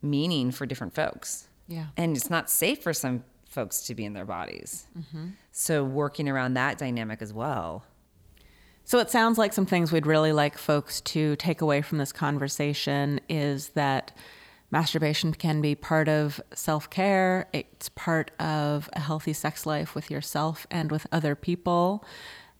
meaning 0.00 0.50
for 0.50 0.64
different 0.64 0.94
folks. 0.94 1.46
Yeah. 1.68 1.88
And 1.98 2.16
it's 2.16 2.30
not 2.30 2.48
safe 2.48 2.82
for 2.82 2.94
some 2.94 3.22
folks 3.50 3.82
to 3.82 3.94
be 3.94 4.06
in 4.06 4.14
their 4.14 4.24
bodies. 4.24 4.86
Mm-hmm. 4.98 5.26
So 5.52 5.84
working 5.84 6.26
around 6.26 6.54
that 6.54 6.78
dynamic 6.78 7.20
as 7.20 7.34
well. 7.34 7.84
So 8.84 8.98
it 8.98 9.10
sounds 9.10 9.36
like 9.36 9.52
some 9.52 9.66
things 9.66 9.92
we'd 9.92 10.06
really 10.06 10.32
like 10.32 10.56
folks 10.56 11.02
to 11.02 11.36
take 11.36 11.60
away 11.60 11.82
from 11.82 11.98
this 11.98 12.12
conversation 12.12 13.20
is 13.28 13.68
that 13.70 14.16
masturbation 14.72 15.34
can 15.34 15.60
be 15.60 15.76
part 15.76 16.08
of 16.08 16.40
self 16.54 16.90
care, 16.90 17.46
it's 17.52 17.90
part 17.90 18.32
of 18.40 18.90
a 18.94 19.00
healthy 19.00 19.32
sex 19.32 19.66
life 19.66 19.94
with 19.94 20.10
yourself 20.10 20.66
and 20.70 20.90
with 20.90 21.06
other 21.12 21.36
people. 21.36 22.04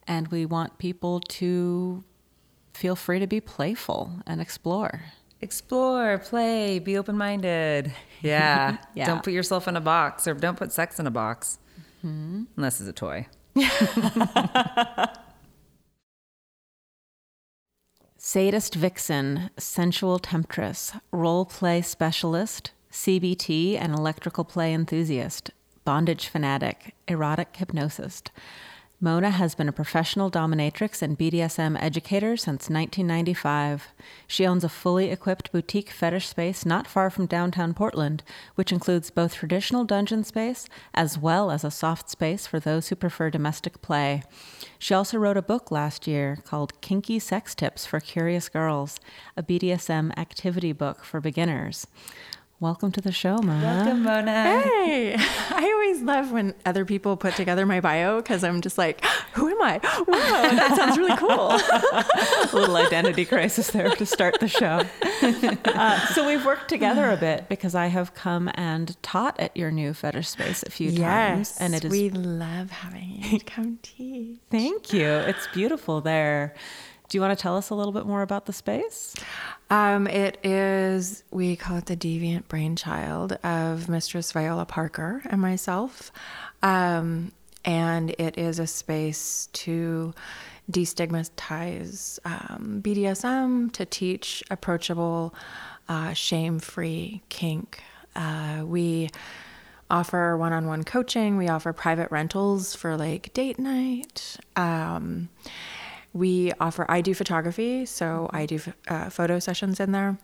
And 0.06 0.28
we 0.28 0.46
want 0.46 0.78
people 0.78 1.20
to 1.20 2.04
feel 2.74 2.94
free 2.94 3.18
to 3.18 3.26
be 3.26 3.40
playful 3.40 4.12
and 4.26 4.40
explore. 4.40 5.02
Explore, 5.40 6.18
play, 6.18 6.78
be 6.78 6.96
open 6.96 7.16
minded. 7.16 7.92
Yeah. 8.20 8.76
Yeah. 8.94 9.06
Don't 9.06 9.24
put 9.24 9.32
yourself 9.32 9.66
in 9.66 9.74
a 9.74 9.80
box 9.80 10.28
or 10.28 10.34
don't 10.34 10.56
put 10.56 10.70
sex 10.70 11.00
in 11.00 11.08
a 11.08 11.10
box 11.10 11.58
mm-hmm. 12.04 12.44
unless 12.56 12.80
it's 12.80 12.88
a 12.88 12.92
toy. 12.92 13.26
Sadist 18.24 18.76
vixen, 18.76 19.50
sensual 19.58 20.20
temptress, 20.20 20.92
role 21.10 21.44
play 21.44 21.82
specialist, 21.82 22.70
CBT 22.92 23.76
and 23.76 23.92
electrical 23.92 24.44
play 24.44 24.72
enthusiast, 24.72 25.50
bondage 25.84 26.28
fanatic, 26.28 26.94
erotic 27.08 27.56
hypnosist. 27.56 28.30
Mona 29.04 29.30
has 29.30 29.56
been 29.56 29.68
a 29.68 29.72
professional 29.72 30.30
dominatrix 30.30 31.02
and 31.02 31.18
BDSM 31.18 31.76
educator 31.82 32.36
since 32.36 32.70
1995. 32.70 33.88
She 34.28 34.46
owns 34.46 34.62
a 34.62 34.68
fully 34.68 35.10
equipped 35.10 35.50
boutique 35.50 35.90
fetish 35.90 36.28
space 36.28 36.64
not 36.64 36.86
far 36.86 37.10
from 37.10 37.26
downtown 37.26 37.74
Portland, 37.74 38.22
which 38.54 38.70
includes 38.70 39.10
both 39.10 39.34
traditional 39.34 39.84
dungeon 39.84 40.22
space 40.22 40.68
as 40.94 41.18
well 41.18 41.50
as 41.50 41.64
a 41.64 41.70
soft 41.72 42.10
space 42.10 42.46
for 42.46 42.60
those 42.60 42.90
who 42.90 42.94
prefer 42.94 43.28
domestic 43.28 43.82
play. 43.82 44.22
She 44.78 44.94
also 44.94 45.18
wrote 45.18 45.36
a 45.36 45.42
book 45.42 45.72
last 45.72 46.06
year 46.06 46.38
called 46.44 46.80
Kinky 46.80 47.18
Sex 47.18 47.56
Tips 47.56 47.84
for 47.84 47.98
Curious 47.98 48.48
Girls, 48.48 49.00
a 49.36 49.42
BDSM 49.42 50.16
activity 50.16 50.70
book 50.70 51.02
for 51.02 51.20
beginners. 51.20 51.88
Welcome 52.62 52.92
to 52.92 53.00
the 53.00 53.10
show, 53.10 53.38
Mona. 53.38 53.60
Welcome, 53.60 54.04
Mona. 54.04 54.60
Hey, 54.60 55.16
I 55.50 55.64
always 55.74 56.00
love 56.00 56.30
when 56.30 56.54
other 56.64 56.84
people 56.84 57.16
put 57.16 57.34
together 57.34 57.66
my 57.66 57.80
bio 57.80 58.18
because 58.18 58.44
I'm 58.44 58.60
just 58.60 58.78
like, 58.78 59.04
who 59.32 59.48
am 59.48 59.60
I? 59.60 59.80
Wow, 60.06 60.14
that 60.16 60.76
sounds 60.76 60.96
really 60.96 61.16
cool. 61.16 61.50
a 61.50 62.50
little 62.52 62.76
identity 62.76 63.24
crisis 63.24 63.72
there 63.72 63.90
to 63.90 64.06
start 64.06 64.38
the 64.38 64.46
show. 64.46 64.82
Uh, 65.72 65.98
so 66.08 66.26
we've 66.26 66.44
worked 66.44 66.68
together 66.68 67.10
a 67.10 67.16
bit 67.16 67.48
because 67.48 67.74
I 67.74 67.86
have 67.86 68.14
come 68.14 68.50
and 68.54 69.00
taught 69.02 69.38
at 69.40 69.56
your 69.56 69.70
new 69.70 69.94
fetish 69.94 70.28
space 70.28 70.62
a 70.62 70.70
few 70.70 70.92
times, 70.92 71.56
and 71.58 71.74
it 71.74 71.84
is 71.84 71.90
we 71.90 72.10
love 72.10 72.70
having 72.70 73.22
you 73.24 73.40
come 73.40 73.78
teach. 73.82 74.38
thank 74.50 74.92
you. 74.92 75.06
It's 75.06 75.46
beautiful 75.48 76.00
there. 76.00 76.54
Do 77.08 77.18
you 77.18 77.22
want 77.22 77.36
to 77.36 77.42
tell 77.42 77.56
us 77.56 77.70
a 77.70 77.74
little 77.74 77.92
bit 77.92 78.06
more 78.06 78.22
about 78.22 78.46
the 78.46 78.52
space? 78.54 79.14
Um, 79.72 80.06
it 80.06 80.36
is, 80.44 81.24
we 81.30 81.56
call 81.56 81.78
it 81.78 81.86
the 81.86 81.96
deviant 81.96 82.46
brainchild 82.46 83.38
of 83.42 83.88
Mistress 83.88 84.30
Viola 84.30 84.66
Parker 84.66 85.22
and 85.24 85.40
myself. 85.40 86.12
Um, 86.62 87.32
and 87.64 88.10
it 88.18 88.36
is 88.36 88.58
a 88.58 88.66
space 88.66 89.48
to 89.54 90.12
destigmatize 90.70 92.18
um, 92.26 92.82
BDSM, 92.84 93.72
to 93.72 93.86
teach 93.86 94.44
approachable, 94.50 95.34
uh, 95.88 96.12
shame 96.12 96.58
free 96.58 97.22
kink. 97.30 97.82
Uh, 98.14 98.64
we 98.66 99.08
offer 99.90 100.36
one 100.36 100.52
on 100.52 100.66
one 100.66 100.84
coaching, 100.84 101.38
we 101.38 101.48
offer 101.48 101.72
private 101.72 102.10
rentals 102.10 102.74
for 102.74 102.98
like 102.98 103.32
date 103.32 103.58
night. 103.58 104.36
Um, 104.54 105.30
we 106.12 106.52
offer, 106.60 106.84
I 106.88 107.00
do 107.00 107.14
photography, 107.14 107.86
so 107.86 108.28
I 108.32 108.46
do 108.46 108.60
uh, 108.88 109.08
photo 109.08 109.38
sessions 109.38 109.80
in 109.80 109.92
there. 109.92 110.18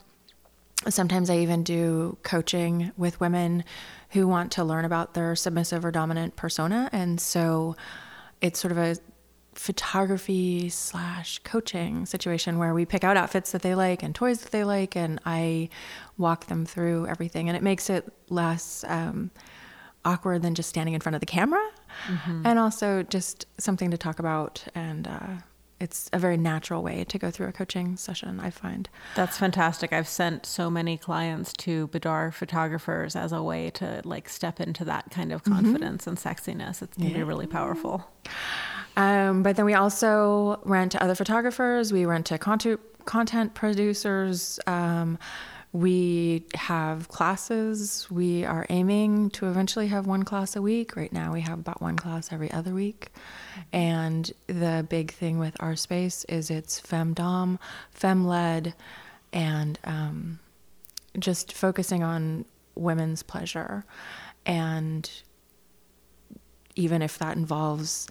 Sometimes 0.89 1.29
I 1.29 1.39
even 1.39 1.65
do 1.65 2.19
coaching 2.23 2.93
with 2.97 3.21
women 3.21 3.65
who 4.11 4.29
want 4.29 4.53
to 4.53 4.65
learn 4.65 4.85
about 4.85 5.15
their 5.15 5.35
submissive 5.35 5.85
or 5.85 5.91
dominant 5.91 6.37
persona. 6.37 6.89
And 6.93 7.21
so 7.21 7.75
it's 8.41 8.61
sort 8.61 8.73
of 8.73 8.79
a 8.79 8.97
photography 9.55 10.69
slash 10.69 11.41
coaching 11.41 12.07
situation 12.07 12.59
where 12.59 12.73
we 12.75 12.87
pick 12.87 13.03
out 13.03 13.17
outfits 13.17 13.51
that 13.51 13.63
they 13.63 13.75
like 13.75 14.05
and 14.05 14.15
toys 14.15 14.41
that 14.43 14.53
they 14.53 14.63
like, 14.63 14.95
and 14.95 15.19
I 15.27 15.69
walk 16.17 16.47
them 16.47 16.65
through 16.65 17.09
everything, 17.09 17.49
and 17.49 17.57
it 17.57 17.63
makes 17.63 17.91
it 17.91 18.07
less 18.29 18.85
um, 18.87 19.33
awkward 20.05 20.43
than 20.43 20.55
just 20.55 20.69
standing 20.69 20.95
in 20.95 21.01
front 21.01 21.17
of 21.17 21.21
the 21.21 21.27
camera, 21.27 21.67
and 22.47 22.59
also 22.59 23.03
just 23.03 23.47
something 23.59 23.91
to 23.91 23.99
talk 23.99 24.19
about 24.21 24.65
and. 24.75 25.09
Uh, 25.09 25.29
it's 25.81 26.11
a 26.13 26.19
very 26.19 26.37
natural 26.37 26.83
way 26.83 27.05
to 27.05 27.19
go 27.19 27.31
through 27.31 27.49
a 27.49 27.53
coaching 27.53 27.97
session, 27.97 28.41
I 28.41 28.51
find. 28.51 28.89
That's 29.15 29.39
fantastic. 29.39 29.93
I've 29.93 30.09
sent 30.09 30.45
so 30.45 30.71
many 30.71 30.99
clients 30.99 31.53
to 31.55 31.87
boudoir 31.89 32.33
photographers 32.33 33.15
as 33.15 33.33
a 33.33 33.43
way 33.43 33.71
to 33.71 34.03
like 34.05 34.29
step 34.29 34.61
into 34.61 34.85
that 34.87 35.11
kind 35.11 35.33
of 35.33 35.45
confidence 35.45 36.07
and 36.07 36.19
sexiness. 36.19 36.83
It 36.83 36.91
can 36.93 37.13
be 37.13 37.23
really 37.23 37.47
powerful. 37.47 38.05
Um, 38.97 39.45
but 39.45 39.55
then 39.55 39.65
we 39.65 39.75
also 39.75 40.61
rent 40.65 40.93
to 40.93 41.03
other 41.03 41.15
photographers. 41.15 41.93
We 41.93 42.05
rent 42.05 42.27
to 42.27 42.39
content 42.39 42.81
content 43.05 43.55
producers. 43.55 44.61
Um, 44.67 45.19
we 45.73 46.45
have 46.55 47.09
classes. 47.09 48.11
We 48.11 48.45
are 48.45 48.65
aiming 48.71 49.31
to 49.31 49.49
eventually 49.49 49.89
have 49.89 50.07
one 50.07 50.23
class 50.23 50.57
a 50.57 50.63
week. 50.63 50.97
Right 50.97 51.13
now, 51.13 51.33
we 51.33 51.43
have 51.43 51.59
about 51.59 51.83
one 51.83 51.97
class 51.97 52.33
every 52.33 52.51
other 52.53 52.73
week. 52.73 53.09
And 53.73 54.31
the 54.47 54.87
big 54.89 55.13
thing 55.13 55.39
with 55.39 55.57
our 55.61 55.77
space 55.77 56.25
is 56.25 56.51
it's 56.51 56.81
femdom, 56.81 57.59
fem-led, 57.91 58.75
and 59.33 59.79
um, 59.85 60.39
just 61.19 61.53
focusing 61.53 62.03
on 62.03 62.47
women's 62.75 63.23
pleasure. 63.23 63.85
And 64.47 65.11
even 66.77 67.03
if 67.03 67.19
that 67.19 67.37
involves 67.37 68.09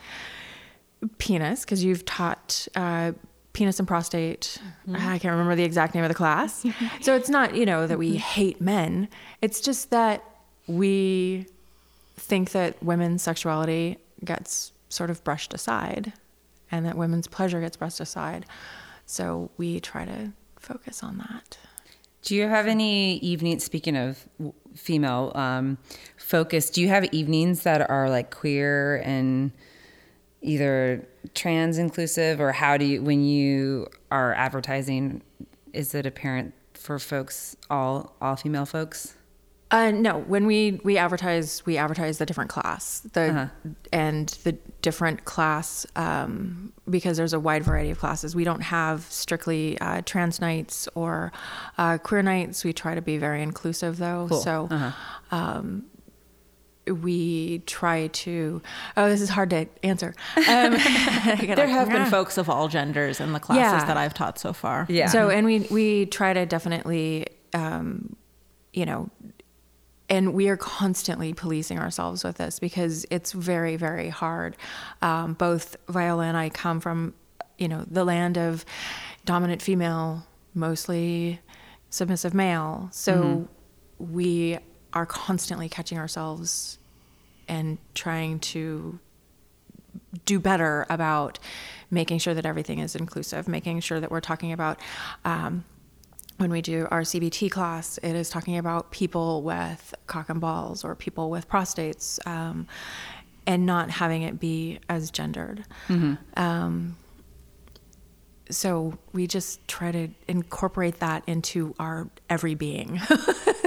penis 1.18 1.62
because 1.62 1.84
you've 1.84 2.06
taught 2.06 2.68
uh, 2.76 3.14
penis 3.58 3.80
and 3.80 3.88
prostate. 3.88 4.60
I 4.94 5.18
can't 5.18 5.32
remember 5.32 5.56
the 5.56 5.64
exact 5.64 5.96
name 5.96 6.04
of 6.04 6.10
the 6.10 6.16
class. 6.16 6.64
so 7.02 7.16
it's 7.16 7.28
not, 7.28 7.56
you 7.56 7.66
know, 7.66 7.88
that 7.88 7.98
we 7.98 8.16
hate 8.16 8.62
men. 8.62 9.10
It's 9.42 9.60
just 9.62 9.90
that 9.90 10.24
we 10.68 11.48
think 12.18 12.52
that 12.52 12.82
women's 12.84 13.24
sexuality 13.24 13.98
gets 14.24 14.74
sort 14.90 15.10
of 15.10 15.24
brushed 15.24 15.56
aside 15.56 16.14
and 16.72 16.86
that 16.86 16.96
women's 16.96 17.28
pleasure 17.28 17.60
gets 17.60 17.76
brushed 17.76 18.00
aside. 18.00 18.46
So 19.08 19.50
we 19.58 19.80
try 19.80 20.06
to 20.06 20.34
focus 20.60 21.02
on 21.02 21.18
that. 21.18 21.58
Do 22.22 22.36
you 22.36 22.48
have 22.48 22.68
any 22.68 23.18
evenings? 23.18 23.64
Speaking 23.64 23.98
of 23.98 24.28
female 24.76 25.32
um, 25.34 25.80
focus, 26.18 26.70
do 26.70 26.82
you 26.82 26.90
have 26.90 27.06
evenings 27.06 27.64
that 27.64 27.90
are 27.90 28.08
like 28.08 28.30
queer 28.30 28.98
and 29.04 29.52
either 30.42 31.08
trans 31.34 31.78
inclusive, 31.78 32.40
or 32.40 32.52
how 32.52 32.78
do 32.78 32.86
you 32.86 33.02
when 33.02 33.24
you 33.24 33.88
are 34.12 34.34
advertising? 34.34 35.22
Is 35.74 35.94
it 35.94 36.06
apparent 36.06 36.54
for 36.74 37.00
folks 37.00 37.56
all 37.70 38.16
all 38.22 38.36
female 38.36 38.66
folks? 38.66 39.14
Uh, 39.70 39.92
no, 39.92 40.20
when 40.20 40.46
we 40.46 40.80
we 40.86 40.98
advertise, 40.98 41.62
we 41.66 41.76
advertise 41.78 42.20
the 42.20 42.26
different 42.26 42.50
class, 42.50 43.02
the 43.12 43.22
Uh-huh. 43.22 43.70
and 43.92 44.30
the 44.46 44.54
different 44.82 45.26
class 45.26 45.86
um, 45.98 46.72
because 46.90 47.18
there's 47.18 47.34
a 47.34 47.40
wide 47.40 47.64
variety 47.64 47.90
of 47.92 48.00
classes. 48.00 48.34
We 48.34 48.46
don't 48.46 48.62
have 48.62 49.02
strictly 49.10 49.78
uh, 49.82 50.04
trans 50.06 50.40
nights 50.40 50.88
or 50.96 51.34
uh, 51.78 51.98
queer 51.98 52.22
nights. 52.24 52.64
We 52.64 52.72
try 52.72 52.96
to 52.96 53.02
be 53.02 53.18
very 53.18 53.42
inclusive, 53.44 53.98
though. 53.98 54.28
Cool. 54.30 54.40
So 54.40 54.68
Uh-huh. 54.72 54.92
um, 55.36 55.84
we 56.90 57.60
try 57.60 58.08
to. 58.08 58.62
Oh, 58.96 59.10
this 59.10 59.22
is 59.22 59.30
hard 59.30 59.50
to 59.52 59.68
answer. 59.84 60.14
Um, 60.36 60.44
There 61.58 61.68
have 61.68 61.90
been 61.90 62.06
folks 62.08 62.38
of 62.38 62.50
all 62.50 62.68
genders 62.68 63.20
in 63.20 63.34
the 63.34 63.40
classes 63.40 63.82
Yeah. 63.82 63.86
that 63.86 63.98
I've 63.98 64.14
taught 64.14 64.40
so 64.40 64.54
far. 64.54 64.86
Yeah. 64.90 65.08
So, 65.08 65.30
and 65.30 65.46
we 65.46 65.60
we 65.72 66.06
try 66.08 66.34
to 66.34 66.46
definitely, 66.46 67.28
um, 67.54 68.16
you 68.74 68.86
know, 68.86 69.10
and 70.10 70.34
we 70.34 70.48
are 70.50 70.58
constantly 70.58 71.34
policing 71.34 71.80
ourselves 71.80 72.24
with 72.24 72.38
this 72.38 72.60
because 72.60 73.06
it's 73.12 73.32
very 73.34 73.76
very 73.76 74.10
hard. 74.10 74.56
Um, 75.02 75.34
both 75.34 75.76
Viola 75.90 76.26
and 76.26 76.38
I 76.38 76.50
come 76.50 76.80
from, 76.80 77.14
you 77.58 77.68
know, 77.68 77.84
the 77.90 78.04
land 78.06 78.38
of 78.38 78.64
dominant 79.26 79.62
female, 79.62 80.26
mostly 80.54 81.40
submissive 81.90 82.34
male. 82.34 82.90
So 82.92 83.48
we 84.00 84.58
are 84.98 85.06
constantly 85.06 85.70
catching 85.70 86.00
ourselves 86.00 86.80
and 87.48 87.78
trying 87.94 88.40
to 88.40 89.00
do 90.26 90.40
better 90.40 90.88
about 90.90 91.38
making 91.92 92.18
sure 92.18 92.34
that 92.34 92.46
everything 92.48 92.80
is 92.80 92.96
inclusive, 92.96 93.48
making 93.48 93.80
sure 93.80 94.00
that 94.00 94.10
we're 94.10 94.20
talking 94.20 94.52
about 94.52 94.80
um, 95.24 95.64
when 96.38 96.50
we 96.50 96.62
do 96.62 96.88
our 96.90 97.02
CBT 97.02 97.52
class, 97.52 98.00
it 98.00 98.16
is 98.16 98.30
talking 98.30 98.58
about 98.58 98.92
people 98.92 99.44
with 99.44 99.94
cock 100.08 100.30
and 100.30 100.42
balls 100.42 100.84
or 100.84 100.96
people 100.96 101.30
with 101.30 101.48
prostates, 101.48 102.26
um, 102.28 102.68
and 103.46 103.66
not 103.66 103.90
having 103.90 104.24
it 104.24 104.40
be 104.40 104.80
as 104.90 105.10
gendered. 105.12 105.64
Um, 106.36 106.98
so 108.50 108.98
we 109.14 109.28
just 109.28 109.68
try 109.68 109.92
to 109.92 110.10
incorporate 110.28 111.00
that 111.00 111.24
into 111.28 111.76
our 111.80 112.08
every 112.30 112.56
being, 112.56 113.00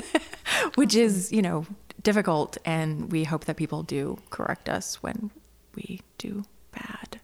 which 0.74 0.94
is, 0.94 1.32
you 1.32 1.42
know, 1.42 1.66
difficult. 2.02 2.58
And 2.64 3.10
we 3.12 3.24
hope 3.24 3.44
that 3.44 3.56
people 3.56 3.82
do 3.82 4.18
correct 4.30 4.68
us 4.68 5.02
when 5.02 5.30
we 5.74 6.00
do 6.18 6.44
bad. 6.72 7.20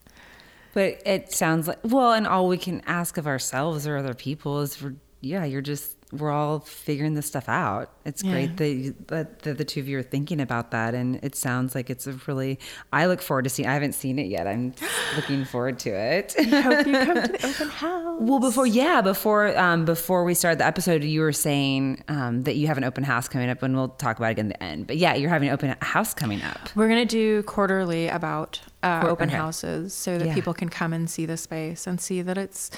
But 0.74 1.00
it 1.06 1.32
sounds 1.32 1.68
like 1.68 1.78
well, 1.82 2.12
and 2.12 2.26
all 2.26 2.48
we 2.48 2.58
can 2.58 2.82
ask 2.86 3.16
of 3.16 3.26
ourselves 3.26 3.86
or 3.86 3.96
other 3.96 4.14
people 4.14 4.60
is 4.60 4.76
for 4.76 4.94
yeah, 5.22 5.44
you're 5.44 5.62
just 5.62 5.95
we're 6.12 6.30
all 6.30 6.60
figuring 6.60 7.14
this 7.14 7.26
stuff 7.26 7.48
out. 7.48 7.90
It's 8.04 8.22
Yeah. 8.22 8.30
great 8.30 8.56
that, 8.58 8.68
you, 8.68 8.94
that 9.08 9.40
that 9.40 9.58
the 9.58 9.64
two 9.64 9.80
of 9.80 9.88
you 9.88 9.98
are 9.98 10.02
thinking 10.04 10.40
about 10.40 10.70
that, 10.70 10.94
and 10.94 11.16
it 11.22 11.34
sounds 11.34 11.74
like 11.74 11.90
it's 11.90 12.06
a 12.06 12.12
really. 12.28 12.58
I 12.92 13.06
look 13.06 13.20
forward 13.20 13.42
to 13.42 13.50
seeing. 13.50 13.68
I 13.68 13.72
haven't 13.74 13.94
seen 13.94 14.18
it 14.18 14.26
yet. 14.28 14.46
I'm 14.46 14.72
looking 15.16 15.44
forward 15.44 15.78
to 15.80 15.90
it. 15.90 16.34
Hope 16.38 16.86
you 16.86 16.92
come 16.92 17.22
to 17.22 17.28
the 17.32 17.46
open 17.48 17.68
house. 17.70 18.18
Well, 18.20 18.38
before 18.38 18.66
yeah, 18.66 19.00
before 19.02 19.56
um, 19.58 19.84
before 19.84 20.22
we 20.24 20.34
started 20.34 20.60
the 20.60 20.66
episode, 20.66 21.02
you 21.02 21.20
were 21.22 21.32
saying 21.32 22.04
um, 22.08 22.42
that 22.44 22.54
you 22.54 22.68
have 22.68 22.78
an 22.78 22.84
open 22.84 23.02
house 23.02 23.26
coming 23.28 23.50
up, 23.50 23.62
and 23.64 23.74
we'll 23.74 23.88
talk 23.88 24.18
about 24.18 24.28
it 24.28 24.32
again 24.32 24.52
at 24.52 24.58
the 24.60 24.62
end. 24.64 24.86
But 24.86 24.98
yeah, 24.98 25.14
you're 25.14 25.30
having 25.30 25.48
an 25.48 25.54
open 25.54 25.74
house 25.82 26.14
coming 26.14 26.40
up. 26.42 26.70
We're 26.76 26.88
going 26.88 27.06
to 27.06 27.12
do 27.16 27.42
quarterly 27.42 28.06
about 28.08 28.60
uh, 28.84 29.02
open 29.08 29.28
okay. 29.28 29.36
houses 29.36 29.92
so 29.92 30.18
that 30.18 30.26
Yeah. 30.28 30.34
people 30.34 30.54
can 30.54 30.68
come 30.68 30.92
and 30.92 31.10
see 31.10 31.26
the 31.26 31.36
space 31.36 31.86
and 31.88 32.00
see 32.00 32.22
that 32.22 32.38
it's 32.38 32.70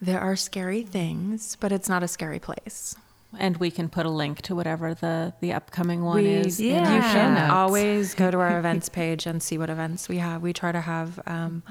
there 0.00 0.20
are 0.20 0.36
scary 0.36 0.82
things, 0.82 1.56
but 1.60 1.72
it's 1.72 1.88
not 1.88 2.02
a 2.02 2.08
scary 2.08 2.38
place. 2.38 2.94
And 3.38 3.56
we 3.58 3.70
can 3.70 3.88
put 3.88 4.06
a 4.06 4.10
link 4.10 4.40
to 4.42 4.54
whatever 4.54 4.94
the, 4.94 5.34
the 5.40 5.52
upcoming 5.52 6.04
one 6.04 6.16
We, 6.22 6.26
is. 6.26 6.58
in 6.60 6.66
you 6.66 6.72
the 6.74 6.78
Yeah. 6.80 7.12
show 7.12 7.18
can 7.18 7.50
always 7.50 8.14
go 8.14 8.30
to 8.30 8.38
our 8.38 8.58
events 8.62 8.88
page 8.88 9.26
and 9.26 9.42
see 9.42 9.58
what 9.58 9.68
events 9.68 10.08
we 10.08 10.18
have. 10.18 10.40
We 10.42 10.52
try 10.52 10.72
to 10.72 10.80
have 10.80 11.20
um, 11.26 11.62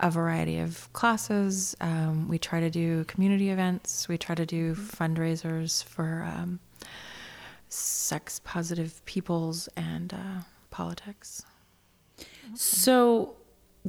a 0.00 0.10
variety 0.10 0.58
of 0.58 0.92
classes. 0.92 1.76
Um, 1.80 2.28
we 2.28 2.38
try 2.38 2.60
to 2.60 2.68
do 2.70 3.04
community 3.04 3.50
events. 3.50 4.06
We 4.08 4.18
try 4.18 4.34
to 4.34 4.44
do 4.44 4.74
fundraisers 4.74 5.82
for 5.84 6.24
um, 6.36 6.60
sex 7.68 8.40
positive 8.44 9.02
peoples 9.06 9.68
and 9.76 10.12
uh, 10.12 10.42
politics. 10.70 11.44
So, 12.54 13.36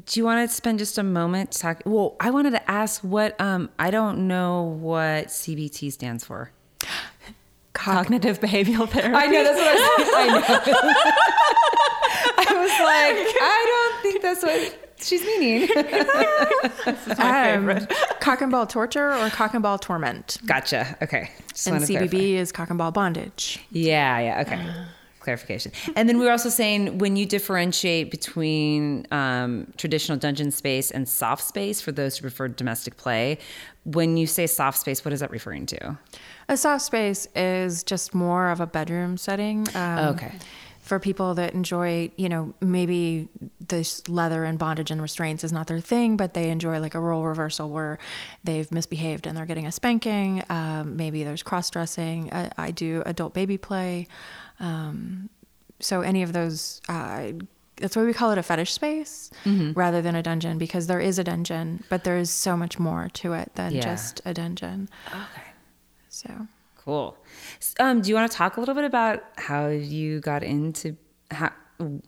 do 0.06 0.20
you 0.20 0.24
want 0.26 0.48
to 0.50 0.56
spend 0.56 0.80
just 0.80 0.98
a 0.98 1.04
moment 1.04 1.52
talking? 1.52 1.92
Well, 1.92 2.16
I 2.20 2.30
wanted 2.32 2.52
to 2.52 2.72
ask 2.72 3.02
what 3.02 3.40
um, 3.42 3.70
I 3.80 3.92
don't 3.92 4.28
know 4.28 4.64
what 4.64 5.28
CBT 5.28 5.92
stands 5.92 6.24
for. 6.24 6.52
Cognitive 7.74 8.40
behavioral 8.40 8.88
therapy. 8.90 9.14
I 9.16 9.28
know 9.28 9.44
that's 9.44 9.58
what 9.58 9.68
I, 9.68 10.10
I 10.16 10.28
know. 10.28 10.44
I 12.38 12.62
was 12.62 12.72
like, 12.80 13.36
I 13.42 13.90
don't 13.92 14.02
think 14.02 14.22
that's 14.22 14.44
what 14.44 14.96
she's 15.00 15.24
meaning. 15.24 15.70
My 17.18 17.54
Um, 17.54 17.88
cock 18.20 18.42
and 18.42 18.52
ball 18.52 18.66
torture 18.68 19.14
or 19.14 19.30
cock 19.30 19.54
and 19.54 19.64
ball 19.64 19.78
torment. 19.78 20.38
gotcha. 20.46 20.98
Okay. 21.02 21.32
Just 21.50 21.68
And 21.68 21.82
CBB 21.84 22.10
clarify. 22.10 22.18
is 22.18 22.52
cock 22.52 22.70
and 22.70 22.78
ball 22.78 22.92
bondage. 22.92 23.60
Yeah, 23.72 24.20
yeah, 24.20 24.42
okay. 24.46 24.66
Clarification. 25.30 25.72
And 25.96 26.10
then 26.10 26.18
we 26.18 26.26
were 26.26 26.32
also 26.32 26.50
saying 26.50 26.98
when 26.98 27.16
you 27.16 27.28
differentiate 27.28 28.10
between 28.10 29.06
um, 29.12 29.72
traditional 29.78 30.18
dungeon 30.18 30.50
space 30.50 30.90
and 30.90 31.08
soft 31.08 31.44
space 31.44 31.82
for 31.82 31.92
those 31.92 32.18
who 32.18 32.24
prefer 32.24 32.48
domestic 32.48 32.98
play, 32.98 33.38
when 33.84 34.18
you 34.18 34.26
say 34.26 34.48
soft 34.48 34.80
space, 34.80 35.06
what 35.06 35.14
is 35.14 35.20
that 35.20 35.30
referring 35.30 35.68
to? 35.68 35.98
A 36.48 36.58
soft 36.58 36.84
space 36.84 37.28
is 37.36 37.84
just 37.84 38.16
more 38.16 38.50
of 38.50 38.60
a 38.60 38.66
bedroom 38.66 39.18
setting. 39.18 39.68
Um, 39.76 40.16
Okay. 40.16 40.32
For 40.82 40.98
people 41.00 41.36
that 41.36 41.54
enjoy, 41.54 42.10
you 42.18 42.30
know, 42.30 42.56
maybe 42.62 43.28
this 43.68 44.10
leather 44.10 44.44
and 44.44 44.58
bondage 44.58 44.90
and 44.90 45.00
restraints 45.00 45.44
is 45.44 45.54
not 45.54 45.68
their 45.68 45.80
thing, 45.80 46.18
but 46.18 46.34
they 46.34 46.50
enjoy 46.50 46.80
like 46.80 46.96
a 46.96 47.00
role 47.00 47.24
reversal 47.24 47.70
where 47.70 48.00
they've 48.44 48.72
misbehaved 48.72 49.28
and 49.28 49.38
they're 49.38 49.46
getting 49.46 49.68
a 49.68 49.72
spanking. 49.72 50.44
Um, 50.50 50.98
maybe 50.98 51.24
there's 51.24 51.44
cross 51.44 51.70
dressing. 51.70 52.34
I, 52.34 52.50
I 52.58 52.72
do 52.72 53.04
adult 53.06 53.36
baby 53.36 53.60
play. 53.60 54.08
Um, 54.60 55.30
so 55.80 56.02
any 56.02 56.22
of 56.24 56.34
those 56.34 56.82
uh, 56.90 57.32
that's 57.78 57.96
why 57.96 58.04
we 58.04 58.14
call 58.14 58.32
it 58.32 58.38
a 58.38 58.44
fetish 58.44 58.74
space 58.74 59.32
Mm-hmm. 59.46 59.72
rather 59.80 60.02
than 60.02 60.14
a 60.16 60.22
dungeon 60.22 60.58
because 60.58 60.88
there 60.88 61.00
is 61.00 61.18
a 61.18 61.24
dungeon, 61.24 61.84
but 61.90 62.04
there 62.04 62.18
is 62.18 62.30
so 62.30 62.58
much 62.58 62.78
more 62.78 63.08
to 63.14 63.32
it 63.34 63.52
than 63.56 63.72
Yeah. 63.74 63.82
just 63.82 64.22
a 64.26 64.34
dungeon. 64.34 64.90
Okay. 65.08 65.48
So, 66.10 66.48
Cool. 66.76 67.16
Um, 67.80 68.02
do 68.02 68.10
you 68.10 68.16
want 68.16 68.30
to 68.32 68.36
talk 68.38 68.58
a 68.58 68.60
little 68.60 68.74
bit 68.76 68.84
about 68.86 69.24
how 69.38 69.68
you 69.68 70.20
got 70.22 70.44
into 70.44 70.98
how, 71.32 71.52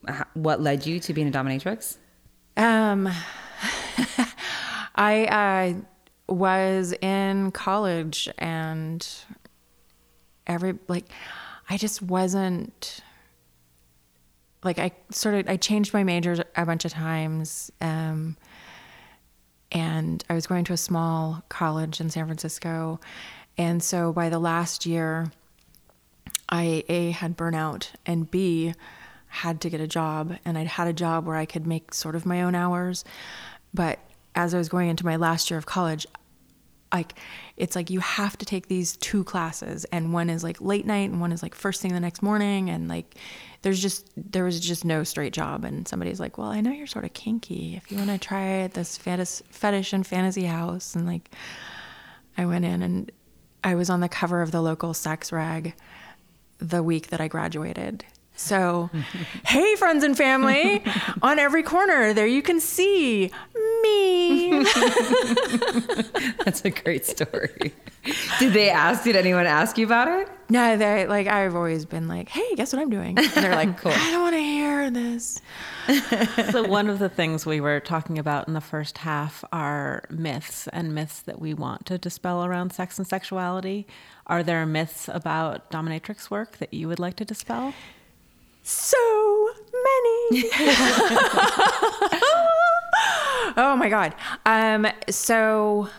how, 0.08 0.26
what 0.34 0.60
led 0.62 0.86
you 0.86 1.00
to 1.02 1.14
being 1.14 1.28
a 1.28 1.32
dominatrix? 1.32 1.98
um, 2.58 3.08
I 4.96 5.26
uh, 6.28 6.34
was 6.34 6.94
in 7.02 7.52
college 7.52 8.28
and 8.38 9.08
every 10.48 10.78
like 10.88 11.06
I 11.72 11.78
just 11.78 12.02
wasn't 12.02 13.00
like 14.62 14.78
I 14.78 14.92
sort 15.10 15.36
of 15.36 15.48
I 15.48 15.56
changed 15.56 15.94
my 15.94 16.04
majors 16.04 16.42
a 16.58 16.66
bunch 16.66 16.84
of 16.84 16.92
times 16.92 17.72
um 17.80 18.36
and 19.72 20.22
I 20.30 20.34
was 20.34 20.48
going 20.48 20.66
to 20.66 20.74
a 20.74 20.78
small 20.78 21.42
college 21.48 22.02
in 22.02 22.10
San 22.10 22.26
Francisco. 22.26 23.00
And 23.58 23.82
so 23.82 24.12
by 24.12 24.28
the 24.28 24.38
last 24.38 24.86
year 24.86 25.32
I 26.50 26.84
A 26.90 27.12
had 27.12 27.38
burnout 27.38 27.88
and 28.06 28.30
B 28.30 28.74
had 29.28 29.62
to 29.62 29.70
get 29.70 29.80
a 29.80 29.88
job. 29.88 30.38
And 30.44 30.58
I'd 30.58 30.68
had 30.68 30.90
a 30.90 30.94
job 30.94 31.26
where 31.26 31.38
I 31.38 31.46
could 31.46 31.66
make 31.66 31.94
sort 31.94 32.16
of 32.16 32.26
my 32.26 32.42
own 32.42 32.54
hours. 32.54 33.06
But 33.74 34.00
as 34.36 34.54
I 34.54 34.58
was 34.58 34.68
going 34.68 34.90
into 34.90 35.06
my 35.06 35.16
last 35.16 35.50
year 35.50 35.58
of 35.58 35.66
college 35.66 36.06
like 36.94 37.16
it's 37.58 37.76
like 37.76 37.90
you 37.90 38.00
have 38.00 38.38
to 38.38 38.46
take 38.46 38.68
these 38.68 38.98
two 38.98 39.24
classes 39.24 39.86
and 39.86 40.14
one 40.14 40.30
is 40.30 40.44
like 40.44 40.60
late 40.62 40.86
night 40.86 41.10
and 41.10 41.22
one 41.22 41.32
is 41.32 41.42
like 41.42 41.56
first 41.56 41.82
thing 41.82 41.94
the 41.94 42.00
next 42.00 42.22
morning 42.22 42.70
and 42.70 42.88
like 42.88 43.16
there's 43.62 43.82
just 43.82 44.10
there 44.16 44.44
was 44.44 44.60
just 44.60 44.84
no 44.84 45.04
straight 45.04 45.34
job 45.34 45.64
and 45.64 45.88
somebody's 45.88 46.20
like 46.20 46.38
well 46.38 46.48
i 46.48 46.62
know 46.62 46.72
you're 46.72 46.88
sort 46.88 47.06
of 47.06 47.14
kinky. 47.14 47.76
If 47.76 47.92
you 47.92 47.98
want 47.98 48.10
to 48.10 48.18
try 48.18 48.68
this 48.68 48.98
fetish, 48.98 49.94
and 49.94 50.06
fantasy 50.06 50.46
house 50.46 50.96
and 50.96 51.06
like 51.06 51.30
i 52.38 52.46
went 52.46 52.66
in 52.66 52.82
and 52.82 53.12
i 53.64 53.76
was 53.76 53.90
on 53.90 54.00
the 54.00 54.10
cover 54.10 54.42
of 54.42 54.52
the 54.52 54.62
local 54.62 54.94
sex 54.94 55.32
rag 55.32 55.74
the 56.60 56.84
week 56.84 57.08
that 57.08 57.22
i 57.22 57.28
graduated 57.28 58.06
so 58.36 58.90
hey 59.46 59.76
friends 59.76 60.04
and 60.04 60.18
family 60.18 60.84
on 61.22 61.38
every 61.38 61.62
corner 61.64 62.14
there 62.14 62.26
you 62.28 62.42
can 62.42 62.60
see 62.60 63.32
me 63.84 64.64
That's 66.46 66.64
a 66.66 66.70
great 66.72 67.06
story. 67.06 67.74
Did 68.40 68.54
they 68.54 68.70
ask? 68.70 69.04
Did 69.04 69.16
anyone 69.16 69.46
ask 69.46 69.78
you 69.78 69.86
about 69.86 70.08
it? 70.08 70.28
No, 70.50 70.76
they 70.78 71.08
like 71.08 71.28
I've 71.28 71.56
always 71.56 71.86
been 71.86 72.08
like, 72.08 72.30
"Hey, 72.30 72.56
guess 72.56 72.74
what 72.74 72.82
I'm 72.82 72.90
doing?" 72.90 73.18
And 73.18 73.28
they're 73.30 73.56
like, 73.56 73.78
Cool. 73.82 73.92
"I 73.92 74.12
don't 74.12 74.22
want 74.22 74.36
to 74.36 74.42
hear 74.42 74.90
this." 74.92 75.42
so 76.52 76.68
one 76.68 76.90
of 76.90 77.00
the 77.00 77.10
things 77.10 77.46
we 77.46 77.62
were 77.62 77.80
talking 77.80 78.18
about 78.20 78.48
in 78.48 78.54
the 78.54 78.62
first 78.62 79.00
half 79.00 79.44
are 79.52 80.04
myths 80.10 80.68
and 80.70 80.94
myths 80.96 81.22
that 81.22 81.40
we 81.40 81.54
want 81.54 81.86
to 81.88 81.98
dispel 81.98 82.44
around 82.44 82.72
sex 82.74 82.98
and 82.98 83.08
sexuality. 83.08 83.88
Are 84.28 84.44
there 84.44 84.66
myths 84.66 85.08
about 85.08 85.70
dominatrix 85.72 86.30
work 86.30 86.58
that 86.58 86.74
you 86.74 86.88
would 86.88 87.00
like 87.00 87.16
to 87.18 87.26
dispel? 87.26 87.74
So 88.64 88.98
many. 89.74 90.50
oh 93.58 93.76
my 93.78 93.90
god. 93.90 94.14
Um. 94.46 94.88
So 95.10 95.90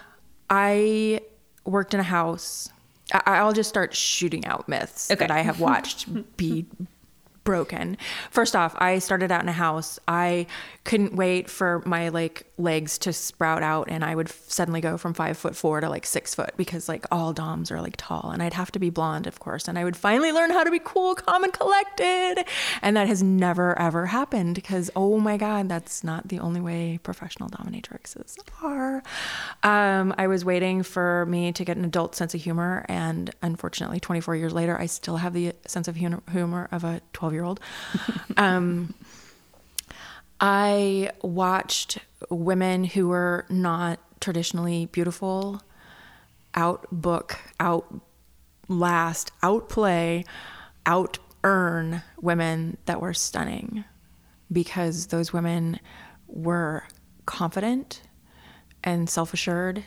I 0.49 1.21
worked 1.65 1.95
in 1.95 2.01
a 2.01 2.05
house. 2.05 2.69
I- 3.13 3.23
I'll 3.39 3.53
just 3.53 3.69
start 3.69 3.95
shooting 3.95 4.47
out 4.47 4.69
myths 4.69 5.11
Okay. 5.11 5.19
that 5.19 5.31
I 5.31 5.41
have 5.41 5.61
watched 5.61 6.07
be 6.37 6.67
broken. 7.45 7.97
First 8.31 8.55
off, 8.55 8.75
I 8.79 8.99
started 8.99 9.33
out 9.33 9.43
in 9.43 9.49
a 9.49 9.53
house. 9.53 9.99
I 10.07 10.47
couldn't 10.85 11.15
wait 11.15 11.49
for 11.49 11.83
my 11.87 12.09
like 12.09 12.47
legs 12.59 12.99
to 12.99 13.13
sprout 13.13 13.63
out, 13.63 13.89
and 13.91 14.05
I 14.05 14.15
would 14.15 14.29
f- 14.29 14.45
suddenly 14.49 14.81
go 14.81 14.97
from 14.97 15.15
five 15.15 15.37
foot 15.37 15.55
four 15.55 15.81
to 15.81 15.89
like 15.89 16.07
six 16.07 16.35
foot 16.35 16.53
because 16.57 16.89
like 16.89 17.07
all 17.11 17.33
doms 17.33 17.71
are 17.71 17.81
like 17.81 17.95
tall, 17.97 18.31
and 18.33 18.43
I'd 18.43 18.55
have 18.55 18.73
to 18.73 18.79
be 18.79 18.91
blonde, 18.91 19.27
of 19.27 19.39
course, 19.41 19.69
and 19.69 19.79
I 19.79 19.85
would 19.85 19.97
finally 19.97 20.33
learn 20.33 20.51
how 20.51 20.65
to 20.65 20.71
be 20.71 20.81
cool, 20.83 21.15
calm, 21.15 21.45
and 21.45 21.53
collected. 21.53 22.45
And 22.81 22.97
that 22.97 23.07
has 23.09 23.23
never 23.23 23.79
ever 23.79 24.07
happened 24.07 24.55
because 24.55 24.91
oh 24.97 25.19
my 25.19 25.37
god, 25.37 25.69
that's 25.69 26.03
not 26.03 26.29
the 26.29 26.39
only 26.41 26.61
way 26.61 26.99
professional 27.03 27.49
dominatrixes 27.49 28.39
are. 28.63 29.03
Um, 29.63 30.15
I 30.19 30.27
was 30.27 30.45
waiting 30.45 30.83
for 30.83 31.27
me 31.27 31.53
to 31.53 31.65
get 31.65 31.77
an 31.77 31.85
adult 31.85 32.15
sense 32.15 32.35
of 32.35 32.43
humor, 32.43 32.85
and 32.89 33.31
unfortunately, 33.43 34.01
24 34.01 34.37
years 34.37 34.53
later, 34.53 34.79
I 34.79 34.87
still 34.87 35.19
have 35.19 35.33
the 35.33 35.53
sense 35.67 35.89
of 35.89 35.97
humor, 35.97 36.23
humor 36.31 36.69
of 36.73 36.85
a 36.85 37.01
12 37.13 37.32
year 37.33 37.45
old. 37.45 37.61
um, 38.37 38.95
I 40.41 41.11
watched 41.23 41.99
women 42.31 42.85
who 42.85 43.09
were 43.09 43.47
not 43.49 44.01
traditionally 44.21 44.87
beautiful 44.87 45.63
outbook, 46.55 47.39
outlast, 47.61 49.31
outplay, 49.43 50.25
out 50.87 51.19
earn 51.45 52.03
women 52.21 52.77
that 52.87 53.01
were 53.01 53.15
stunning 53.15 53.85
because 54.51 55.09
those 55.09 55.33
women 55.33 55.79
were 56.27 56.85
confident 57.27 58.03
and 58.85 59.09
self 59.09 59.33
assured 59.33 59.85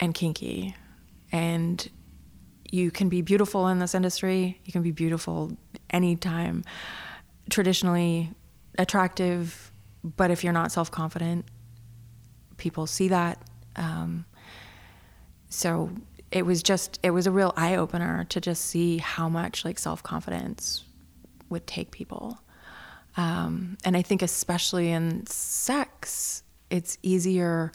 and 0.00 0.14
kinky. 0.14 0.74
And 1.32 1.88
you 2.70 2.90
can 2.90 3.08
be 3.08 3.22
beautiful 3.22 3.68
in 3.68 3.78
this 3.78 3.94
industry, 3.94 4.60
you 4.64 4.72
can 4.72 4.82
be 4.82 4.90
beautiful 4.90 5.56
anytime, 5.90 6.64
traditionally 7.50 8.30
attractive, 8.78 9.72
but 10.04 10.30
if 10.30 10.44
you're 10.44 10.52
not 10.52 10.72
self 10.72 10.90
confident, 10.90 11.44
people 12.56 12.86
see 12.86 13.08
that. 13.08 13.38
Um, 13.76 14.24
so 15.48 15.90
it 16.30 16.44
was 16.44 16.62
just, 16.62 16.98
it 17.02 17.10
was 17.10 17.26
a 17.26 17.30
real 17.30 17.52
eye 17.56 17.76
opener 17.76 18.24
to 18.30 18.40
just 18.40 18.64
see 18.64 18.98
how 18.98 19.28
much 19.28 19.64
like 19.64 19.78
self 19.78 20.02
confidence 20.02 20.84
would 21.48 21.66
take 21.66 21.90
people. 21.90 22.38
Um, 23.16 23.78
and 23.84 23.96
I 23.96 24.02
think, 24.02 24.22
especially 24.22 24.90
in 24.90 25.26
sex, 25.26 26.42
it's 26.70 26.98
easier 27.02 27.72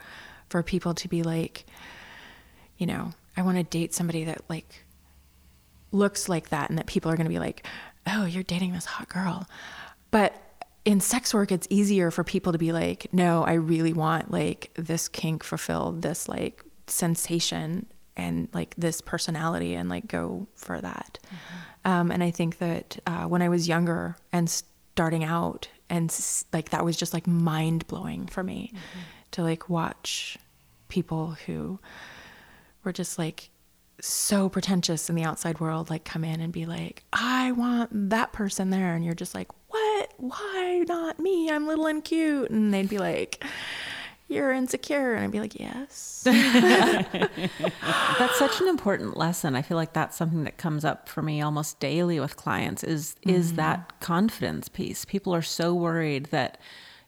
for 0.49 0.61
people 0.61 0.93
to 0.95 1.07
be 1.07 1.23
like, 1.23 1.65
you 2.77 2.85
know, 2.85 3.11
I 3.37 3.41
want 3.41 3.57
to 3.57 3.63
date 3.63 3.93
somebody 3.93 4.25
that 4.25 4.41
like 4.49 4.83
looks 5.91 6.29
like 6.29 6.49
that 6.49 6.69
and 6.69 6.77
that 6.77 6.85
people 6.85 7.11
are 7.11 7.15
going 7.15 7.25
to 7.25 7.29
be 7.29 7.39
like, 7.39 7.65
oh, 8.07 8.25
you're 8.25 8.43
dating 8.43 8.73
this 8.73 8.85
hot 8.85 9.09
girl. 9.09 9.47
But 10.09 10.35
in 10.83 10.99
sex 10.99 11.33
work, 11.33 11.51
it's 11.51 11.67
easier 11.69 12.11
for 12.11 12.23
people 12.23 12.51
to 12.51 12.57
be 12.57 12.71
like, 12.71 13.07
no, 13.13 13.43
I 13.43 13.53
really 13.53 13.93
want 13.93 14.31
like 14.31 14.71
this 14.75 15.07
kink 15.07 15.43
fulfilled, 15.43 16.01
this 16.01 16.27
like 16.27 16.63
sensation 16.87 17.85
and 18.17 18.49
like 18.53 18.75
this 18.77 19.01
personality 19.01 19.75
and 19.75 19.89
like 19.89 20.07
go 20.07 20.47
for 20.55 20.81
that. 20.81 21.19
Um, 21.85 22.11
and 22.11 22.23
I 22.23 22.31
think 22.31 22.57
that 22.57 22.99
uh, 23.07 23.25
when 23.25 23.41
I 23.41 23.49
was 23.49 23.67
younger 23.67 24.17
and 24.31 24.49
starting 24.49 25.23
out, 25.23 25.67
and 25.89 26.13
like 26.53 26.69
that 26.69 26.85
was 26.85 26.95
just 26.95 27.13
like 27.13 27.27
mind 27.27 27.85
blowing 27.87 28.25
for 28.27 28.43
me 28.43 28.73
to 29.31 29.43
like 29.43 29.69
watch 29.69 30.37
people 30.87 31.37
who 31.45 31.79
were 32.83 32.93
just 32.93 33.17
like 33.17 33.49
so 34.01 34.49
pretentious 34.49 35.09
in 35.09 35.15
the 35.15 35.23
outside 35.23 35.59
world 35.59 35.89
like 35.89 36.03
come 36.03 36.23
in 36.23 36.41
and 36.41 36.51
be 36.51 36.65
like 36.65 37.03
i 37.13 37.51
want 37.51 37.89
that 38.09 38.33
person 38.33 38.69
there 38.69 38.95
and 38.95 39.05
you're 39.05 39.13
just 39.13 39.35
like 39.35 39.47
what? 39.71 40.13
Why 40.17 40.83
not 40.87 41.19
me? 41.19 41.49
I'm 41.49 41.67
little 41.67 41.87
and 41.87 42.03
cute. 42.03 42.51
And 42.51 42.73
they'd 42.73 42.89
be 42.89 42.97
like 42.97 43.43
you're 44.27 44.53
insecure. 44.53 45.15
And 45.15 45.25
i'd 45.25 45.31
be 45.31 45.39
like 45.39 45.59
yes. 45.59 46.21
That's 46.25 48.37
such 48.37 48.61
an 48.61 48.67
important 48.67 49.17
lesson. 49.17 49.55
I 49.55 49.61
feel 49.61 49.77
like 49.77 49.93
that's 49.93 50.17
something 50.17 50.43
that 50.43 50.57
comes 50.57 50.85
up 50.85 51.09
for 51.09 51.21
me 51.21 51.41
almost 51.41 51.79
daily 51.79 52.19
with 52.19 52.37
clients 52.37 52.83
is 52.83 53.15
is 53.23 53.47
mm-hmm. 53.47 53.55
that 53.57 53.99
confidence 53.99 54.69
piece. 54.69 55.05
People 55.05 55.35
are 55.35 55.41
so 55.41 55.73
worried 55.73 56.27
that 56.27 56.59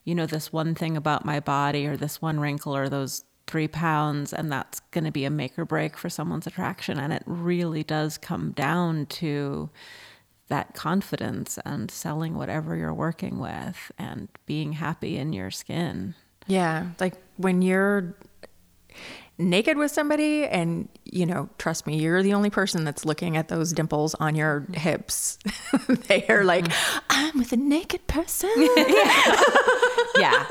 you 0.04 0.16
know 0.16 0.26
this 0.26 0.52
one 0.52 0.76
thing 0.76 0.98
about 0.98 1.24
my 1.24 1.40
body 1.40 1.86
or 1.86 1.96
this 1.96 2.22
one 2.22 2.40
wrinkle 2.40 2.76
or 2.76 2.90
those 2.90 3.24
3 3.48 3.68
pounds 3.68 4.34
and 4.34 4.52
that's 4.52 4.80
going 4.92 5.04
to 5.04 5.12
be 5.12 5.26
a 5.26 5.30
make 5.30 5.58
or 5.60 5.66
break 5.66 5.98
for 5.98 6.10
someone's 6.10 6.48
attraction. 6.48 6.98
And 6.98 7.12
it 7.14 7.24
really 7.26 7.84
does 7.84 8.18
come 8.18 8.52
down 8.52 9.06
to 9.08 9.70
that 10.48 10.74
confidence 10.74 11.58
and 11.66 11.90
selling 11.90 12.36
whatever 12.36 12.76
you're 12.76 12.94
working 12.94 13.40
with 13.40 13.92
and 13.98 14.28
being 14.46 14.74
happy 14.74 15.18
in 15.18 15.34
your 15.34 15.50
skin. 15.52 16.16
yeah 16.48 16.90
like 17.00 17.16
when 17.38 17.62
you're 17.62 18.16
naked 19.38 19.78
with 19.78 19.92
somebody 19.92 20.46
and 20.46 20.88
you 21.06 21.26
know 21.26 21.50
trust 21.58 21.88
me 21.88 21.98
you're 21.98 22.22
the 22.22 22.34
only 22.34 22.50
person 22.50 22.84
that's 22.84 23.04
looking 23.06 23.36
at 23.36 23.48
those 23.48 23.74
dimples 23.74 24.14
on 24.16 24.36
your 24.36 24.62
mm-hmm. 24.62 24.74
hips. 24.74 25.40
They 26.08 26.26
are 26.28 26.44
like 26.44 26.66
mm-hmm. 26.66 27.00
i'm 27.10 27.40
with 27.40 27.52
a 27.54 27.58
naked 27.58 28.06
person. 28.08 28.52
Yeah. 28.58 29.42
yeah, 30.18 30.46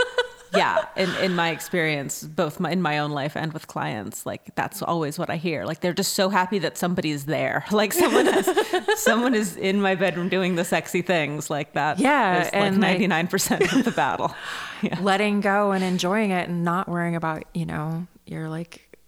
in, 0.97 1.11
in 1.17 1.35
my 1.35 1.51
experience, 1.51 2.23
both 2.23 2.61
my, 2.61 2.71
in 2.71 2.83
my 2.83 2.99
own 2.99 3.11
life 3.11 3.37
and 3.37 3.53
with 3.53 3.67
clients, 3.67 4.27
like 4.27 4.55
that's 4.55 4.83
always 4.83 5.19
what 5.19 5.31
I 5.31 5.37
hear. 5.37 5.65
Like 5.65 5.81
they're 5.81 5.93
just 5.93 6.15
so 6.15 6.29
happy 6.29 6.59
that 6.61 6.79
somebody's 6.79 7.25
there. 7.25 7.65
Like 7.73 7.93
someone 7.95 8.29
is, 8.29 8.49
someone 9.03 9.35
is 9.35 9.57
in 9.57 9.81
my 9.81 9.95
bedroom 9.97 10.29
doing 10.29 10.55
the 10.55 10.65
sexy 10.65 11.03
things 11.03 11.51
like 11.51 11.73
that. 11.73 11.99
Yeah, 11.99 12.43
is 12.43 12.51
and, 12.53 12.63
like 12.63 12.71
like- 12.73 12.81
ninety 12.81 13.07
nine 13.07 13.27
percent 13.27 13.73
of 13.73 13.85
the 13.85 13.91
battle. 13.93 14.35
Yeah. 14.83 14.99
letting 15.01 15.41
go 15.41 15.71
and 15.71 15.85
enjoying 15.85 16.33
it 16.33 16.49
and 16.49 16.65
not 16.65 16.89
worrying 16.89 17.15
about 17.15 17.45
you 17.55 17.65
know 17.65 18.09
your 18.27 18.49
like 18.49 18.99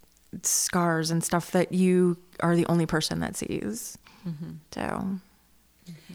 scars 0.43 1.11
and 1.11 1.25
stuff 1.25 1.51
that 1.51 1.73
you 1.73 2.17
are 2.39 2.55
the 2.55 2.65
only 2.67 2.87
person 2.87 3.19
that 3.19 3.35
sees 3.35 3.99
mm-hmm. 4.25 4.53
so 4.71 5.19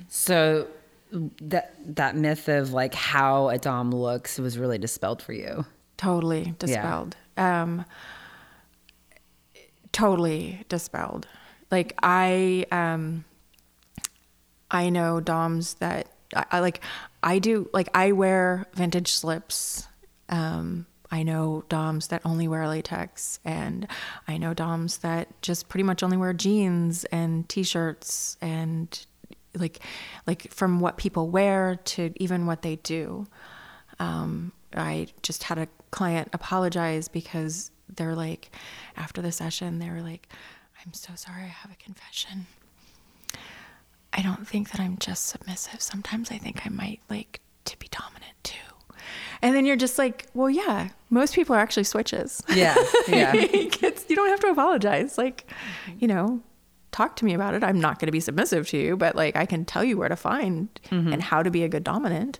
So 0.07 0.67
that 1.11 1.75
that 1.95 2.15
myth 2.15 2.47
of 2.47 2.71
like 2.71 2.93
how 2.93 3.49
a 3.49 3.57
dom 3.57 3.91
looks 3.91 4.37
was 4.37 4.57
really 4.57 4.77
dispelled 4.77 5.21
for 5.21 5.33
you. 5.33 5.65
totally 5.97 6.53
dispelled. 6.59 7.15
Um 7.37 7.85
totally 9.91 10.65
dispelled. 10.69 11.27
Like 11.71 11.93
i 12.01 12.65
um 12.71 13.25
i 14.71 14.89
know 14.89 15.19
doms 15.19 15.75
that 15.75 16.09
I, 16.35 16.45
I 16.51 16.59
like 16.59 16.81
i 17.23 17.39
do 17.39 17.69
like 17.73 17.89
i 17.93 18.11
wear 18.11 18.67
vintage 18.73 19.11
slips. 19.11 19.87
Um 20.29 20.85
I 21.11 21.23
know 21.23 21.63
DOMs 21.69 22.09
that 22.09 22.21
only 22.23 22.47
wear 22.47 22.67
latex, 22.67 23.39
and 23.43 23.87
I 24.27 24.37
know 24.37 24.53
DOMs 24.53 24.99
that 24.99 25.41
just 25.41 25.67
pretty 25.67 25.83
much 25.83 26.03
only 26.03 26.17
wear 26.17 26.33
jeans 26.33 27.03
and 27.05 27.49
t-shirts, 27.49 28.37
and 28.41 29.07
like, 29.55 29.79
like 30.27 30.51
from 30.51 30.79
what 30.79 30.97
people 30.97 31.29
wear 31.29 31.75
to 31.85 32.11
even 32.17 32.45
what 32.45 32.61
they 32.61 32.75
do. 32.77 33.27
Um, 33.99 34.51
I 34.75 35.07
just 35.23 35.43
had 35.43 35.57
a 35.57 35.67
client 35.91 36.29
apologize 36.33 37.07
because 37.07 37.71
they're 37.93 38.15
like, 38.15 38.51
after 38.95 39.21
the 39.21 39.31
session, 39.31 39.79
they 39.79 39.89
were 39.89 40.01
like, 40.01 40.27
"I'm 40.85 40.93
so 40.93 41.13
sorry. 41.15 41.43
I 41.43 41.47
have 41.47 41.71
a 41.71 41.75
confession. 41.83 42.45
I 44.13 44.21
don't 44.21 44.47
think 44.47 44.71
that 44.71 44.79
I'm 44.81 44.97
just 44.97 45.27
submissive. 45.27 45.81
Sometimes 45.81 46.31
I 46.31 46.37
think 46.37 46.65
I 46.65 46.69
might 46.69 46.99
like 47.09 47.41
to 47.65 47.77
be 47.79 47.87
dominant 47.89 48.35
too." 48.43 48.55
And 49.41 49.55
then 49.55 49.65
you're 49.65 49.75
just 49.77 49.97
like, 49.97 50.27
well, 50.33 50.49
yeah, 50.49 50.89
most 51.09 51.33
people 51.33 51.55
are 51.55 51.59
actually 51.59 51.85
switches. 51.85 52.43
Yeah, 52.53 52.75
yeah. 53.07 53.33
It's- 53.35 54.05
you 54.09 54.15
don't 54.15 54.27
have 54.29 54.39
to 54.41 54.47
apologize. 54.47 55.17
Like, 55.17 55.49
you 55.99 56.07
know, 56.07 56.41
talk 56.91 57.15
to 57.17 57.25
me 57.25 57.33
about 57.33 57.53
it. 57.53 57.63
I'm 57.63 57.79
not 57.79 57.99
going 57.99 58.07
to 58.07 58.11
be 58.11 58.19
submissive 58.19 58.67
to 58.69 58.77
you, 58.77 58.97
but 58.97 59.15
like, 59.15 59.35
I 59.35 59.45
can 59.45 59.65
tell 59.65 59.83
you 59.83 59.97
where 59.97 60.09
to 60.09 60.15
find 60.15 60.67
and 60.91 61.21
how 61.21 61.43
to 61.43 61.51
be 61.51 61.63
a 61.63 61.69
good 61.69 61.83
dominant. 61.83 62.39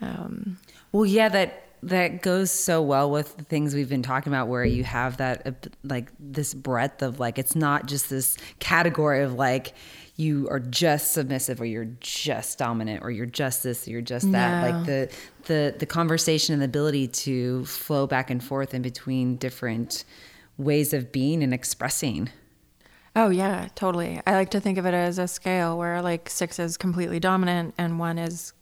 Um, 0.00 0.58
Well, 0.92 1.06
yeah, 1.06 1.28
that 1.28 1.64
that 1.82 2.20
goes 2.20 2.50
so 2.50 2.82
well 2.82 3.10
with 3.10 3.36
the 3.38 3.44
things 3.44 3.74
we've 3.74 3.88
been 3.88 4.02
talking 4.02 4.32
about, 4.32 4.48
where 4.48 4.64
you 4.64 4.84
have 4.84 5.16
that 5.16 5.46
uh, 5.46 5.52
like 5.82 6.10
this 6.18 6.52
breadth 6.52 7.02
of 7.02 7.18
like 7.20 7.38
it's 7.38 7.56
not 7.56 7.86
just 7.86 8.10
this 8.10 8.36
category 8.58 9.22
of 9.22 9.34
like 9.34 9.74
you 10.16 10.46
are 10.50 10.60
just 10.60 11.12
submissive 11.12 11.60
or 11.60 11.64
you're 11.64 11.88
just 12.00 12.58
dominant 12.58 13.02
or 13.02 13.10
you're 13.10 13.24
just 13.24 13.62
this 13.62 13.86
or 13.88 13.92
you're 13.92 14.02
just 14.02 14.30
that. 14.32 14.72
No. 14.72 14.76
Like 14.78 14.86
the 14.86 15.10
the 15.44 15.74
the 15.78 15.86
conversation 15.86 16.52
and 16.52 16.60
the 16.60 16.66
ability 16.66 17.08
to 17.08 17.64
flow 17.64 18.06
back 18.06 18.30
and 18.30 18.42
forth 18.44 18.74
in 18.74 18.82
between 18.82 19.36
different 19.36 20.04
ways 20.58 20.92
of 20.92 21.12
being 21.12 21.42
and 21.42 21.54
expressing. 21.54 22.28
Oh 23.16 23.30
yeah, 23.30 23.68
totally. 23.74 24.20
I 24.26 24.32
like 24.32 24.50
to 24.50 24.60
think 24.60 24.78
of 24.78 24.86
it 24.86 24.94
as 24.94 25.18
a 25.18 25.26
scale 25.26 25.76
where 25.76 26.00
like 26.00 26.28
six 26.28 26.58
is 26.58 26.76
completely 26.76 27.18
dominant 27.18 27.74
and 27.76 27.98
one 27.98 28.18
is, 28.18 28.52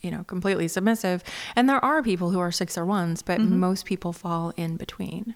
you 0.00 0.10
know, 0.10 0.22
completely 0.24 0.68
submissive. 0.68 1.24
And 1.56 1.68
there 1.68 1.84
are 1.84 2.02
people 2.02 2.30
who 2.30 2.38
are 2.38 2.52
six 2.52 2.78
or 2.78 2.84
ones, 2.84 3.22
but 3.22 3.40
mm-hmm. 3.40 3.58
most 3.58 3.84
people 3.84 4.12
fall 4.12 4.52
in 4.56 4.76
between. 4.76 5.34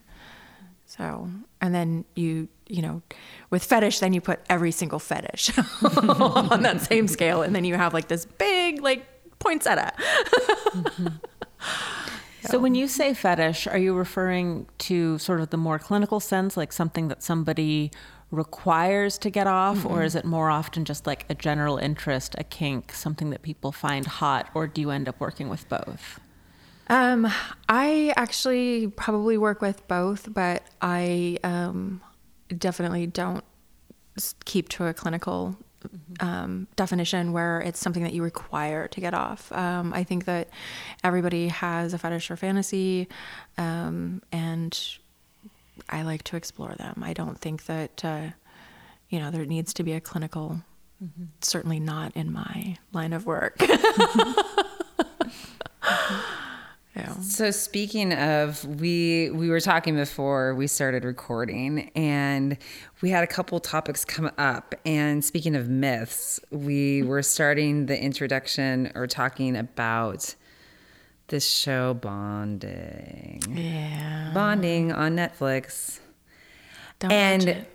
So, 0.87 1.29
and 1.61 1.75
then 1.75 2.05
you, 2.15 2.49
you 2.69 2.83
know, 2.83 3.03
with 3.51 3.65
fetish, 3.65 3.99
then 4.01 4.13
you 4.13 4.21
put 4.21 4.41
every 4.49 4.73
single 4.73 4.99
fetish 4.99 5.57
on 5.99 6.63
that 6.63 6.81
same 6.81 7.07
scale, 7.07 7.43
and 7.43 7.55
then 7.55 7.65
you 7.65 7.77
have 7.77 7.95
like 7.95 8.09
this 8.09 8.25
big 8.25 8.83
like 8.83 9.07
poinsettia. 9.39 9.93
Mm-hmm. 9.99 11.07
So 12.43 12.59
when 12.59 12.75
you 12.75 12.89
say 12.89 13.13
fetish, 13.13 13.67
are 13.67 13.77
you 13.77 13.95
referring 13.95 14.67
to 14.79 15.19
sort 15.19 15.41
of 15.41 15.51
the 15.51 15.59
more 15.59 15.79
clinical 15.79 16.21
sense, 16.21 16.57
like 16.57 16.73
something 16.73 17.09
that 17.09 17.23
somebody 17.23 17.91
requires 18.31 19.19
to 19.19 19.31
get 19.31 19.47
off, 19.47 19.85
or 19.85 20.03
is 20.03 20.15
it 20.15 20.25
more 20.25 20.51
often 20.51 20.85
just 20.85 21.07
like 21.07 21.27
a 21.29 21.35
general 21.35 21.79
interest, 21.79 22.35
a 22.39 22.45
kink, 22.45 22.93
something 22.93 23.31
that 23.31 23.43
people 23.43 23.73
find 23.73 24.07
hot, 24.07 24.49
or 24.55 24.67
do 24.67 24.81
you 24.81 24.91
end 24.91 25.09
up 25.09 25.19
working 25.19 25.49
with 25.49 25.69
both? 25.69 26.21
Um, 26.89 27.31
I 27.69 28.13
actually 28.17 28.89
probably 28.89 29.39
work 29.39 29.61
with 29.61 29.87
both, 29.89 30.33
but 30.33 30.63
I 30.83 31.39
um, 31.45 32.01
definitely 32.57 33.07
don't 33.07 33.45
keep 34.45 34.69
to 34.71 34.87
a 34.87 34.95
clinical 34.95 35.57
um, 36.21 36.67
definition 36.77 37.33
where 37.33 37.61
it's 37.61 37.79
something 37.79 38.03
that 38.03 38.13
you 38.13 38.23
require 38.23 38.89
to 38.89 39.01
get 39.01 39.15
off. 39.15 39.51
Um, 39.53 39.93
I 39.95 40.05
think 40.05 40.27
that 40.27 40.51
everybody 41.03 41.49
has 41.49 41.95
a 41.95 41.99
fetish 41.99 42.31
or 42.31 42.37
fantasy, 42.37 43.09
um, 43.57 44.23
and 44.33 44.79
I 45.89 46.03
like 46.03 46.23
to 46.25 46.37
explore 46.37 46.75
them. 46.75 47.03
I 47.03 47.13
don't 47.13 47.39
think 47.39 47.67
that 47.67 48.05
uh, 48.05 48.29
you 49.09 49.19
know 49.19 49.31
there 49.31 49.45
needs 49.45 49.73
to 49.75 49.83
be 49.83 49.93
a 49.93 50.01
clinical. 50.01 50.61
Certainly 51.41 51.81
not 51.81 52.15
in 52.15 52.31
my 52.33 52.77
line 52.93 53.15
of 53.15 53.25
work. 53.25 53.57
yeah. 56.95 57.15
So 57.23 57.51
speaking 57.51 58.13
of, 58.13 58.65
we 58.65 59.31
we 59.31 59.49
were 59.49 59.61
talking 59.61 59.97
before 59.97 60.55
we 60.55 60.67
started 60.67 61.05
recording, 61.05 61.91
and 61.95 62.59
we 63.01 63.11
had 63.11 63.25
a 63.25 63.27
couple 63.27 63.61
topics 63.61 64.05
come 64.05 64.31
up. 64.37 64.75
And 64.85 65.25
speaking 65.25 65.57
of 65.57 65.69
myths, 65.69 66.39
we 66.51 67.03
were 67.03 67.23
starting 67.23 67.87
the 67.87 67.99
introduction 67.99 68.93
or 68.95 69.07
talking 69.07 69.57
about 69.57 70.35
this 71.31 71.51
show 71.51 71.95
Bonding, 71.95 73.43
Yeah. 73.51 74.31
Bonding 74.35 74.93
on 74.93 75.17
Netflix, 75.17 75.99
Don't 76.99 77.11
and. 77.11 77.45
watch 77.47 77.57
it. 77.57 77.71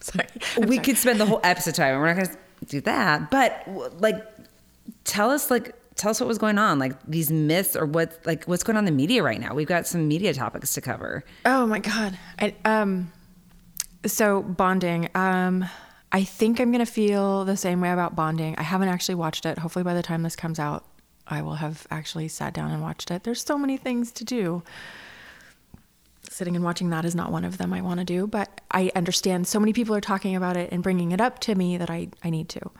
Sorry. 0.00 0.66
we 0.66 0.78
could 0.78 0.96
spend 0.98 1.20
the 1.20 1.26
whole 1.26 1.40
episode 1.44 1.74
time. 1.74 1.98
We're 1.98 2.06
not 2.12 2.16
going 2.16 2.26
to 2.28 2.36
do 2.66 2.80
that, 2.82 3.30
but 3.30 3.66
like, 4.00 4.22
tell 5.04 5.30
us 5.30 5.50
like 5.50 5.74
tell 5.96 6.10
us 6.10 6.20
what 6.20 6.26
was 6.26 6.38
going 6.38 6.58
on, 6.58 6.78
like 6.78 6.92
these 7.06 7.30
myths 7.30 7.76
or 7.76 7.86
what 7.86 8.18
like 8.24 8.44
what's 8.46 8.62
going 8.64 8.76
on 8.76 8.86
in 8.86 8.92
the 8.92 8.96
media 8.96 9.22
right 9.22 9.40
now. 9.40 9.54
We've 9.54 9.66
got 9.68 9.86
some 9.86 10.08
media 10.08 10.34
topics 10.34 10.74
to 10.74 10.80
cover. 10.80 11.24
Oh 11.44 11.66
my 11.66 11.78
god. 11.78 12.18
I, 12.38 12.54
um, 12.64 13.12
so 14.06 14.42
bonding. 14.42 15.08
Um, 15.14 15.64
I 16.12 16.22
think 16.24 16.60
I'm 16.60 16.70
gonna 16.70 16.84
feel 16.86 17.44
the 17.44 17.56
same 17.56 17.80
way 17.80 17.90
about 17.90 18.14
bonding. 18.14 18.54
I 18.58 18.62
haven't 18.62 18.88
actually 18.88 19.14
watched 19.16 19.46
it. 19.46 19.58
Hopefully, 19.58 19.82
by 19.84 19.94
the 19.94 20.02
time 20.02 20.22
this 20.22 20.36
comes 20.36 20.58
out, 20.58 20.84
I 21.26 21.42
will 21.42 21.54
have 21.54 21.86
actually 21.90 22.28
sat 22.28 22.52
down 22.52 22.70
and 22.70 22.82
watched 22.82 23.10
it. 23.10 23.24
There's 23.24 23.42
so 23.42 23.56
many 23.56 23.76
things 23.76 24.12
to 24.12 24.24
do. 24.24 24.62
Sitting 26.28 26.56
and 26.56 26.64
watching 26.64 26.90
that 26.90 27.04
is 27.04 27.14
not 27.14 27.30
one 27.30 27.44
of 27.44 27.58
them 27.58 27.72
I 27.72 27.80
want 27.80 28.00
to 28.00 28.04
do, 28.04 28.26
but 28.26 28.60
I 28.70 28.90
understand 28.96 29.46
so 29.46 29.60
many 29.60 29.72
people 29.72 29.94
are 29.94 30.00
talking 30.00 30.36
about 30.36 30.56
it 30.56 30.72
and 30.72 30.82
bringing 30.82 31.12
it 31.12 31.20
up 31.20 31.38
to 31.40 31.54
me 31.54 31.76
that 31.76 31.90
I, 31.90 32.08
I 32.22 32.30
need 32.30 32.48
to. 32.50 32.70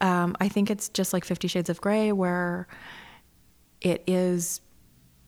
Um, 0.00 0.36
I 0.40 0.48
think 0.48 0.70
it's 0.70 0.88
just 0.88 1.12
like 1.12 1.24
Fifty 1.24 1.48
Shades 1.48 1.70
of 1.70 1.80
Grey, 1.80 2.12
where 2.12 2.68
it 3.80 4.02
is 4.06 4.60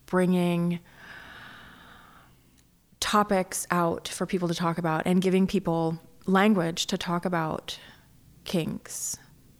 bringing 0.06 0.80
topics 3.00 3.66
out 3.70 4.08
for 4.08 4.26
people 4.26 4.48
to 4.48 4.54
talk 4.54 4.78
about 4.78 5.02
and 5.06 5.22
giving 5.22 5.46
people 5.46 5.98
language 6.26 6.86
to 6.86 6.98
talk 6.98 7.24
about 7.24 7.78
kinks 8.44 9.16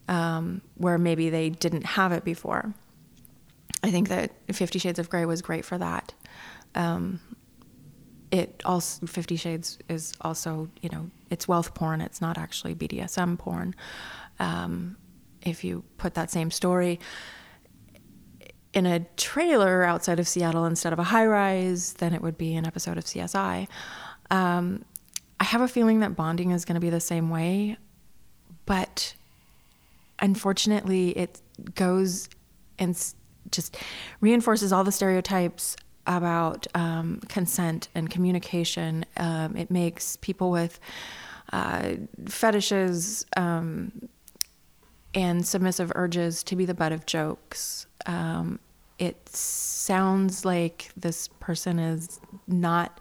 um, 0.07 0.61
where 0.75 0.97
maybe 0.97 1.29
they 1.29 1.49
didn't 1.49 1.85
have 1.85 2.11
it 2.11 2.23
before. 2.23 2.73
I 3.83 3.91
think 3.91 4.09
that 4.09 4.31
Fifty 4.53 4.79
Shades 4.79 4.99
of 4.99 5.09
Grey 5.09 5.25
was 5.25 5.41
great 5.41 5.65
for 5.65 5.77
that. 5.77 6.13
Um, 6.75 7.19
it 8.31 8.61
also 8.65 9.05
Fifty 9.05 9.35
Shades 9.35 9.79
is 9.87 10.13
also 10.21 10.69
you 10.81 10.89
know 10.89 11.09
it's 11.29 11.47
wealth 11.47 11.73
porn. 11.73 12.01
It's 12.01 12.21
not 12.21 12.37
actually 12.37 12.75
BDSM 12.75 13.37
porn. 13.37 13.75
Um, 14.39 14.97
if 15.41 15.63
you 15.63 15.83
put 15.97 16.15
that 16.15 16.29
same 16.29 16.51
story 16.51 16.99
in 18.73 18.85
a 18.85 18.99
trailer 19.17 19.83
outside 19.83 20.19
of 20.19 20.27
Seattle 20.27 20.65
instead 20.65 20.93
of 20.93 20.99
a 20.99 21.03
high 21.03 21.25
rise, 21.25 21.93
then 21.93 22.13
it 22.13 22.21
would 22.21 22.37
be 22.37 22.55
an 22.55 22.65
episode 22.67 22.97
of 22.97 23.05
CSI. 23.05 23.67
Um, 24.29 24.85
I 25.39 25.43
have 25.45 25.61
a 25.61 25.67
feeling 25.67 26.01
that 26.01 26.15
bonding 26.15 26.51
is 26.51 26.65
going 26.65 26.75
to 26.75 26.81
be 26.81 26.89
the 26.89 26.99
same 26.99 27.29
way, 27.29 27.77
but 28.65 29.15
unfortunately, 30.19 31.17
it 31.17 31.41
goes 31.73 32.29
and 32.77 32.95
just 33.51 33.77
reinforces 34.21 34.71
all 34.73 34.83
the 34.83 34.91
stereotypes 34.91 35.75
about 36.07 36.65
um, 36.73 37.19
consent 37.27 37.89
and 37.93 38.09
communication. 38.09 39.05
Um, 39.17 39.55
it 39.55 39.69
makes 39.69 40.17
people 40.17 40.49
with 40.51 40.79
uh, 41.53 41.93
fetishes 42.27 43.25
um, 43.37 44.09
and 45.13 45.45
submissive 45.45 45.91
urges 45.95 46.43
to 46.43 46.55
be 46.55 46.65
the 46.65 46.73
butt 46.73 46.91
of 46.91 47.05
jokes. 47.05 47.85
Um, 48.05 48.59
it 48.97 49.29
sounds 49.29 50.45
like 50.45 50.91
this 50.97 51.27
person 51.39 51.79
is 51.79 52.19
not 52.47 52.99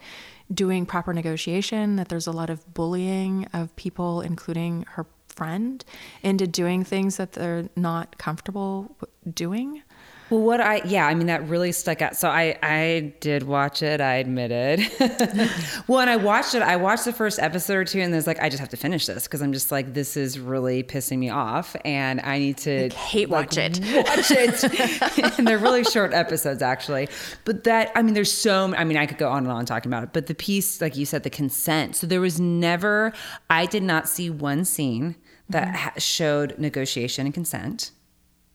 doing 0.53 0.87
proper 0.87 1.13
negotiation, 1.13 1.97
that 1.97 2.09
there's 2.09 2.27
a 2.27 2.33
lot 2.33 2.51
of 2.51 2.73
bullying 2.73 3.47
of 3.53 3.75
people, 3.77 4.21
including 4.21 4.85
her 4.91 5.07
friend, 5.27 5.85
into 6.23 6.47
doing 6.47 6.85
things 6.85 7.17
that 7.17 7.33
they're 7.33 7.69
not 7.77 8.17
comfortable 8.19 8.97
doing. 9.35 9.83
Well, 10.31 10.41
what 10.41 10.61
I 10.61 10.83
yeah, 10.85 11.07
I 11.07 11.15
mean 11.15 11.29
that 11.29 11.49
really 11.49 11.73
stuck 11.73 12.03
out. 12.03 12.17
So 12.17 12.29
I 12.29 12.59
I 12.63 13.15
did 13.21 13.45
watch 13.45 13.83
it. 13.83 14.01
I 14.01 14.17
admitted. 14.17 14.81
well, 15.89 16.01
and 16.01 16.11
I 16.11 16.17
watched 16.17 16.55
it. 16.55 16.63
I 16.63 16.77
watched 16.77 17.07
the 17.07 17.13
first 17.13 17.39
episode 17.39 17.75
or 17.75 17.85
two, 17.85 18.01
and 18.01 18.13
there's 18.13 18.27
like 18.27 18.41
I 18.41 18.49
just 18.49 18.61
have 18.61 18.69
to 18.71 18.77
finish 18.77 19.07
this 19.07 19.25
because 19.25 19.41
I'm 19.41 19.53
just 19.53 19.73
like 19.73 19.95
this 19.95 20.17
is 20.17 20.39
really 20.39 20.83
pissing 20.83 21.19
me 21.19 21.31
off, 21.31 21.75
and 21.85 22.21
I 22.21 22.39
need 22.39 22.59
to 22.59 22.91
hate 22.91 23.31
like, 23.31 23.49
watch 23.49 23.57
it. 23.57 23.81
Watch 23.81 24.31
it. 24.31 25.39
and 25.39 25.49
they're 25.49 25.59
really 25.59 25.85
short 25.85 26.13
episodes 26.13 26.61
actually. 26.61 27.09
But 27.45 27.65
that 27.65 27.91
I 27.95 28.03
mean, 28.03 28.15
there's 28.15 28.33
so. 28.33 28.75
I 28.75 28.85
mean, 28.85 28.99
I 28.99 29.07
could 29.07 29.19
go 29.19 29.31
on 29.31 29.45
and 29.45 29.53
on 29.53 29.65
talking 29.65 29.91
about 29.91 30.03
it. 30.03 30.13
But 30.13 30.27
the 30.27 30.35
piece, 30.35 30.81
like 30.81 30.97
you 30.97 31.07
said, 31.07 31.23
the 31.23 31.31
consent. 31.31 31.97
So 31.97 32.07
there 32.07 32.21
was 32.21 32.39
never. 32.39 33.13
I 33.49 33.65
did 33.65 33.83
not 33.83 34.09
see 34.09 34.29
one 34.29 34.65
scene 34.67 35.17
that 35.49 35.75
mm-hmm. 35.75 35.99
showed 35.99 36.59
negotiation 36.59 37.25
and 37.27 37.35
consent 37.35 37.93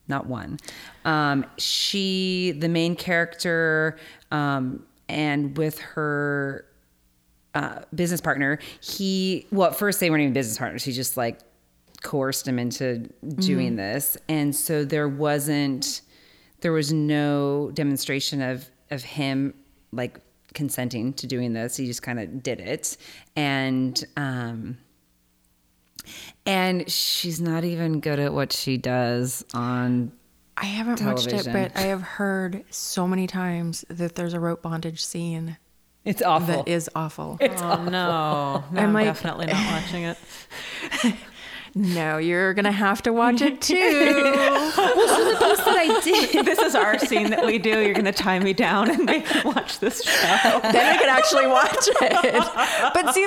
not 0.08 0.28
one. 0.28 0.60
Um, 1.06 1.45
she, 1.58 2.51
the 2.58 2.70
main 2.70 2.95
character, 2.95 3.97
um, 4.32 4.84
and 5.08 5.58
with 5.58 5.80
her 5.80 6.66
uh, 7.54 7.80
business 7.93 8.22
partner, 8.22 8.60
he, 8.82 9.47
well, 9.51 9.70
at 9.70 9.78
first 9.78 9.99
they 9.99 10.10
weren't 10.10 10.22
even 10.22 10.34
business 10.34 10.58
partners. 10.58 10.84
He 10.84 10.91
just 10.91 11.18
like 11.18 11.39
coerced 12.01 12.47
him 12.47 12.60
into 12.60 13.10
doing 13.36 13.70
mm-hmm. 13.70 13.78
this. 13.78 14.18
And 14.28 14.56
so 14.56 14.84
there 14.84 15.08
wasn't, 15.08 16.01
there 16.62 16.74
was 16.74 16.91
no 16.91 17.72
demonstration 17.74 18.41
of, 18.41 18.70
of 18.91 19.04
him 19.04 19.54
like 19.91 20.20
consenting 20.54 21.14
to 21.14 21.28
doing 21.28 21.54
this. 21.54 21.78
He 21.78 21.86
just 21.86 22.01
kind 22.01 22.20
of 22.20 22.43
did 22.43 22.60
it. 22.60 22.97
And, 23.36 24.04
um, 24.18 24.78
and 26.45 26.89
she's 26.89 27.39
not 27.41 27.64
even 27.64 27.99
good 27.99 28.20
at 28.20 28.34
what 28.34 28.54
she 28.54 28.78
does 28.78 29.45
on 29.54 30.12
I 30.58 30.66
haven't 30.66 30.97
television. 30.97 31.34
watched 31.34 31.47
it, 31.47 31.54
but 31.54 31.78
I 31.80 31.88
have 31.88 32.01
heard 32.01 32.64
so 32.70 33.08
many 33.08 33.28
times 33.28 33.84
that 33.89 34.16
there's 34.16 34.34
a 34.34 34.39
rope 34.39 34.62
bondage 34.62 35.04
scene. 35.04 35.58
It's 36.06 36.22
awful. 36.22 36.64
That 36.64 36.68
is 36.68 36.89
awful. 36.95 37.38
It's 37.39 37.62
oh 37.62 37.66
awful. 37.66 37.86
no, 37.86 38.64
no 38.72 38.82
I'm 38.82 38.93
like, 38.93 39.06
definitely 39.06 39.47
not 39.47 39.72
watching 39.72 40.04
it. 40.04 40.18
No, 41.76 42.17
you're 42.17 42.53
gonna 42.53 42.71
have 42.71 43.01
to 43.03 43.11
watch 43.13 43.41
it 43.41 43.59
too. 43.69 43.74
well, 43.76 44.71
so 44.71 45.32
the 45.32 45.38
piece 45.39 45.65
that 45.65 45.76
I 45.76 45.99
did. 46.03 46.45
This 46.53 46.59
is 46.59 46.76
our 46.76 46.99
scene 46.99 47.30
that 47.32 47.45
we 47.45 47.57
do. 47.57 47.82
You're 47.82 47.95
gonna 47.95 48.11
tie 48.11 48.38
me 48.39 48.53
down 48.53 48.91
and 48.91 49.05
make 49.05 49.26
me 49.34 49.41
watch 49.43 49.80
this 49.80 50.03
show. 50.03 50.59
then 50.61 50.95
I 50.95 50.97
can 50.97 51.09
actually 51.09 51.47
watch 51.47 51.88
it. 52.01 52.93
But 52.93 53.13
see, 53.13 53.26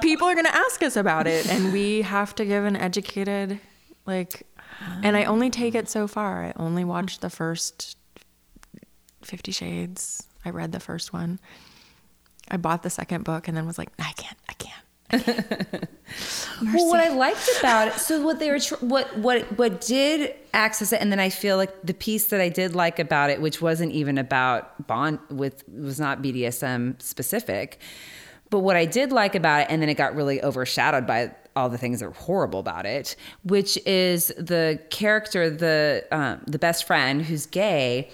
people 0.00 0.26
are 0.26 0.34
gonna 0.34 0.50
ask 0.50 0.82
us 0.82 0.96
about 0.96 1.26
it, 1.26 1.48
and 1.48 1.72
we 1.72 2.02
have 2.02 2.34
to 2.36 2.44
give 2.44 2.64
an 2.64 2.76
educated, 2.76 3.58
like. 4.06 4.42
And 5.02 5.16
I 5.16 5.24
only 5.24 5.50
take 5.50 5.74
it 5.74 5.88
so 5.88 6.06
far. 6.06 6.44
I 6.44 6.52
only 6.56 6.84
watched 6.84 7.20
the 7.20 7.30
first 7.30 7.96
Fifty 9.22 9.50
Shades. 9.50 10.28
I 10.44 10.50
read 10.50 10.70
the 10.72 10.78
first 10.80 11.12
one. 11.12 11.40
I 12.50 12.58
bought 12.58 12.82
the 12.82 12.90
second 12.90 13.24
book 13.24 13.48
and 13.48 13.56
then 13.56 13.66
was 13.66 13.76
like, 13.78 13.90
I 13.98 14.12
can't, 14.16 14.38
I 14.48 14.52
can't 14.54 15.88
well, 16.62 16.88
what 16.88 17.00
I 17.00 17.08
liked 17.08 17.48
about 17.58 17.88
it, 17.88 17.94
so 17.94 18.22
what 18.22 18.38
they 18.38 18.50
were, 18.50 18.58
tr- 18.58 18.74
what 18.76 19.16
what 19.18 19.42
what 19.58 19.80
did 19.80 20.34
access 20.52 20.92
it, 20.92 21.00
and 21.00 21.10
then 21.12 21.20
I 21.20 21.30
feel 21.30 21.56
like 21.56 21.82
the 21.82 21.94
piece 21.94 22.26
that 22.28 22.40
I 22.40 22.48
did 22.48 22.74
like 22.74 22.98
about 22.98 23.30
it, 23.30 23.40
which 23.40 23.60
wasn't 23.60 23.92
even 23.92 24.18
about 24.18 24.86
bond 24.86 25.18
with, 25.30 25.64
was 25.68 26.00
not 26.00 26.22
BDSM 26.22 27.00
specific, 27.00 27.78
but 28.50 28.60
what 28.60 28.76
I 28.76 28.84
did 28.84 29.12
like 29.12 29.34
about 29.34 29.62
it, 29.62 29.66
and 29.70 29.82
then 29.82 29.88
it 29.88 29.94
got 29.94 30.14
really 30.14 30.42
overshadowed 30.42 31.06
by 31.06 31.34
all 31.54 31.68
the 31.68 31.78
things 31.78 32.00
that 32.00 32.06
were 32.06 32.12
horrible 32.12 32.60
about 32.60 32.86
it, 32.86 33.16
which 33.42 33.76
is 33.86 34.28
the 34.38 34.80
character, 34.90 35.50
the 35.50 36.06
um, 36.12 36.40
the 36.46 36.58
best 36.58 36.84
friend 36.84 37.22
who's 37.22 37.46
gay. 37.46 38.10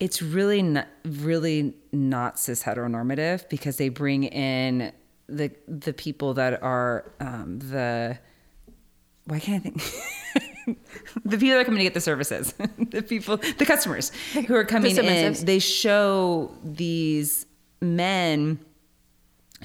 It's 0.00 0.22
really 0.22 0.62
not, 0.62 0.86
really 1.04 1.74
not 1.90 2.38
cis 2.38 2.62
heteronormative 2.62 3.48
because 3.48 3.78
they 3.78 3.88
bring 3.88 4.24
in 4.24 4.92
the 5.28 5.50
the 5.66 5.92
people 5.92 6.34
that 6.34 6.62
are 6.62 7.12
um, 7.20 7.58
the 7.58 8.18
why 9.24 9.38
can't 9.38 9.64
I 9.66 9.70
think? 9.70 9.82
The 11.24 11.38
people 11.38 11.54
that 11.54 11.60
are 11.60 11.64
coming 11.64 11.78
to 11.78 11.84
get 11.84 11.94
the 11.94 12.00
services, 12.00 12.52
the 12.78 13.02
people, 13.02 13.38
the 13.38 13.64
customers 13.64 14.12
who 14.46 14.54
are 14.54 14.64
coming 14.64 14.94
the 14.94 15.02
in, 15.02 15.32
they 15.46 15.58
show 15.58 16.52
these 16.62 17.46
men 17.80 18.58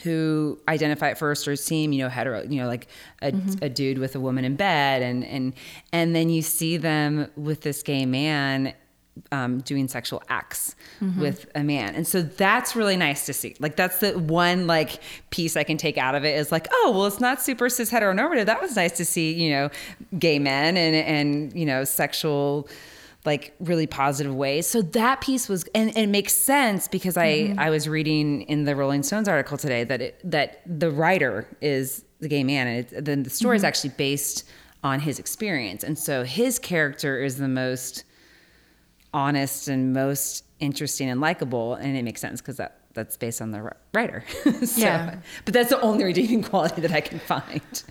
who 0.04 0.60
identify 0.68 1.10
at 1.10 1.18
first 1.18 1.46
or 1.48 1.56
seem, 1.56 1.92
you 1.92 2.04
know, 2.04 2.10
hetero, 2.10 2.44
you 2.44 2.62
know, 2.62 2.68
like 2.68 2.88
a, 3.22 3.32
mm-hmm. 3.32 3.64
a 3.64 3.70
dude 3.70 3.98
with 3.98 4.16
a 4.16 4.20
woman 4.20 4.46
in 4.46 4.56
bed, 4.56 5.02
and 5.02 5.26
and 5.26 5.54
and 5.92 6.16
then 6.16 6.30
you 6.30 6.42
see 6.42 6.78
them 6.78 7.30
with 7.36 7.62
this 7.62 7.84
gay 7.84 8.06
man 8.06 8.74
um, 9.32 9.60
doing 9.62 9.88
sexual 9.88 10.24
acts 10.30 10.76
mm-hmm. 11.02 11.22
with 11.22 11.50
a 11.56 11.64
man. 11.64 11.96
And 11.96 12.08
so 12.08 12.22
that's 12.22 12.76
really 12.76 12.98
nice 12.98 13.26
to 13.28 13.34
see. 13.34 13.56
Like 13.60 13.76
that's 13.76 14.00
the 14.00 14.18
one 14.18 14.68
like 14.68 15.00
piece 15.30 15.56
I 15.56 15.64
can 15.64 15.78
take 15.78 15.98
out 15.98 16.16
of 16.16 16.26
it 16.26 16.36
is 16.36 16.52
like, 16.52 16.68
oh, 16.72 16.92
well, 16.96 17.06
it's 17.06 17.20
not 17.20 17.42
super 17.42 17.70
cis 17.70 17.92
heteronormative. 17.92 18.46
That 18.46 18.62
was 18.62 18.76
nice 18.76 18.98
to 18.98 19.06
see, 19.06 19.34
you 19.34 19.52
know, 19.52 19.70
gay 20.18 20.40
men 20.40 20.78
and 20.78 20.96
and 20.96 21.54
you 21.54 21.66
know, 21.66 21.84
sexual 21.84 22.68
like 23.26 23.54
really 23.60 23.88
positive 23.88 24.36
ways. 24.36 24.68
So 24.68 24.82
that 24.82 25.22
piece 25.22 25.48
was 25.48 25.64
and, 25.76 25.90
and 25.90 25.98
it 25.98 26.10
makes 26.10 26.34
sense 26.34 26.88
because 26.88 27.16
I 27.16 27.34
mm-hmm. 27.34 27.60
I 27.60 27.70
was 27.70 27.88
reading 27.88 28.44
in 28.44 28.66
the 28.66 28.76
Rolling 28.76 29.04
Stones 29.04 29.28
article 29.28 29.58
today 29.58 29.84
that 29.84 30.02
it 30.02 30.20
that 30.24 30.62
the 30.66 30.92
writer 30.92 31.48
is 31.62 32.04
the 32.20 32.28
gay 32.28 32.44
man 32.44 32.68
and 32.68 32.80
it, 32.80 33.06
then 33.06 33.24
the 33.24 33.30
story 33.30 33.58
mm-hmm. 33.58 33.58
is 33.58 33.64
actually 33.64 33.92
based 33.92 34.46
on 34.84 35.00
his 35.00 35.20
experience. 35.20 35.84
And 35.84 35.98
so 35.98 36.24
his 36.24 36.60
character 36.60 37.24
is 37.24 37.38
the 37.38 37.48
most 37.48 38.04
honest 39.14 39.68
and 39.68 39.94
most 39.94 40.46
interesting 40.60 41.10
and 41.10 41.22
likable 41.22 41.76
and 41.76 41.96
it 41.96 42.04
makes 42.04 42.22
sense 42.22 42.42
because 42.42 42.58
that 42.58 42.80
that's 42.94 43.18
based 43.18 43.42
on 43.42 43.52
the 43.52 43.72
writer. 43.94 44.24
So, 44.66 44.82
yeah. 44.82 45.16
but 45.46 45.54
that's 45.54 45.70
the 45.70 45.82
only 45.82 46.04
redeeming 46.04 46.44
quality 46.44 46.82
that 46.82 46.92
i 46.92 47.02
can 47.02 47.20
find. 47.20 47.84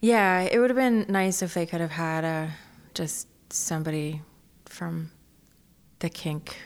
Yeah 0.00 0.40
it 0.42 0.58
would 0.58 0.70
have 0.70 0.76
been 0.76 1.06
nice 1.08 1.42
if 1.42 1.54
they 1.54 1.66
could 1.66 1.80
have 1.80 1.92
had 1.92 2.24
a 2.24 2.50
just 2.94 3.28
somebody 3.50 4.22
from 4.64 5.10
the 6.00 6.08
kink. 6.08 6.56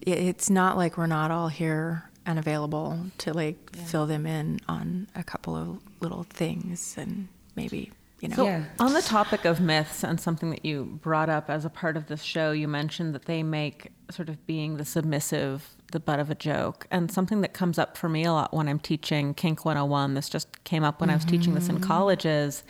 It's 0.00 0.48
not 0.48 0.76
like 0.76 0.96
we're 0.96 1.06
not 1.06 1.30
all 1.30 1.48
here 1.48 2.10
and 2.26 2.38
available 2.38 2.98
to 3.18 3.32
like 3.32 3.70
yeah. 3.74 3.84
fill 3.84 4.06
them 4.06 4.26
in 4.26 4.60
on 4.68 5.08
a 5.14 5.22
couple 5.22 5.56
of 5.56 5.80
little 6.00 6.24
things 6.24 6.94
and 6.96 7.28
maybe 7.56 7.92
you 8.24 8.30
know. 8.30 8.36
So 8.36 8.44
yeah. 8.44 8.64
on 8.78 8.94
the 8.94 9.02
topic 9.02 9.44
of 9.44 9.60
myths 9.60 10.02
and 10.02 10.18
something 10.18 10.50
that 10.50 10.64
you 10.64 10.98
brought 11.02 11.28
up 11.28 11.50
as 11.50 11.64
a 11.64 11.70
part 11.70 11.96
of 11.96 12.06
this 12.06 12.22
show, 12.22 12.52
you 12.52 12.66
mentioned 12.66 13.14
that 13.14 13.26
they 13.26 13.42
make 13.42 13.92
sort 14.10 14.28
of 14.28 14.44
being 14.46 14.78
the 14.78 14.84
submissive 14.84 15.70
the 15.92 16.00
butt 16.00 16.18
of 16.18 16.30
a 16.30 16.34
joke. 16.34 16.86
And 16.90 17.10
something 17.10 17.42
that 17.42 17.52
comes 17.52 17.78
up 17.78 17.96
for 17.96 18.08
me 18.08 18.24
a 18.24 18.32
lot 18.32 18.52
when 18.52 18.68
I'm 18.68 18.80
teaching 18.80 19.34
Kink 19.34 19.64
101, 19.64 20.14
this 20.14 20.28
just 20.28 20.64
came 20.64 20.82
up 20.82 21.00
when 21.00 21.08
mm-hmm. 21.08 21.14
I 21.14 21.16
was 21.16 21.24
teaching 21.24 21.54
this 21.54 21.68
in 21.68 21.76
mm-hmm. 21.76 21.84
colleges, 21.84 22.64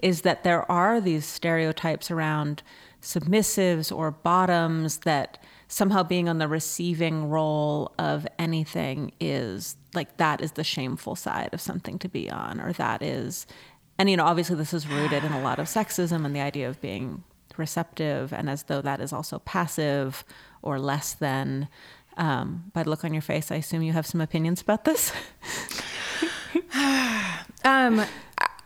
is 0.00 0.22
that 0.22 0.44
there 0.44 0.70
are 0.70 1.00
these 1.00 1.24
stereotypes 1.24 2.10
around 2.10 2.62
submissives 3.00 3.94
or 3.94 4.10
bottoms 4.10 4.98
that 4.98 5.42
somehow 5.66 6.02
being 6.02 6.28
on 6.28 6.38
the 6.38 6.46
receiving 6.46 7.30
role 7.30 7.92
of 7.98 8.26
anything 8.38 9.10
is 9.18 9.76
like 9.94 10.18
that 10.18 10.40
is 10.40 10.52
the 10.52 10.62
shameful 10.62 11.16
side 11.16 11.48
of 11.52 11.60
something 11.60 11.98
to 11.98 12.08
be 12.08 12.30
on 12.30 12.60
or 12.60 12.72
that 12.74 13.02
is 13.02 13.46
and 14.02 14.10
you 14.10 14.16
know 14.16 14.24
obviously 14.24 14.56
this 14.56 14.74
is 14.74 14.88
rooted 14.88 15.22
in 15.22 15.30
a 15.30 15.40
lot 15.40 15.60
of 15.60 15.66
sexism 15.66 16.26
and 16.26 16.34
the 16.34 16.40
idea 16.40 16.68
of 16.68 16.80
being 16.80 17.22
receptive 17.56 18.32
and 18.32 18.50
as 18.50 18.64
though 18.64 18.82
that 18.82 19.00
is 19.00 19.12
also 19.12 19.38
passive 19.38 20.24
or 20.60 20.80
less 20.80 21.12
than 21.14 21.68
um, 22.16 22.64
by 22.72 22.82
the 22.82 22.90
look 22.90 23.04
on 23.04 23.12
your 23.12 23.22
face 23.22 23.52
i 23.52 23.54
assume 23.54 23.80
you 23.80 23.92
have 23.92 24.04
some 24.04 24.20
opinions 24.20 24.60
about 24.60 24.84
this 24.84 25.12
um, 27.64 28.04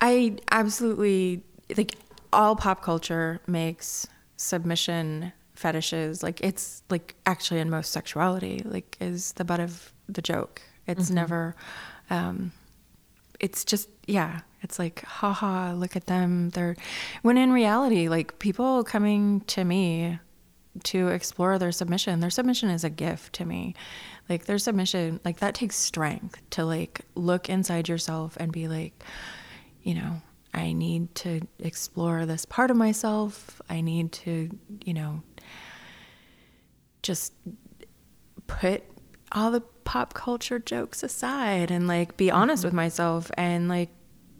i 0.00 0.34
absolutely 0.50 1.42
like 1.76 1.96
all 2.32 2.56
pop 2.56 2.80
culture 2.80 3.38
makes 3.46 4.06
submission 4.38 5.34
fetishes 5.54 6.22
like 6.22 6.40
it's 6.40 6.82
like 6.88 7.14
actually 7.26 7.60
in 7.60 7.68
most 7.68 7.92
sexuality 7.92 8.62
like 8.64 8.96
is 9.00 9.32
the 9.32 9.44
butt 9.44 9.60
of 9.60 9.92
the 10.08 10.22
joke 10.22 10.62
it's 10.86 11.06
mm-hmm. 11.06 11.16
never 11.16 11.54
um, 12.08 12.52
it's 13.40 13.64
just 13.64 13.88
yeah 14.06 14.40
it's 14.62 14.78
like 14.78 15.02
haha 15.02 15.72
look 15.74 15.96
at 15.96 16.06
them. 16.06 16.50
They're 16.50 16.76
when 17.22 17.38
in 17.38 17.52
reality 17.52 18.08
like 18.08 18.38
people 18.38 18.82
coming 18.84 19.40
to 19.42 19.64
me 19.64 20.18
to 20.84 21.08
explore 21.08 21.58
their 21.58 21.72
submission 21.72 22.20
their 22.20 22.30
submission 22.30 22.68
is 22.70 22.84
a 22.84 22.90
gift 22.90 23.34
to 23.34 23.44
me. 23.44 23.74
Like 24.28 24.46
their 24.46 24.58
submission 24.58 25.20
like 25.24 25.38
that 25.38 25.54
takes 25.54 25.76
strength 25.76 26.40
to 26.50 26.64
like 26.64 27.02
look 27.14 27.48
inside 27.48 27.88
yourself 27.88 28.36
and 28.38 28.50
be 28.52 28.66
like 28.68 29.04
you 29.82 29.94
know 29.94 30.20
i 30.52 30.72
need 30.72 31.14
to 31.14 31.40
explore 31.60 32.26
this 32.26 32.44
part 32.44 32.70
of 32.70 32.76
myself. 32.76 33.60
I 33.68 33.80
need 33.82 34.12
to 34.12 34.50
you 34.84 34.94
know 34.94 35.22
just 37.02 37.32
put 38.46 38.82
all 39.32 39.50
the 39.50 39.60
pop 39.84 40.14
culture 40.14 40.58
jokes 40.58 41.02
aside 41.02 41.70
and 41.70 41.86
like 41.86 42.16
be 42.16 42.30
honest 42.30 42.64
with 42.64 42.72
myself 42.72 43.30
and 43.36 43.68
like 43.68 43.90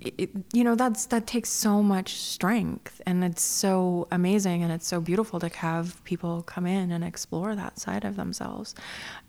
it, 0.01 0.31
you 0.53 0.63
know 0.63 0.75
that's 0.75 1.07
that 1.07 1.27
takes 1.27 1.49
so 1.49 1.83
much 1.83 2.15
strength 2.17 3.01
and 3.07 3.25
it's 3.25 3.43
so 3.43 4.07
amazing 4.11 4.63
and 4.63 4.73
it's 4.73 4.87
so 4.87 5.01
beautiful 5.01 5.41
to 5.41 5.49
have 5.49 6.03
people 6.05 6.43
come 6.43 6.67
in 6.67 6.91
and 6.91 7.03
explore 7.03 7.55
that 7.55 7.79
side 7.79 8.05
of 8.05 8.17
themselves. 8.17 8.75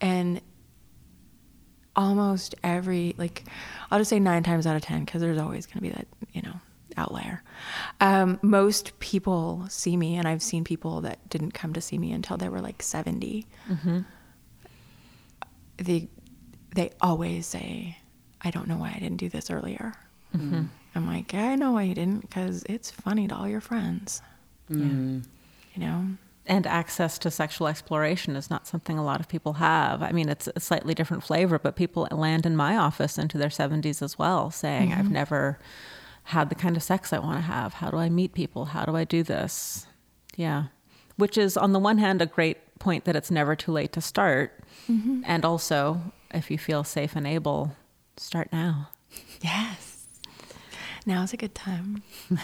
And 0.02 0.42
almost 1.96 2.54
every 2.64 3.16
like 3.18 3.44
i'll 3.90 3.98
just 3.98 4.10
say 4.10 4.20
nine 4.20 4.44
times 4.44 4.68
out 4.68 4.76
of 4.76 4.84
ten 4.84 5.04
because 5.04 5.20
there's 5.20 5.40
always 5.40 5.66
going 5.66 5.78
to 5.78 5.82
be 5.82 5.90
that 5.90 6.08
you 6.32 6.42
know 6.44 6.54
outlier. 6.96 7.44
Um, 8.02 8.40
most 8.42 8.98
people 9.00 9.66
see 9.70 9.96
me 9.98 10.16
and 10.16 10.28
i've 10.28 10.42
seen 10.42 10.64
people 10.64 11.02
that 11.02 11.28
didn't 11.30 11.52
come 11.52 11.74
to 11.74 11.82
see 11.82 11.98
me 11.98 12.12
until 12.12 12.38
they 12.38 12.50
were 12.50 12.62
like 12.62 12.82
70 12.84 13.46
they 15.78 16.10
they 16.76 16.92
always 17.02 17.46
say 17.46 17.98
i 18.42 18.52
don't 18.52 18.68
know 18.68 18.78
why 18.78 18.94
i 18.96 19.00
didn't 19.00 19.18
do 19.18 19.30
this 19.30 19.50
earlier 19.50 19.94
mm-hmm. 20.36 20.64
i'm 20.96 21.08
like 21.08 21.34
i 21.34 21.56
know 21.56 21.72
why 21.72 21.84
you 21.84 21.96
didn't 21.96 22.22
because 22.22 22.64
it's 22.70 22.92
funny 22.92 23.28
to 23.28 23.36
all 23.36 23.48
your 23.48 23.62
friends 23.62 24.22
mm. 24.70 25.24
you 25.74 25.82
know 25.82 26.06
And 26.50 26.66
access 26.66 27.20
to 27.20 27.30
sexual 27.30 27.68
exploration 27.68 28.38
is 28.38 28.50
not 28.50 28.68
something 28.68 28.98
a 28.98 29.04
lot 29.04 29.20
of 29.20 29.28
people 29.28 29.54
have. 29.54 30.02
I 30.02 30.14
mean, 30.14 30.30
it's 30.30 30.48
a 30.56 30.62
slightly 30.62 30.94
different 30.94 31.24
flavor, 31.24 31.60
but 31.60 31.76
people 31.76 32.08
land 32.10 32.46
in 32.46 32.56
my 32.56 32.78
office 32.78 33.18
into 33.18 33.38
their 33.38 33.50
70s 33.50 34.02
as 34.02 34.18
well, 34.18 34.50
saying, 34.50 34.94
I've 34.94 35.06
mm-hmm. 35.06 35.14
never 35.14 35.60
had 36.24 36.48
the 36.50 36.56
kind 36.56 36.78
of 36.78 36.84
sex 36.84 37.12
I 37.12 37.20
want 37.20 37.38
to 37.40 37.42
have. 37.42 37.74
How 37.74 37.92
do 37.92 37.98
I 37.98 38.08
meet 38.08 38.34
people? 38.34 38.66
How 38.66 38.86
do 38.86 38.96
I 38.96 39.04
do 39.04 39.24
this? 39.24 39.88
Yeah. 40.38 40.68
Which 41.18 41.38
is, 41.38 41.58
on 41.58 41.74
the 41.74 41.80
one 41.80 41.98
hand, 41.98 42.22
a 42.22 42.26
great 42.26 42.60
point 42.88 43.04
that 43.04 43.18
it's 43.18 43.30
never 43.30 43.54
too 43.54 43.74
late 43.74 43.92
to 43.92 44.00
start. 44.00 44.64
Mm-hmm. 44.90 45.22
And 45.26 45.44
also, 45.44 46.14
if 46.34 46.50
you 46.50 46.58
feel 46.58 46.86
safe 46.86 47.18
and 47.18 47.28
able, 47.28 47.76
start 48.16 48.48
now. 48.52 48.90
yes 49.42 50.06
now's 51.06 51.32
a 51.34 51.38
good 51.38 51.56
time 51.56 52.04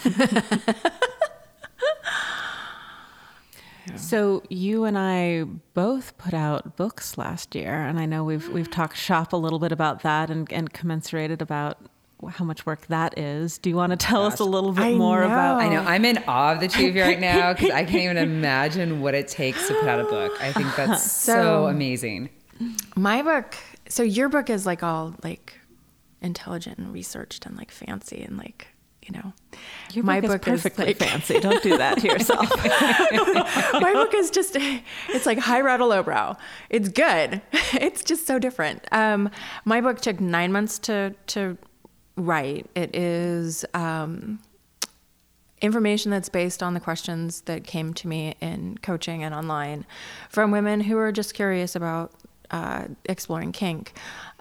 So 3.95 4.41
you 4.49 4.85
and 4.85 4.97
I 4.97 5.43
both 5.73 6.17
put 6.17 6.33
out 6.33 6.77
books 6.77 7.17
last 7.17 7.53
year, 7.53 7.73
and 7.73 7.99
I 7.99 8.05
know 8.05 8.23
we've 8.23 8.47
we've 8.47 8.71
talked 8.71 8.95
shop 8.97 9.33
a 9.33 9.37
little 9.37 9.59
bit 9.59 9.73
about 9.73 10.03
that 10.03 10.29
and, 10.29 10.51
and 10.53 10.73
commensurated 10.73 11.41
about 11.41 11.77
how 12.27 12.45
much 12.45 12.65
work 12.65 12.87
that 12.87 13.17
is. 13.17 13.57
Do 13.57 13.69
you 13.69 13.75
want 13.75 13.91
to 13.91 13.97
tell 13.97 14.25
us 14.25 14.39
a 14.39 14.45
little 14.45 14.71
bit 14.71 14.83
I 14.83 14.93
more 14.93 15.23
about? 15.23 15.61
I 15.61 15.69
know. 15.69 15.81
I'm 15.81 16.05
in 16.05 16.23
awe 16.27 16.53
of 16.53 16.59
the 16.59 16.67
two 16.67 16.87
of 16.87 16.95
you 16.95 17.01
right 17.01 17.19
now 17.19 17.53
because 17.53 17.71
I 17.71 17.83
can't 17.85 18.03
even 18.03 18.17
imagine 18.31 19.01
what 19.01 19.13
it 19.15 19.27
takes 19.27 19.67
to 19.67 19.73
put 19.73 19.87
out 19.87 19.99
a 19.99 20.05
book. 20.05 20.31
I 20.41 20.51
think 20.51 20.75
that's 20.75 21.03
so, 21.11 21.33
So- 21.33 21.67
amazing. 21.67 22.29
my 22.95 23.21
book 23.21 23.55
so 23.89 24.01
your 24.03 24.29
book 24.29 24.49
is 24.49 24.65
like 24.65 24.81
all 24.83 25.15
like 25.23 25.53
intelligent 26.21 26.77
and 26.77 26.93
researched 26.93 27.45
and 27.45 27.57
like 27.57 27.69
fancy 27.71 28.21
and 28.21 28.37
like 28.37 28.67
you 29.05 29.11
know 29.11 29.33
Your 29.91 30.05
my 30.05 30.21
book, 30.21 30.47
is 30.47 30.61
perfectly 30.61 30.85
like, 30.85 30.97
fancy. 30.97 31.39
Don't 31.41 31.61
do 31.61 31.77
that 31.77 31.97
to 31.99 32.07
yourself. 32.07 32.49
my 33.81 33.91
book 33.93 34.13
is 34.13 34.31
just 34.31 34.55
it's 35.09 35.25
like 35.25 35.37
high 35.37 35.61
brow 35.61 35.75
to 35.77 35.85
low 35.85 36.01
brow 36.03 36.37
it's 36.69 36.87
good 36.87 37.41
it's 37.73 38.03
just 38.03 38.25
so 38.25 38.39
different 38.39 38.85
um, 38.93 39.29
my 39.65 39.81
book 39.81 39.99
took 39.99 40.21
nine 40.21 40.51
months 40.53 40.79
to 40.79 41.13
to 41.27 41.57
write 42.15 42.69
it 42.75 42.95
is 42.95 43.65
um, 43.73 44.39
information 45.61 46.11
that's 46.11 46.29
based 46.29 46.61
on 46.61 46.73
the 46.73 46.79
questions 46.79 47.41
that 47.41 47.63
came 47.63 47.93
to 47.93 48.07
me 48.07 48.35
in 48.41 48.77
coaching 48.81 49.23
and 49.23 49.33
online 49.33 49.85
from 50.29 50.51
women 50.51 50.81
who 50.81 50.97
are 50.97 51.11
just 51.11 51.33
curious 51.33 51.75
about 51.75 52.11
uh, 52.51 52.85
exploring 53.05 53.51
kink. 53.51 53.93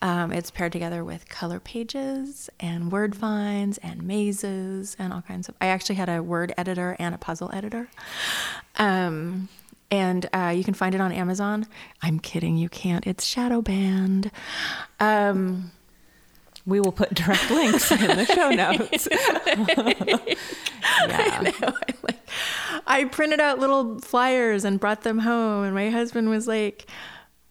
Um, 0.03 0.33
it's 0.33 0.51
paired 0.51 0.73
together 0.73 1.05
with 1.05 1.29
color 1.29 1.61
pages 1.61 2.51
and 2.61 2.93
word 2.93 3.17
finds 3.17 3.79
and 3.79 4.03
mazes 4.03 4.97
and 4.99 5.13
all 5.13 5.23
kinds 5.23 5.49
of. 5.49 5.55
I 5.61 5.67
actually 5.67 5.95
had 5.95 6.09
a 6.09 6.23
word 6.23 6.53
editor 6.59 6.97
and 6.99 7.15
a 7.15 7.19
puzzle 7.19 7.51
editor. 7.55 7.89
Um, 8.77 9.49
and 9.91 10.29
uh, 10.35 10.53
you 10.55 10.65
can 10.65 10.75
find 10.75 10.95
it 10.95 11.01
on 11.01 11.13
Amazon. 11.13 11.67
I'm 12.03 12.19
kidding, 12.19 12.57
you 12.57 12.69
can't. 12.69 13.07
It's 13.07 13.25
shadow 13.25 13.63
banned. 13.63 14.31
Um, 14.99 15.71
we 16.67 16.81
will 16.81 16.93
put 16.93 17.13
direct 17.15 17.51
links 17.51 17.91
in 17.91 17.99
the 18.17 18.25
show 18.27 18.51
notes. 18.55 19.09
yeah. 21.09 21.53
like, 22.03 22.19
I 22.87 23.05
printed 23.05 23.41
out 23.41 23.59
little 23.59 23.99
flyers 24.01 24.65
and 24.65 24.79
brought 24.81 25.03
them 25.03 25.19
home, 25.21 25.65
and 25.65 25.75
my 25.75 25.91
husband 25.91 26.29
was 26.31 26.47
like, 26.47 26.87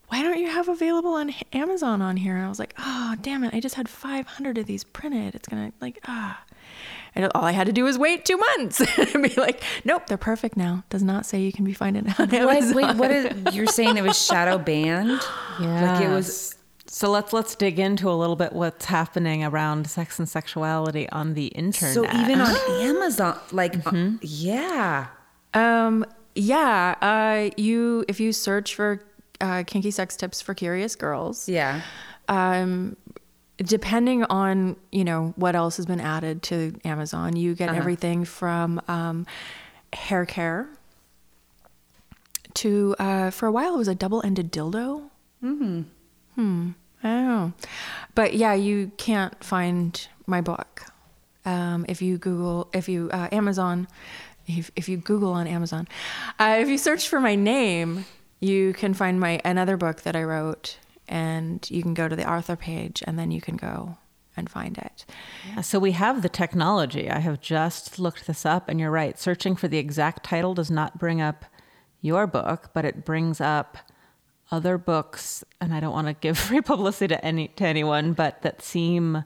"Why 0.08 0.22
don't 0.22 0.40
you 0.40 0.50
have 0.50 0.68
available 0.70 1.14
on 1.14 1.34
Amazon 1.54 2.02
on 2.02 2.18
here?" 2.18 2.36
And 2.36 2.46
I 2.46 2.50
was 2.50 2.60
like, 2.60 2.74
"Oh, 2.78 3.16
damn 3.22 3.44
it! 3.44 3.54
I 3.54 3.60
just 3.60 3.76
had 3.76 3.88
500 3.90 4.58
of 4.58 4.66
these 4.66 4.84
printed. 4.84 5.36
It's 5.36 5.48
gonna 5.48 5.72
like 5.82 6.00
ah." 6.08 6.44
And 7.14 7.30
all 7.36 7.44
I 7.44 7.52
had 7.52 7.68
to 7.68 7.74
do 7.74 7.84
was 7.84 7.98
wait 7.98 8.24
two 8.24 8.38
months 8.38 8.80
and 9.14 9.24
be 9.24 9.34
like, 9.36 9.62
"Nope, 9.84 10.08
they're 10.08 10.18
perfect 10.18 10.56
now." 10.56 10.84
Does 10.90 11.04
not 11.04 11.26
say 11.26 11.42
you 11.42 11.52
can 11.52 11.66
be 11.66 11.74
finding 11.74 12.08
it 12.08 12.20
on 12.20 12.30
What, 12.30 12.34
Amazon. 12.58 12.76
wait, 12.76 12.96
what 12.96 13.12
is 13.12 13.54
you're 13.56 13.68
saying? 13.68 13.98
It 13.98 14.04
was 14.04 14.22
shadow 14.24 14.58
banned? 14.58 15.22
Yeah. 15.60 15.94
Like 15.94 16.04
it 16.06 16.10
was. 16.10 16.56
So 16.94 17.10
let's 17.10 17.32
let's 17.32 17.56
dig 17.56 17.80
into 17.80 18.10
a 18.10 18.14
little 18.14 18.36
bit 18.36 18.52
what's 18.52 18.84
happening 18.84 19.46
around 19.46 19.90
sex 19.90 20.20
and 20.20 20.28
sexuality 20.28 21.08
on 21.10 21.36
the 21.36 21.48
internet. 21.48 21.94
So 21.94 22.04
even 22.04 22.42
on 22.42 22.54
Amazon, 22.82 23.40
like, 23.54 23.76
uh, 23.88 24.10
yeah. 24.22 25.08
Um, 25.54 26.06
yeah, 26.36 26.96
uh, 27.02 27.50
you 27.56 28.04
if 28.10 28.20
you 28.20 28.34
search 28.34 28.76
for 28.76 29.02
uh, 29.40 29.64
kinky 29.66 29.90
sex 29.90 30.18
tips 30.18 30.42
for 30.42 30.54
curious 30.54 30.98
girls, 30.98 31.48
Yeah. 31.48 31.82
um, 32.28 32.98
depending 33.56 34.26
on 34.26 34.76
you 34.92 35.06
know 35.06 35.34
what 35.38 35.56
else 35.56 35.78
has 35.78 35.86
been 35.86 36.02
added 36.02 36.44
to 36.44 36.78
Amazon, 36.84 37.38
you 37.38 37.56
get 37.56 37.74
everything 37.74 38.26
from 38.26 38.82
um, 38.90 39.26
hair 39.94 40.26
care 40.26 40.68
to 42.56 42.96
uh, 43.00 43.30
for 43.32 43.46
a 43.48 43.52
while 43.52 43.76
it 43.76 43.78
was 43.78 43.88
a 43.88 43.96
double-ended 43.96 44.52
dildo. 44.52 45.10
Mm-hmm. 45.42 45.84
Hmm. 46.36 46.72
I 47.04 47.52
but 48.14 48.34
yeah, 48.36 48.54
you 48.54 48.92
can't 48.98 49.44
find 49.44 50.08
my 50.28 50.42
book 50.42 50.84
um, 51.46 51.86
if 51.88 52.02
you 52.02 52.18
Google 52.18 52.70
if 52.74 52.88
you 52.88 53.10
uh, 53.12 53.28
Amazon. 53.32 53.88
If, 54.48 54.72
if 54.76 54.90
you 54.90 54.98
Google 54.98 55.34
on 55.34 55.46
Amazon, 55.48 55.88
uh, 56.40 56.58
if 56.60 56.68
you 56.68 56.78
search 56.78 57.08
for 57.08 57.20
my 57.20 57.36
name, 57.36 58.06
you 58.40 58.74
can 58.74 58.96
find 58.96 59.20
my 59.20 59.40
another 59.46 59.78
book 59.78 60.02
that 60.02 60.16
I 60.16 60.24
wrote, 60.24 60.78
and 61.08 61.66
you 61.70 61.84
can 61.84 61.94
go 61.94 62.08
to 62.08 62.16
the 62.16 62.30
author 62.30 62.56
page, 62.56 63.04
and 63.06 63.20
then 63.20 63.30
you 63.32 63.40
can 63.40 63.56
go 63.56 63.98
and 64.36 64.50
find 64.50 64.78
it. 64.80 65.06
So 65.64 65.78
we 65.78 65.92
have 65.92 66.24
the 66.24 66.28
technology. 66.28 67.10
I 67.10 67.20
have 67.20 67.40
just 67.40 68.00
looked 68.00 68.26
this 68.26 68.46
up, 68.46 68.68
and 68.68 68.80
you're 68.80 68.92
right. 68.92 69.18
Searching 69.20 69.56
for 69.56 69.68
the 69.68 69.78
exact 69.78 70.26
title 70.26 70.56
does 70.56 70.72
not 70.72 70.98
bring 70.98 71.22
up 71.22 71.46
your 72.02 72.26
book, 72.26 72.72
but 72.74 72.84
it 72.84 73.06
brings 73.06 73.40
up 73.40 73.78
other 74.52 74.78
books, 74.78 75.44
and 75.60 75.74
I 75.74 75.80
don't 75.80 75.94
want 75.94 76.08
to 76.08 76.14
give 76.14 76.38
free 76.50 76.62
publicity 76.62 77.16
to 77.16 77.26
any 77.26 77.48
to 77.50 77.66
anyone, 77.66 78.14
but 78.14 78.42
that 78.42 78.62
seem 78.62 79.24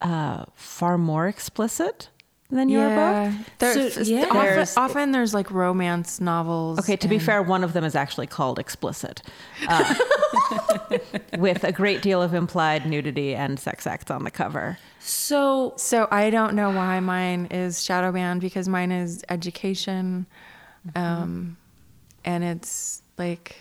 uh, 0.00 0.44
far 0.54 0.96
more 0.98 1.26
explicit 1.28 2.08
than 2.50 2.68
your 2.70 2.88
book. 2.88 3.34
There, 3.58 3.90
So, 3.90 4.00
yeah. 4.02 4.22
often, 4.24 4.34
There's- 4.38 4.76
often 4.76 5.12
there's 5.12 5.34
like 5.34 5.50
romance 5.50 6.18
novels. 6.20 6.78
Okay, 6.78 6.96
to 6.96 7.06
be 7.08 7.18
fair, 7.18 7.42
one 7.42 7.62
of 7.62 7.74
them 7.74 7.84
is 7.84 7.94
actually 7.94 8.26
called 8.26 8.58
explicit, 8.58 9.20
uh, 9.68 9.94
with 11.38 11.62
a 11.64 11.72
great 11.72 12.00
deal 12.00 12.22
of 12.22 12.32
implied 12.32 12.86
nudity 12.86 13.34
and 13.34 13.60
sex 13.60 13.86
acts 13.86 14.10
on 14.10 14.24
the 14.24 14.30
cover. 14.30 14.78
So 15.00 15.74
So 15.76 16.08
I 16.10 16.30
don't 16.30 16.54
know 16.54 16.70
why 16.70 17.00
mine 17.00 17.46
is 17.50 17.82
shadow 17.84 18.12
banned 18.12 18.40
because 18.40 18.66
mine 18.68 18.92
is 18.92 19.24
education, 19.28 20.24
um, 20.94 21.58
and 22.24 22.44
it's 22.44 23.02
like, 23.18 23.56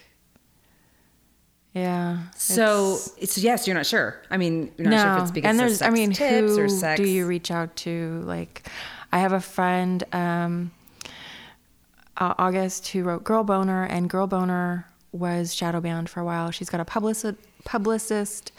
yeah. 1.78 2.18
so 2.36 2.94
it's- 2.96 3.14
it's 3.20 3.38
yes, 3.38 3.68
you're 3.68 3.76
not 3.76 3.86
sure. 3.86 4.22
I 4.30 4.38
mean, 4.38 4.72
you're 4.78 4.90
not 4.90 5.02
sure 5.04 5.16
if 5.18 5.22
it's 5.24 5.32
because 5.32 5.50
and 5.50 5.60
there's, 5.60 5.78
sex 5.80 5.88
I 5.88 5.94
mean, 5.94 6.12
tips 6.14 6.56
who 6.56 6.62
or 6.62 6.70
sex. 6.70 7.00
do 7.00 7.08
you 7.08 7.26
reach 7.26 7.52
out 7.52 7.76
to? 7.78 8.22
Like, 8.26 8.68
I 9.12 9.20
have 9.20 9.34
a 9.34 9.40
friend, 9.42 10.04
um, 10.14 10.72
uh, 12.18 12.34
August, 12.38 12.88
who 12.90 13.04
wrote 13.04 13.24
Girl 13.24 13.44
Boner, 13.44 13.84
and 13.84 14.10
Girl 14.10 14.28
Boner 14.28 14.88
was 15.12 15.54
shadow 15.54 15.80
banned 15.80 16.10
for 16.10 16.20
a 16.20 16.26
while. 16.26 16.52
She's 16.52 16.70
got 16.70 16.80
a 16.82 16.86
publicist, 16.86 17.38
publicist, 17.64 18.52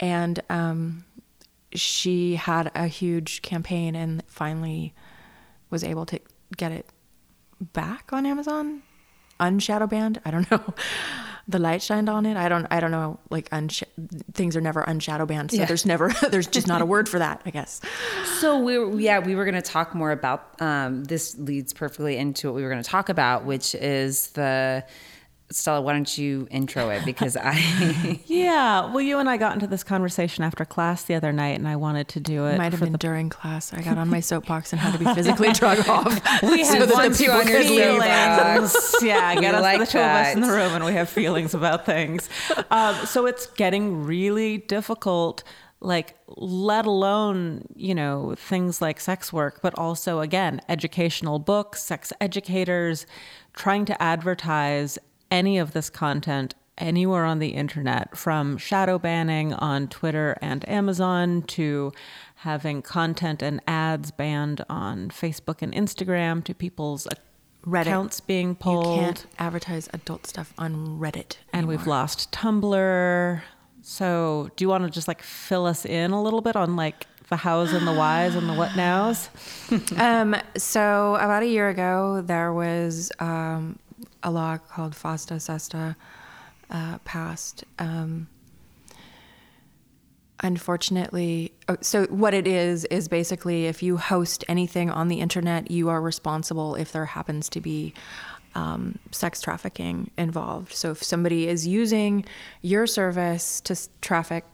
and 0.00 0.40
um, 0.48 1.04
she 1.74 2.36
had 2.36 2.70
a 2.74 2.86
huge 2.86 3.42
campaign, 3.42 3.94
and 3.96 4.22
finally 4.26 4.94
was 5.70 5.82
able 5.82 6.06
to 6.06 6.20
get 6.56 6.70
it 6.72 6.86
back 7.72 8.12
on 8.12 8.24
Amazon, 8.26 8.82
unshadow 9.40 9.86
banned. 9.86 10.20
I 10.24 10.30
don't 10.30 10.50
know. 10.50 10.74
The 11.48 11.58
light 11.58 11.82
shined 11.82 12.08
on 12.08 12.24
it. 12.26 12.36
I 12.36 12.48
don't. 12.48 12.66
I 12.70 12.78
don't 12.80 12.90
know. 12.92 13.18
Like 13.30 13.50
unsh- 13.50 13.82
things 14.32 14.56
are 14.56 14.60
never 14.60 14.80
unshadow 14.82 15.26
banned, 15.26 15.50
so 15.50 15.56
Yeah. 15.58 15.64
there's 15.64 15.84
never. 15.84 16.08
There's 16.30 16.46
just 16.46 16.66
not 16.68 16.82
a 16.82 16.86
word 16.86 17.08
for 17.08 17.18
that. 17.18 17.42
I 17.44 17.50
guess. 17.50 17.80
So 18.38 18.58
we 18.60 18.78
were, 18.78 19.00
yeah, 19.00 19.18
we 19.18 19.34
were 19.34 19.44
going 19.44 19.56
to 19.56 19.62
talk 19.62 19.94
more 19.94 20.12
about 20.12 20.60
um, 20.60 21.04
this 21.04 21.36
leads 21.38 21.72
perfectly 21.72 22.16
into 22.16 22.46
what 22.48 22.54
we 22.54 22.62
were 22.62 22.70
going 22.70 22.82
to 22.82 22.88
talk 22.88 23.08
about, 23.08 23.44
which 23.44 23.74
is 23.74 24.28
the 24.28 24.84
Stella, 25.52 25.80
why 25.80 25.92
don't 25.92 26.16
you 26.18 26.46
intro 26.50 26.90
it? 26.90 27.04
Because 27.04 27.36
I. 27.36 28.18
Yeah. 28.26 28.86
Well, 28.92 29.00
you 29.00 29.18
and 29.18 29.28
I 29.28 29.36
got 29.36 29.54
into 29.54 29.66
this 29.66 29.84
conversation 29.84 30.42
after 30.44 30.64
class 30.64 31.04
the 31.04 31.14
other 31.14 31.32
night, 31.32 31.58
and 31.58 31.68
I 31.68 31.76
wanted 31.76 32.08
to 32.08 32.20
do 32.20 32.46
it. 32.46 32.54
It 32.54 32.58
might 32.58 32.72
have 32.72 32.80
been 32.80 32.92
the 32.92 32.98
during 32.98 33.28
class. 33.28 33.72
I 33.72 33.82
got 33.82 33.98
on 33.98 34.08
my 34.08 34.20
soapbox 34.20 34.72
and 34.72 34.80
had 34.80 34.92
to 34.92 34.98
be 34.98 35.04
physically 35.14 35.52
drug 35.52 35.78
off. 35.88 36.42
we 36.42 36.64
So 36.64 36.78
have 36.78 36.88
that 36.88 37.10
the 37.12 37.16
people 37.16 37.40
could 37.40 37.70
leave 37.70 38.00
feelings. 38.02 38.94
yeah, 39.02 39.34
get 39.34 39.52
We 39.52 39.56
us 39.58 39.62
like 39.62 39.78
the 39.80 39.86
two 39.86 39.98
of 39.98 40.04
us 40.04 40.34
in 40.34 40.40
the 40.40 40.48
room, 40.48 40.72
and 40.74 40.84
we 40.84 40.92
have 40.92 41.08
feelings 41.08 41.54
about 41.54 41.84
things. 41.86 42.28
Um, 42.70 42.94
so 43.06 43.26
it's 43.26 43.46
getting 43.46 44.04
really 44.04 44.58
difficult. 44.58 45.42
Like, 45.80 46.16
let 46.36 46.86
alone 46.86 47.66
you 47.74 47.94
know 47.94 48.34
things 48.36 48.80
like 48.80 49.00
sex 49.00 49.32
work, 49.32 49.60
but 49.62 49.76
also 49.78 50.20
again 50.20 50.60
educational 50.68 51.38
books, 51.40 51.82
sex 51.82 52.12
educators, 52.20 53.04
trying 53.52 53.84
to 53.86 54.00
advertise 54.02 54.96
any 55.32 55.58
of 55.58 55.72
this 55.72 55.90
content 55.90 56.54
anywhere 56.78 57.24
on 57.24 57.38
the 57.38 57.48
internet, 57.48 58.16
from 58.16 58.56
shadow 58.58 58.98
banning 58.98 59.52
on 59.54 59.88
Twitter 59.88 60.36
and 60.40 60.66
Amazon 60.68 61.42
to 61.42 61.92
having 62.36 62.82
content 62.82 63.42
and 63.42 63.60
ads 63.66 64.10
banned 64.10 64.64
on 64.68 65.08
Facebook 65.10 65.62
and 65.62 65.72
Instagram 65.74 66.42
to 66.44 66.54
people's 66.54 67.06
Reddit. 67.66 67.82
accounts 67.82 68.20
being 68.20 68.54
pulled. 68.56 68.96
You 68.96 69.02
can't 69.02 69.26
advertise 69.38 69.88
adult 69.92 70.26
stuff 70.26 70.52
on 70.58 70.98
Reddit. 70.98 71.36
and 71.52 71.66
we've 71.68 71.86
lost 71.86 72.32
Tumblr. 72.32 73.42
So, 73.84 74.50
do 74.56 74.64
you 74.64 74.68
want 74.68 74.84
to 74.84 74.90
just 74.90 75.08
like 75.08 75.22
fill 75.22 75.66
us 75.66 75.84
in 75.84 76.10
a 76.12 76.22
little 76.22 76.40
bit 76.40 76.56
on 76.56 76.76
like 76.76 77.06
the 77.28 77.36
hows 77.36 77.72
and 77.72 77.86
the 77.86 77.92
whys 77.92 78.34
and 78.34 78.48
the 78.48 78.54
what 78.54 78.76
nows? 78.76 79.28
Um, 79.96 80.36
so 80.56 81.14
about 81.16 81.42
a 81.42 81.46
year 81.46 81.68
ago, 81.68 82.22
there 82.24 82.52
was 82.52 83.10
um, 83.20 83.78
a 84.22 84.30
law 84.30 84.58
called 84.58 84.94
FOSTA 84.94 85.40
SESTA 85.40 85.96
uh, 86.70 86.98
passed. 87.04 87.64
Um, 87.78 88.28
unfortunately, 90.40 91.52
oh, 91.68 91.76
so 91.80 92.06
what 92.06 92.34
it 92.34 92.46
is 92.46 92.84
is 92.86 93.08
basically 93.08 93.66
if 93.66 93.82
you 93.82 93.96
host 93.96 94.44
anything 94.48 94.90
on 94.90 95.08
the 95.08 95.20
internet, 95.20 95.70
you 95.70 95.88
are 95.88 96.00
responsible 96.00 96.74
if 96.74 96.92
there 96.92 97.06
happens 97.06 97.48
to 97.50 97.60
be 97.60 97.94
um, 98.54 98.98
sex 99.10 99.40
trafficking 99.40 100.10
involved. 100.18 100.72
So 100.72 100.90
if 100.90 101.02
somebody 101.02 101.48
is 101.48 101.66
using 101.66 102.24
your 102.60 102.86
service 102.86 103.60
to 103.62 103.76
traffic 104.00 104.44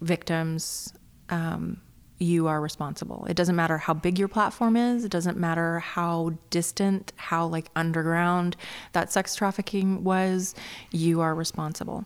victims, 0.00 0.92
um, 1.28 1.80
you 2.18 2.46
are 2.48 2.60
responsible. 2.60 3.26
It 3.28 3.36
doesn't 3.36 3.56
matter 3.56 3.78
how 3.78 3.94
big 3.94 4.18
your 4.18 4.28
platform 4.28 4.76
is. 4.76 5.04
It 5.04 5.10
doesn't 5.10 5.38
matter 5.38 5.78
how 5.78 6.32
distant, 6.50 7.12
how 7.16 7.46
like 7.46 7.70
underground 7.76 8.56
that 8.92 9.12
sex 9.12 9.34
trafficking 9.34 10.02
was. 10.04 10.54
You 10.90 11.20
are 11.20 11.34
responsible. 11.34 12.04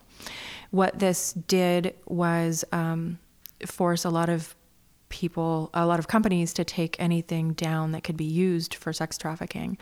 What 0.71 0.99
this 0.99 1.33
did 1.33 1.95
was 2.07 2.65
um, 2.73 3.19
force 3.67 4.05
a 4.05 4.11
lot 4.11 4.29
of 4.29 4.55
people, 5.09 5.71
a 5.75 5.87
lot 5.87 5.99
of 5.99 6.09
companies 6.09 6.53
to 6.55 6.65
take 6.65 6.97
anything 6.99 7.53
down 7.53 7.93
that 7.93 8.03
could 8.03 8.17
be 8.17 8.25
used 8.25 8.75
for 8.75 8.93
sex 8.93 9.19
trafficking. 9.19 9.79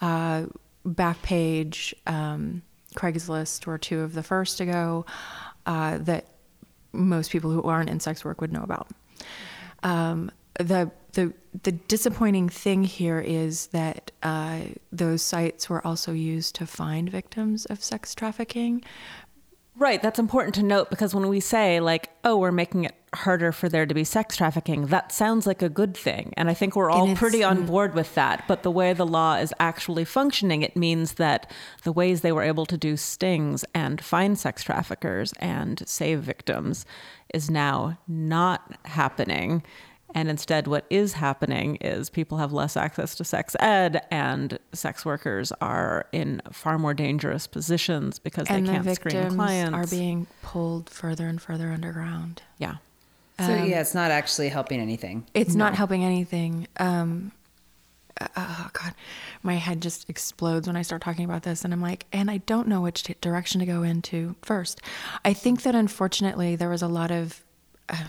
Uh, 0.00 0.46
Backpage, 0.86 1.94
um, 2.06 2.62
Craigslist 2.96 3.66
were 3.66 3.78
two 3.78 4.00
of 4.00 4.14
the 4.14 4.22
first 4.22 4.58
to 4.58 4.66
go 4.66 5.06
uh, 5.66 5.98
that 5.98 6.26
most 6.92 7.30
people 7.30 7.50
who 7.50 7.62
aren't 7.62 7.88
in 7.88 8.00
sex 8.00 8.24
work 8.24 8.40
would 8.40 8.52
know 8.52 8.62
about. 8.62 8.88
Um, 9.82 10.30
the 10.58 10.90
the 11.12 11.32
the 11.62 11.72
disappointing 11.72 12.48
thing 12.48 12.84
here 12.84 13.20
is 13.20 13.66
that 13.68 14.10
uh, 14.22 14.60
those 14.90 15.22
sites 15.22 15.68
were 15.68 15.86
also 15.86 16.12
used 16.12 16.54
to 16.56 16.66
find 16.66 17.10
victims 17.10 17.66
of 17.66 17.82
sex 17.82 18.14
trafficking. 18.14 18.82
Right, 19.74 20.02
that's 20.02 20.18
important 20.18 20.54
to 20.56 20.62
note 20.62 20.90
because 20.90 21.14
when 21.14 21.28
we 21.28 21.40
say 21.40 21.80
like, 21.80 22.10
"Oh, 22.24 22.36
we're 22.36 22.52
making 22.52 22.84
it 22.84 22.94
harder 23.14 23.52
for 23.52 23.70
there 23.70 23.86
to 23.86 23.94
be 23.94 24.04
sex 24.04 24.36
trafficking," 24.36 24.86
that 24.88 25.12
sounds 25.12 25.46
like 25.46 25.62
a 25.62 25.70
good 25.70 25.96
thing, 25.96 26.34
and 26.36 26.50
I 26.50 26.54
think 26.54 26.76
we're 26.76 26.90
all 26.90 27.16
pretty 27.16 27.42
on 27.42 27.64
mm. 27.64 27.66
board 27.66 27.94
with 27.94 28.14
that. 28.14 28.44
But 28.46 28.64
the 28.64 28.70
way 28.70 28.92
the 28.92 29.06
law 29.06 29.36
is 29.36 29.54
actually 29.58 30.04
functioning, 30.04 30.60
it 30.60 30.76
means 30.76 31.14
that 31.14 31.50
the 31.84 31.92
ways 31.92 32.20
they 32.20 32.32
were 32.32 32.42
able 32.42 32.66
to 32.66 32.76
do 32.76 32.98
stings 32.98 33.64
and 33.74 34.04
find 34.04 34.38
sex 34.38 34.62
traffickers 34.62 35.32
and 35.38 35.82
save 35.88 36.20
victims 36.20 36.84
is 37.32 37.50
now 37.50 37.98
not 38.06 38.76
happening. 38.84 39.62
And 40.14 40.28
instead, 40.28 40.66
what 40.66 40.84
is 40.90 41.14
happening 41.14 41.76
is 41.76 42.10
people 42.10 42.38
have 42.38 42.52
less 42.52 42.76
access 42.76 43.14
to 43.16 43.24
sex 43.24 43.56
ed, 43.60 44.04
and 44.10 44.58
sex 44.72 45.04
workers 45.04 45.52
are 45.60 46.06
in 46.12 46.42
far 46.52 46.78
more 46.78 46.94
dangerous 46.94 47.46
positions 47.46 48.18
because 48.18 48.46
and 48.48 48.66
they 48.66 48.72
can't 48.72 48.94
screen 48.94 49.14
victims 49.14 49.34
clients. 49.34 49.74
are 49.74 49.86
being 49.86 50.26
pulled 50.42 50.90
further 50.90 51.26
and 51.28 51.40
further 51.40 51.70
underground. 51.72 52.42
yeah. 52.58 52.76
So 53.38 53.46
Um, 53.52 53.66
yeah, 53.68 53.80
it's 53.80 53.94
not 53.94 54.10
actually 54.10 54.50
helping 54.50 54.78
anything. 54.80 55.26
It's 55.34 55.54
not 55.54 55.74
helping 55.74 56.04
anything. 56.04 56.68
Um, 56.76 57.32
uh, 58.20 58.28
oh 58.36 58.68
God, 58.74 58.94
my 59.42 59.54
head 59.54 59.80
just 59.80 60.08
explodes 60.10 60.66
when 60.66 60.76
I 60.76 60.82
start 60.82 61.00
talking 61.00 61.24
about 61.24 61.42
this, 61.42 61.64
and 61.64 61.72
I'm 61.72 61.80
like, 61.80 62.04
and 62.12 62.30
I 62.30 62.36
don't 62.38 62.68
know 62.68 62.82
which 62.82 63.04
t- 63.04 63.16
direction 63.22 63.58
to 63.60 63.66
go 63.66 63.82
into 63.82 64.36
first. 64.42 64.80
I 65.24 65.32
think 65.32 65.62
that 65.62 65.74
unfortunately 65.74 66.54
there 66.54 66.68
was 66.68 66.82
a 66.82 66.88
lot 66.88 67.10
of. 67.10 67.42
Uh, 67.88 68.04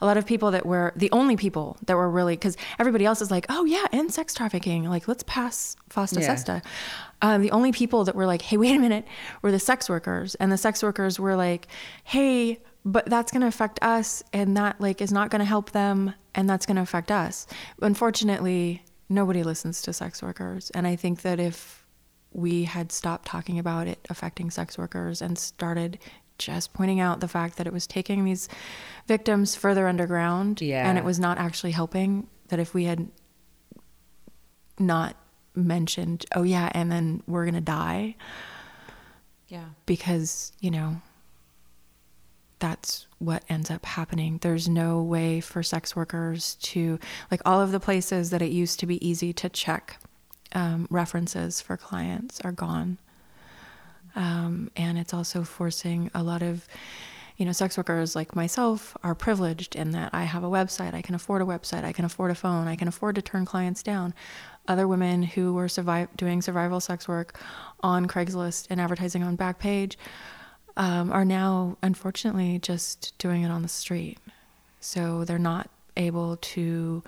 a 0.00 0.06
lot 0.06 0.16
of 0.16 0.26
people 0.26 0.50
that 0.52 0.66
were 0.66 0.92
the 0.96 1.10
only 1.12 1.36
people 1.36 1.76
that 1.86 1.96
were 1.96 2.10
really 2.10 2.34
because 2.34 2.56
everybody 2.78 3.04
else 3.04 3.20
is 3.20 3.30
like, 3.30 3.46
oh 3.48 3.64
yeah, 3.64 3.86
and 3.92 4.12
sex 4.12 4.34
trafficking, 4.34 4.88
like 4.88 5.08
let's 5.08 5.22
pass 5.24 5.76
FOSTA 5.90 6.20
Yeah. 6.20 6.26
SESTA. 6.34 6.62
Um, 7.20 7.42
the 7.42 7.50
only 7.50 7.72
people 7.72 8.04
that 8.04 8.14
were 8.14 8.26
like, 8.26 8.42
hey, 8.42 8.56
wait 8.62 8.76
a 8.76 8.78
minute, 8.78 9.06
were 9.42 9.50
the 9.50 9.58
sex 9.58 9.88
workers, 9.88 10.34
and 10.36 10.50
the 10.52 10.58
sex 10.58 10.82
workers 10.82 11.18
were 11.18 11.36
like, 11.36 11.66
hey, 12.04 12.60
but 12.84 13.06
that's 13.06 13.32
going 13.32 13.42
to 13.42 13.48
affect 13.48 13.78
us, 13.82 14.22
and 14.32 14.56
that 14.56 14.80
like 14.80 15.00
is 15.00 15.12
not 15.12 15.30
going 15.30 15.40
to 15.40 15.44
help 15.44 15.72
them, 15.72 16.14
and 16.34 16.48
that's 16.48 16.64
going 16.66 16.76
to 16.76 16.82
affect 16.82 17.10
us. 17.10 17.46
Unfortunately, 17.82 18.82
nobody 19.08 19.42
listens 19.42 19.82
to 19.82 19.92
sex 19.92 20.22
workers, 20.22 20.70
and 20.70 20.86
I 20.86 20.94
think 20.96 21.22
that 21.22 21.40
if 21.40 21.84
we 22.32 22.64
had 22.64 22.92
stopped 22.92 23.26
talking 23.26 23.58
about 23.58 23.88
it 23.88 23.98
affecting 24.10 24.50
sex 24.50 24.76
workers 24.78 25.20
and 25.22 25.36
started 25.38 25.98
just 26.38 26.72
pointing 26.72 27.00
out 27.00 27.20
the 27.20 27.28
fact 27.28 27.56
that 27.56 27.66
it 27.66 27.72
was 27.72 27.86
taking 27.86 28.24
these 28.24 28.48
victims 29.06 29.54
further 29.54 29.88
underground 29.88 30.60
Yeah. 30.60 30.88
and 30.88 30.96
it 30.98 31.04
was 31.04 31.18
not 31.18 31.38
actually 31.38 31.72
helping 31.72 32.26
that 32.48 32.58
if 32.58 32.72
we 32.74 32.84
had 32.84 33.08
not 34.78 35.16
mentioned 35.54 36.24
oh 36.36 36.44
yeah 36.44 36.70
and 36.72 36.90
then 36.90 37.22
we're 37.26 37.44
going 37.44 37.54
to 37.54 37.60
die 37.60 38.14
Yeah. 39.48 39.64
because 39.86 40.52
you 40.60 40.70
know 40.70 41.00
that's 42.60 43.06
what 43.18 43.42
ends 43.48 43.70
up 43.70 43.84
happening 43.86 44.38
there's 44.42 44.68
no 44.68 45.02
way 45.02 45.40
for 45.40 45.62
sex 45.62 45.96
workers 45.96 46.54
to 46.62 46.98
like 47.30 47.40
all 47.44 47.60
of 47.60 47.72
the 47.72 47.80
places 47.80 48.30
that 48.30 48.42
it 48.42 48.50
used 48.52 48.78
to 48.80 48.86
be 48.86 49.04
easy 49.06 49.32
to 49.32 49.48
check 49.48 50.00
um, 50.52 50.86
references 50.90 51.60
for 51.60 51.76
clients 51.76 52.40
are 52.42 52.52
gone 52.52 52.98
um, 54.16 54.70
and 54.76 54.98
it's 54.98 55.14
also 55.14 55.42
forcing 55.42 56.10
a 56.14 56.22
lot 56.22 56.42
of 56.42 56.66
you 57.36 57.46
know 57.46 57.52
sex 57.52 57.76
workers 57.76 58.16
like 58.16 58.34
myself 58.34 58.96
are 59.04 59.14
privileged 59.14 59.76
in 59.76 59.92
that 59.92 60.10
i 60.12 60.24
have 60.24 60.42
a 60.42 60.48
website 60.48 60.92
i 60.92 61.00
can 61.00 61.14
afford 61.14 61.40
a 61.40 61.44
website 61.44 61.84
i 61.84 61.92
can 61.92 62.04
afford 62.04 62.32
a 62.32 62.34
phone 62.34 62.66
i 62.66 62.74
can 62.74 62.88
afford 62.88 63.14
to 63.14 63.22
turn 63.22 63.44
clients 63.44 63.82
down. 63.82 64.12
Other 64.68 64.86
women 64.86 65.22
who 65.22 65.54
were 65.54 65.66
survive, 65.66 66.14
doing 66.14 66.42
survival 66.42 66.78
sex 66.78 67.08
work 67.08 67.40
on 67.80 68.06
craigslist 68.06 68.66
and 68.68 68.78
advertising 68.78 69.22
on 69.22 69.34
backpage 69.34 69.96
um, 70.76 71.10
are 71.10 71.24
now 71.24 71.78
unfortunately 71.82 72.58
just 72.58 73.16
doing 73.16 73.42
it 73.42 73.50
on 73.50 73.62
the 73.62 73.68
street. 73.68 74.18
So 74.80 75.24
they're 75.24 75.38
not 75.38 75.70
able 75.96 76.36
to 76.36 77.02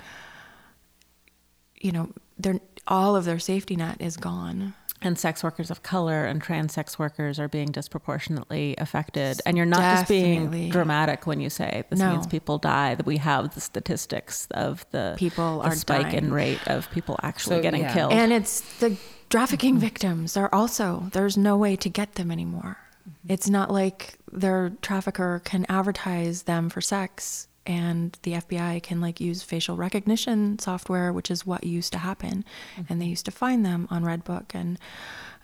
you 1.76 1.92
know 1.92 2.10
they're 2.38 2.60
all 2.88 3.14
of 3.14 3.26
their 3.26 3.38
safety 3.38 3.76
net 3.76 3.96
is 4.00 4.16
gone 4.16 4.74
And 5.02 5.18
sex 5.18 5.42
workers 5.42 5.70
of 5.70 5.82
color 5.82 6.26
and 6.26 6.42
trans 6.42 6.74
sex 6.74 6.98
workers 6.98 7.38
are 7.38 7.48
being 7.48 7.68
disproportionately 7.68 8.74
affected. 8.76 9.40
And 9.46 9.56
you're 9.56 9.64
not 9.66 9.80
just 9.80 10.08
being 10.08 10.68
dramatic 10.68 11.26
when 11.26 11.40
you 11.40 11.48
say 11.48 11.84
this 11.88 11.98
No. 11.98 12.12
means 12.12 12.26
people 12.26 12.58
die. 12.58 12.94
That 12.94 13.06
we 13.06 13.16
have 13.16 13.54
the 13.54 13.60
statistics 13.60 14.46
of 14.50 14.84
the 14.90 15.14
People 15.16 15.60
the 15.60 15.68
are 15.68 15.74
spike 15.74 16.12
in 16.12 16.32
rate 16.32 16.60
of 16.66 16.90
people 16.90 17.18
actually 17.22 17.56
So, 17.56 17.62
getting 17.62 17.82
yeah. 17.82 17.94
killed. 17.94 18.12
And 18.12 18.32
it's 18.32 18.60
the 18.78 18.96
trafficking 19.30 19.78
victims 19.78 20.36
are 20.36 20.50
also, 20.52 21.08
there's 21.12 21.36
no 21.38 21.56
way 21.56 21.76
to 21.76 21.88
get 21.88 22.16
them 22.16 22.30
anymore. 22.30 22.76
Mm-hmm. 23.08 23.32
It's 23.32 23.48
not 23.48 23.70
like 23.70 24.18
their 24.30 24.72
trafficker 24.82 25.40
can 25.44 25.64
advertise 25.68 26.42
them 26.42 26.68
for 26.68 26.80
sex 26.82 27.48
and 27.66 28.18
the 28.22 28.32
FBI 28.32 28.82
can 28.82 29.00
like 29.00 29.20
use 29.20 29.42
facial 29.42 29.76
recognition 29.76 30.58
software, 30.58 31.12
which 31.12 31.30
is 31.30 31.46
what 31.46 31.64
used 31.64 31.92
to 31.92 31.98
happen. 31.98 32.44
And 32.88 33.00
they 33.00 33.06
used 33.06 33.26
to 33.26 33.30
find 33.30 33.64
them 33.64 33.86
on 33.90 34.02
Redbook 34.02 34.54
and, 34.54 34.78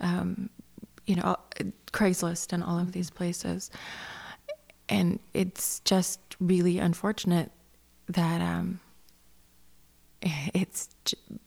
um, 0.01 0.51
you 1.07 1.17
know, 1.17 1.37
Craigslist 1.93 2.53
and 2.53 2.65
all 2.65 2.79
of 2.79 2.93
these 2.93 3.11
places. 3.11 3.71
And 4.89 5.19
it's 5.35 5.81
just 5.81 6.21
really 6.41 6.79
unfortunate 6.79 7.51
that, 8.09 8.41
um, 8.41 8.81
it's 10.55 10.89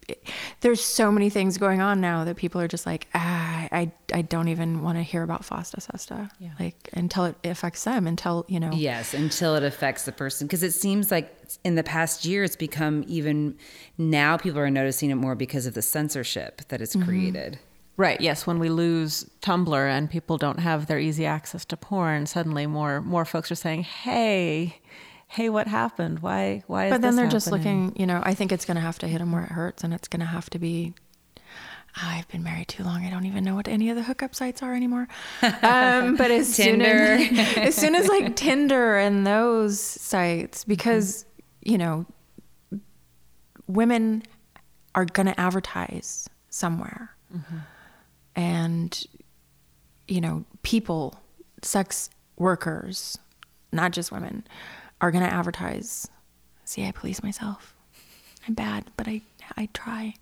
it, 0.07 0.24
there's 0.61 0.84
so 0.84 1.11
many 1.11 1.30
things 1.30 1.57
going 1.57 1.82
on 1.82 1.99
now 2.01 2.24
that 2.24 2.36
people 2.36 2.61
are 2.61 2.67
just 2.67 2.86
like 2.86 3.07
ah 3.13 3.59
I, 3.72 3.80
I, 3.80 3.91
I 4.13 4.22
don't 4.22 4.47
even 4.47 4.84
want 4.84 4.97
to 4.97 5.03
hear 5.03 5.24
about 5.24 5.43
FOSTA 5.43 5.82
SESTA. 5.82 6.30
Yeah. 6.39 6.49
Like 6.59 6.89
until 6.93 7.26
it 7.26 7.36
affects 7.43 7.84
them, 7.84 8.07
until, 8.07 8.45
you 8.47 8.59
know. 8.59 8.72
Yes, 8.74 9.13
until 9.13 9.55
it 9.55 9.63
affects 9.63 10.05
the 10.05 10.11
person. 10.11 10.47
Because 10.47 10.63
it 10.63 10.72
seems 10.72 11.11
like 11.11 11.36
in 11.63 11.76
the 11.76 11.84
past 11.84 12.26
year, 12.26 12.43
it's 12.43 12.55
become 12.55 13.03
even 13.07 13.57
now 13.97 14.38
people 14.38 14.59
are 14.59 14.70
noticing 14.70 15.09
it 15.09 15.15
more 15.15 15.36
because 15.36 15.65
of 15.65 15.74
the 15.74 15.82
censorship 15.82 16.61
that 16.70 16.82
it's 16.82 16.95
mm-hmm. 16.95 17.07
created. 17.07 17.59
Right. 17.99 18.22
Yes. 18.22 18.47
When 18.47 18.59
we 18.59 18.70
lose 18.70 19.30
Tumblr 19.41 19.76
and 19.76 20.09
people 20.09 20.38
don't 20.38 20.59
have 20.59 20.88
their 20.88 20.99
easy 20.99 21.26
access 21.26 21.65
to 21.65 21.76
porn, 21.76 22.28
suddenly 22.28 22.65
more 22.65 23.01
more 23.01 23.26
folks 23.26 23.51
are 23.51 23.55
saying, 23.55 23.84
"Hey, 23.84 24.80
hey, 25.28 25.49
what 25.49 25.67
happened? 25.67 26.20
Why? 26.20 26.63
Why?" 26.67 26.86
Is 26.86 26.91
But 26.91 27.01
then 27.01 27.17
this 27.17 27.24
they're 27.24 27.30
just 27.30 27.51
looking, 27.51 27.93
you 27.97 28.05
know, 28.05 28.22
I 28.24 28.36
think 28.36 28.53
it's 28.53 28.63
going 28.63 28.76
to 28.76 28.82
have 28.82 28.99
to 28.99 29.07
hit 29.09 29.17
them 29.20 29.34
where 29.34 29.43
it 29.43 29.51
hurts 29.51 29.84
and 29.84 29.93
it's 29.93 30.07
going 30.07 30.22
to 30.22 30.26
have 30.26 30.49
to 30.51 30.59
be. 30.59 30.93
I've 31.95 32.27
been 32.29 32.43
married 32.43 32.67
too 32.67 32.83
long. 32.83 33.05
I 33.05 33.09
don't 33.09 33.25
even 33.25 33.43
know 33.43 33.55
what 33.55 33.67
any 33.67 33.89
of 33.89 33.95
the 33.95 34.03
hookup 34.03 34.35
sites 34.35 34.61
are 34.61 34.75
anymore. 34.75 35.07
Um, 35.61 36.15
but 36.15 36.31
as 36.31 36.53
soon 36.53 36.81
as, 36.81 37.57
as 37.57 37.75
soon 37.75 37.93
as 37.95 38.07
like 38.07 38.35
Tinder 38.35 38.97
and 38.97 39.25
those 39.25 39.79
sites, 39.79 40.63
because 40.63 41.25
you 41.61 41.77
know, 41.77 42.05
women 43.67 44.23
are 44.95 45.05
going 45.05 45.27
to 45.27 45.39
advertise 45.39 46.29
somewhere, 46.49 47.15
and 48.35 49.05
you 50.07 50.21
know, 50.21 50.45
people, 50.63 51.19
sex 51.61 52.09
workers, 52.37 53.17
not 53.71 53.91
just 53.91 54.11
women, 54.11 54.45
are 55.01 55.11
going 55.11 55.23
to 55.23 55.31
advertise. 55.31 56.07
See, 56.65 56.85
I 56.85 56.91
police 56.91 57.21
myself. 57.21 57.75
I'm 58.47 58.53
bad, 58.53 58.85
but 58.97 59.07
I 59.07 59.21
I 59.57 59.69
try. 59.73 60.13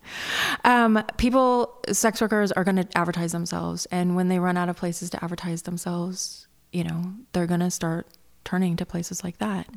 Um, 0.64 1.04
people, 1.18 1.80
sex 1.92 2.22
workers 2.22 2.52
are 2.52 2.64
going 2.64 2.78
to 2.78 2.88
advertise 2.98 3.32
themselves, 3.32 3.86
and 3.88 4.16
when 4.16 4.28
they 4.28 4.40
run 4.40 4.58
out 4.58 4.70
of 4.70 4.78
places 4.78 5.10
to 5.12 5.24
advertise 5.24 5.64
themselves, 5.64 6.48
you 6.72 6.84
know, 6.84 7.14
they're 7.34 7.48
going 7.48 7.60
to 7.62 7.72
start 7.72 8.08
turning 8.44 8.76
to 8.78 8.86
places 8.86 9.24
like 9.24 9.38
that, 9.38 9.68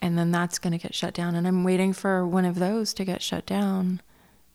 and 0.00 0.18
then 0.18 0.30
that's 0.30 0.58
going 0.58 0.72
to 0.72 0.78
get 0.78 0.94
shut 0.94 1.14
down. 1.14 1.34
And 1.34 1.46
I'm 1.46 1.64
waiting 1.64 1.92
for 1.92 2.26
one 2.26 2.44
of 2.44 2.58
those 2.58 2.94
to 2.94 3.04
get 3.04 3.22
shut 3.22 3.46
down, 3.46 4.00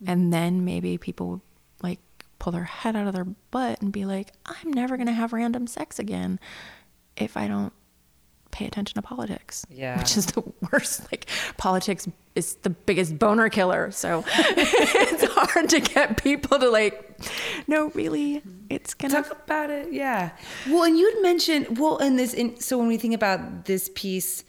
and 0.05 0.31
then 0.31 0.65
maybe 0.65 0.97
people 0.97 1.27
would 1.29 1.41
like 1.81 1.99
pull 2.39 2.53
their 2.53 2.63
head 2.65 2.95
out 2.95 3.07
of 3.07 3.13
their 3.13 3.25
butt 3.25 3.81
and 3.81 3.91
be 3.91 4.05
like, 4.05 4.33
I'm 4.45 4.71
never 4.71 4.97
going 4.97 5.07
to 5.07 5.13
have 5.13 5.33
random 5.33 5.67
sex 5.67 5.99
again 5.99 6.39
if 7.15 7.35
I 7.35 7.47
don't 7.47 7.73
pay 8.58 8.66
attention 8.66 8.95
to 8.95 9.01
politics. 9.03 9.66
Yeah. 9.70 9.99
Which 9.99 10.18
is 10.18 10.26
the 10.28 10.43
worst. 10.72 11.12
Like 11.12 11.30
politics 11.58 12.08
is 12.34 12.55
the 12.55 12.72
biggest 12.72 13.20
boner 13.20 13.49
killer. 13.49 13.91
So 13.91 14.24
it's 14.36 15.24
hard 15.26 15.70
to 15.70 15.80
get 15.80 16.22
people 16.22 16.58
to 16.58 16.70
like, 16.70 17.20
no, 17.68 17.89
really, 17.91 18.41
it's 18.70 18.95
gonna 18.95 19.14
Talk 19.14 19.32
about 19.43 19.70
it, 19.70 19.93
yeah. 19.93 20.32
Well, 20.68 20.84
and 20.84 20.97
you'd 20.97 21.22
mentioned 21.22 21.78
well, 21.78 21.97
and 21.99 22.18
this, 22.18 22.34
in, 22.34 22.60
so 22.60 22.78
when 22.80 22.88
we 22.88 22.97
think 22.97 23.14
about 23.14 23.66
this 23.66 23.91
piece, 23.93 24.43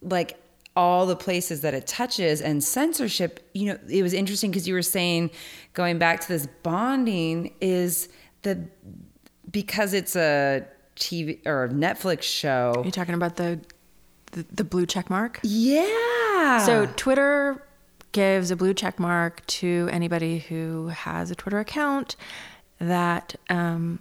like 0.00 0.38
all 0.74 1.04
the 1.04 1.16
places 1.16 1.60
that 1.60 1.74
it 1.74 1.86
touches 1.86 2.40
and 2.40 2.64
censorship, 2.64 3.46
you 3.52 3.66
know, 3.66 3.78
it 3.90 4.02
was 4.02 4.14
interesting 4.14 4.50
because 4.50 4.66
you 4.66 4.72
were 4.72 4.80
saying, 4.80 5.30
going 5.74 5.98
back 5.98 6.20
to 6.20 6.28
this 6.28 6.46
bonding, 6.62 7.52
is 7.60 8.08
that 8.40 8.58
because 9.50 9.92
it's 9.92 10.16
a 10.16 10.66
TV 10.96 11.44
or 11.46 11.68
Netflix 11.68 12.22
show, 12.22 12.72
You're 12.82 12.90
talking 12.92 13.14
about 13.14 13.36
the 13.36 13.60
the, 14.32 14.46
the 14.50 14.64
blue 14.64 14.86
check 14.86 15.10
mark. 15.10 15.40
yeah. 15.42 16.64
So 16.64 16.86
Twitter 16.96 17.62
gives 18.12 18.50
a 18.50 18.56
blue 18.56 18.72
check 18.74 18.98
mark 18.98 19.44
to 19.46 19.88
anybody 19.92 20.38
who 20.38 20.88
has 20.88 21.30
a 21.30 21.34
Twitter 21.34 21.58
account 21.58 22.16
that 22.78 23.34
um, 23.50 23.98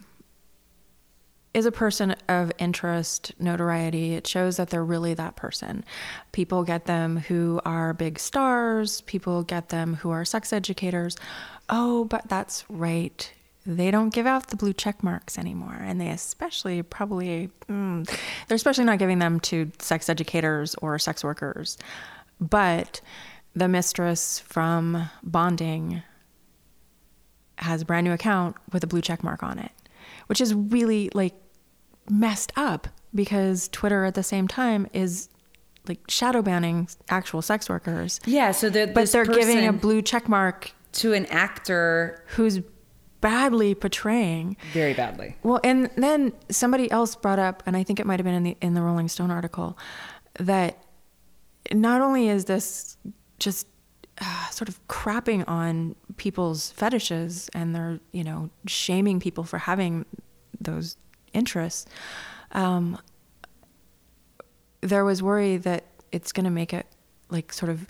is 1.53 1.65
a 1.65 1.71
person 1.71 2.15
of 2.29 2.51
interest, 2.59 3.33
notoriety. 3.39 4.13
It 4.13 4.25
shows 4.25 4.55
that 4.57 4.69
they're 4.69 4.85
really 4.85 5.13
that 5.15 5.35
person. 5.35 5.83
People 6.31 6.63
get 6.63 6.85
them 6.85 7.17
who 7.17 7.59
are 7.65 7.93
big 7.93 8.17
stars. 8.19 9.01
People 9.01 9.43
get 9.43 9.67
them 9.69 9.95
who 9.95 10.11
are 10.11 10.23
sex 10.23 10.53
educators. 10.53 11.17
Oh, 11.69 12.05
but 12.05 12.27
that's 12.29 12.63
right. 12.69 13.31
They 13.65 13.91
don't 13.91 14.11
give 14.11 14.25
out 14.25 14.47
the 14.47 14.55
blue 14.55 14.73
check 14.73 15.03
marks 15.03 15.37
anymore, 15.37 15.77
and 15.79 16.01
they 16.01 16.09
especially 16.09 16.81
probably 16.81 17.49
mm, 17.69 18.05
they're 18.47 18.55
especially 18.55 18.85
not 18.85 18.97
giving 18.99 19.19
them 19.19 19.39
to 19.41 19.71
sex 19.79 20.09
educators 20.09 20.75
or 20.81 20.97
sex 20.97 21.23
workers. 21.23 21.77
But 22.39 23.01
the 23.53 23.67
mistress 23.67 24.39
from 24.39 25.09
bonding 25.21 26.01
has 27.57 27.83
a 27.83 27.85
brand 27.85 28.05
new 28.05 28.13
account 28.13 28.55
with 28.71 28.83
a 28.83 28.87
blue 28.87 29.01
check 29.01 29.23
mark 29.23 29.43
on 29.43 29.59
it, 29.59 29.71
which 30.25 30.41
is 30.41 30.53
really 30.55 31.11
like 31.13 31.35
messed 32.09 32.51
up 32.55 32.87
because 33.13 33.69
Twitter 33.69 34.05
at 34.05 34.15
the 34.15 34.23
same 34.23 34.47
time 34.47 34.87
is 34.93 35.29
like 35.87 35.99
shadow 36.09 36.41
banning 36.41 36.87
actual 37.09 37.41
sex 37.41 37.69
workers. 37.69 38.19
yeah, 38.25 38.51
so 38.51 38.69
that 38.71 38.93
But 38.95 39.11
they're 39.11 39.25
giving 39.25 39.67
a 39.67 39.73
blue 39.73 40.01
check 40.01 40.27
mark 40.27 40.71
to 40.93 41.13
an 41.13 41.25
actor 41.27 42.23
who's 42.29 42.59
badly 43.21 43.75
portraying. 43.75 44.57
very 44.73 44.93
badly. 44.93 45.35
Well, 45.43 45.59
and 45.63 45.89
then 45.95 46.33
somebody 46.49 46.89
else 46.91 47.15
brought 47.15 47.39
up, 47.39 47.63
and 47.65 47.77
I 47.77 47.83
think 47.83 47.99
it 47.99 48.05
might 48.05 48.19
have 48.19 48.25
been 48.25 48.35
in 48.35 48.43
the 48.43 48.57
in 48.61 48.73
the 48.73 48.81
Rolling 48.81 49.07
Stone 49.07 49.31
article, 49.31 49.77
that 50.39 50.83
not 51.71 52.01
only 52.01 52.27
is 52.27 52.45
this 52.45 52.97
just 53.39 53.67
uh, 54.19 54.49
sort 54.49 54.67
of 54.67 54.85
crapping 54.87 55.47
on 55.47 55.95
people's 56.17 56.71
fetishes 56.71 57.49
and 57.53 57.75
they're 57.75 57.99
you 58.11 58.23
know 58.23 58.49
shaming 58.67 59.19
people 59.19 59.43
for 59.43 59.59
having 59.59 60.05
those 60.59 60.97
interests, 61.33 61.85
um, 62.51 62.97
there 64.81 65.05
was 65.05 65.23
worry 65.23 65.57
that 65.57 65.85
it's 66.11 66.31
going 66.31 66.43
to 66.43 66.51
make 66.51 66.73
it 66.73 66.87
like 67.29 67.53
sort 67.53 67.69
of 67.69 67.87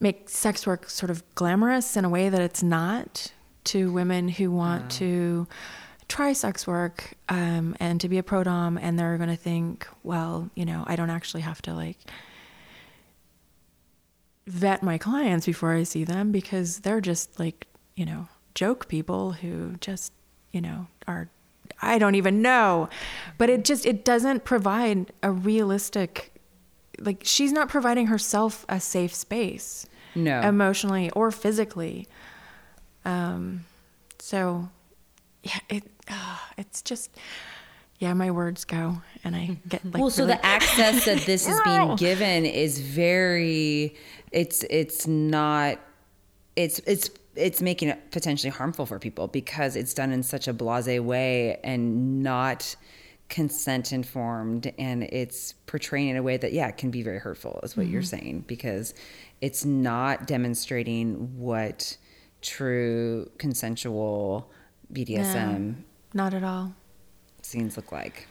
make 0.00 0.28
sex 0.28 0.66
work 0.66 0.90
sort 0.90 1.10
of 1.10 1.22
glamorous 1.34 1.96
in 1.96 2.04
a 2.04 2.08
way 2.08 2.28
that 2.28 2.40
it's 2.40 2.62
not 2.62 3.32
to 3.64 3.92
women 3.92 4.28
who 4.28 4.50
want 4.50 4.90
to 4.92 5.46
try 6.08 6.32
sex 6.32 6.66
work 6.66 7.14
um, 7.28 7.74
and 7.80 8.00
to 8.00 8.08
be 8.08 8.18
a 8.18 8.22
pro 8.22 8.44
dom, 8.44 8.76
and 8.78 8.98
they're 8.98 9.16
going 9.16 9.30
to 9.30 9.36
think, 9.36 9.86
well, 10.02 10.50
you 10.54 10.64
know, 10.64 10.84
I 10.86 10.96
don't 10.96 11.10
actually 11.10 11.42
have 11.42 11.62
to 11.62 11.74
like 11.74 11.96
vet 14.46 14.82
my 14.82 14.98
clients 14.98 15.46
before 15.46 15.72
I 15.72 15.84
see 15.84 16.04
them 16.04 16.32
because 16.32 16.80
they're 16.80 17.00
just 17.00 17.38
like, 17.38 17.66
you 17.94 18.04
know, 18.04 18.28
joke 18.54 18.88
people 18.88 19.32
who 19.32 19.74
just, 19.80 20.12
you 20.52 20.60
know, 20.60 20.86
are 21.06 21.28
I 21.80 21.98
don't 21.98 22.14
even 22.16 22.42
know. 22.42 22.88
But 23.38 23.50
it 23.50 23.64
just 23.64 23.86
it 23.86 24.04
doesn't 24.04 24.44
provide 24.44 25.12
a 25.22 25.30
realistic 25.30 26.32
like 26.98 27.22
she's 27.24 27.52
not 27.52 27.68
providing 27.68 28.08
herself 28.08 28.66
a 28.68 28.78
safe 28.78 29.14
space 29.14 29.86
No. 30.14 30.40
emotionally 30.40 31.10
or 31.10 31.30
physically. 31.30 32.06
Um, 33.04 33.64
so 34.18 34.68
yeah, 35.42 35.58
it 35.68 35.84
uh, 36.08 36.38
it's 36.56 36.82
just 36.82 37.10
yeah, 37.98 38.14
my 38.14 38.30
words 38.30 38.64
go 38.64 39.00
and 39.24 39.36
I 39.36 39.56
get 39.68 39.84
like 39.84 40.00
well, 40.00 40.10
so 40.10 40.24
really- 40.24 40.36
the 40.36 40.46
access 40.46 41.04
that 41.04 41.20
this 41.20 41.48
is 41.48 41.60
being 41.64 41.96
given 41.96 42.44
is 42.46 42.80
very. 42.80 43.96
It's 44.30 44.64
it's 44.70 45.06
not. 45.06 45.78
It's 46.56 46.80
it's 46.80 47.10
it's 47.34 47.62
making 47.62 47.88
it 47.88 48.10
potentially 48.10 48.50
harmful 48.50 48.86
for 48.86 48.98
people 48.98 49.28
because 49.28 49.76
it's 49.76 49.94
done 49.94 50.12
in 50.12 50.22
such 50.22 50.48
a 50.48 50.54
blasé 50.54 51.00
way 51.00 51.58
and 51.64 52.22
not 52.22 52.76
consent 53.28 53.92
informed 53.92 54.70
and 54.78 55.04
it's 55.04 55.52
portraying 55.64 56.08
in 56.08 56.16
a 56.18 56.22
way 56.22 56.36
that 56.36 56.52
yeah 56.52 56.70
can 56.70 56.90
be 56.90 57.02
very 57.02 57.18
hurtful 57.18 57.58
is 57.62 57.74
what 57.74 57.86
you're 57.86 58.02
saying 58.02 58.44
because 58.46 58.92
it's 59.40 59.64
not 59.64 60.26
demonstrating 60.26 61.14
what 61.38 61.96
true 62.42 63.30
consensual 63.38 64.50
BDSM 64.92 65.76
not 66.14 66.34
at 66.34 66.44
all. 66.44 66.74
scenes 67.40 67.76
look 67.76 67.90
like 67.90 68.26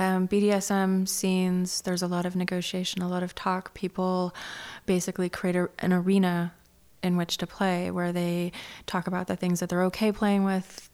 um, 0.00 0.26
BDSM 0.28 1.06
scenes, 1.06 1.82
there's 1.82 2.00
a 2.00 2.06
lot 2.06 2.24
of 2.24 2.34
negotiation, 2.34 3.02
a 3.02 3.08
lot 3.08 3.22
of 3.22 3.34
talk. 3.34 3.74
People 3.74 4.34
basically 4.86 5.28
create 5.28 5.56
a, 5.56 5.68
an 5.78 5.92
arena 5.92 6.54
in 7.02 7.18
which 7.18 7.36
to 7.36 7.46
play 7.46 7.90
where 7.90 8.10
they 8.10 8.50
talk 8.86 9.06
about 9.06 9.26
the 9.26 9.36
things 9.36 9.60
that 9.60 9.68
they're 9.68 9.84
okay 9.84 10.10
playing 10.10 10.44
with, 10.44 10.88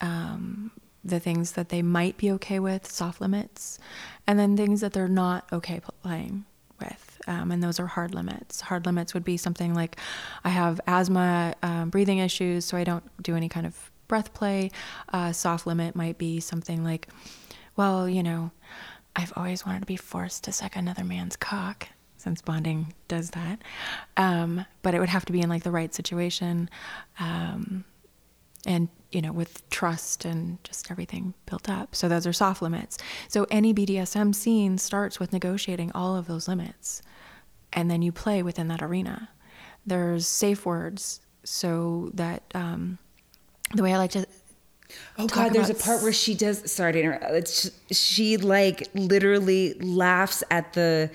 um, 0.00 0.70
the 1.04 1.18
things 1.18 1.52
that 1.52 1.70
they 1.70 1.82
might 1.82 2.16
be 2.18 2.30
okay 2.30 2.60
with, 2.60 2.88
soft 2.90 3.20
limits, 3.20 3.80
and 4.28 4.38
then 4.38 4.56
things 4.56 4.80
that 4.80 4.92
they're 4.92 5.08
not 5.08 5.44
okay 5.52 5.80
playing 6.02 6.44
with. 6.78 7.09
Um, 7.30 7.52
and 7.52 7.62
those 7.62 7.78
are 7.78 7.86
hard 7.86 8.12
limits. 8.12 8.60
Hard 8.60 8.86
limits 8.86 9.14
would 9.14 9.22
be 9.22 9.36
something 9.36 9.72
like 9.72 9.96
I 10.42 10.48
have 10.48 10.80
asthma, 10.88 11.54
um, 11.62 11.88
breathing 11.88 12.18
issues, 12.18 12.64
so 12.64 12.76
I 12.76 12.82
don't 12.82 13.04
do 13.22 13.36
any 13.36 13.48
kind 13.48 13.66
of 13.66 13.90
breath 14.08 14.34
play. 14.34 14.72
Uh, 15.12 15.30
soft 15.30 15.64
limit 15.64 15.94
might 15.94 16.18
be 16.18 16.40
something 16.40 16.82
like, 16.82 17.06
well, 17.76 18.08
you 18.08 18.24
know, 18.24 18.50
I've 19.14 19.32
always 19.36 19.64
wanted 19.64 19.80
to 19.80 19.86
be 19.86 19.96
forced 19.96 20.42
to 20.44 20.52
suck 20.52 20.74
another 20.74 21.04
man's 21.04 21.36
cock 21.36 21.88
since 22.16 22.42
bonding 22.42 22.94
does 23.06 23.30
that. 23.30 23.62
Um, 24.16 24.66
but 24.82 24.94
it 24.94 24.98
would 24.98 25.08
have 25.08 25.24
to 25.26 25.32
be 25.32 25.40
in 25.40 25.48
like 25.48 25.62
the 25.62 25.70
right 25.70 25.94
situation. 25.94 26.68
Um, 27.20 27.84
and 28.66 28.88
you 29.10 29.22
know 29.22 29.32
with 29.32 29.68
trust 29.70 30.24
and 30.24 30.62
just 30.64 30.90
everything 30.90 31.34
built 31.46 31.68
up. 31.68 31.94
So 31.94 32.08
those 32.08 32.26
are 32.26 32.32
soft 32.32 32.62
limits. 32.62 32.98
So 33.28 33.46
any 33.50 33.72
BDSM 33.72 34.34
scene 34.34 34.78
starts 34.78 35.18
with 35.18 35.32
negotiating 35.32 35.92
all 35.94 36.16
of 36.16 36.26
those 36.26 36.46
limits, 36.46 37.02
and 37.72 37.90
then 37.90 38.02
you 38.02 38.12
play 38.12 38.42
within 38.42 38.68
that 38.68 38.82
arena. 38.82 39.28
There's 39.86 40.26
safe 40.26 40.66
words 40.66 41.20
so 41.44 42.10
that 42.14 42.42
um, 42.54 42.98
the 43.74 43.82
way 43.82 43.94
I 43.94 43.98
like 43.98 44.10
to 44.12 44.26
Oh 45.18 45.26
God, 45.26 45.52
there's 45.52 45.70
a 45.70 45.74
part 45.74 46.02
where 46.02 46.12
she 46.12 46.34
does. 46.34 46.70
Sorry 46.70 46.92
to 46.92 47.00
interrupt. 47.00 47.24
It's, 47.24 47.70
she 47.90 48.36
like 48.36 48.88
literally 48.94 49.74
laughs 49.74 50.42
at 50.50 50.72
the. 50.72 51.10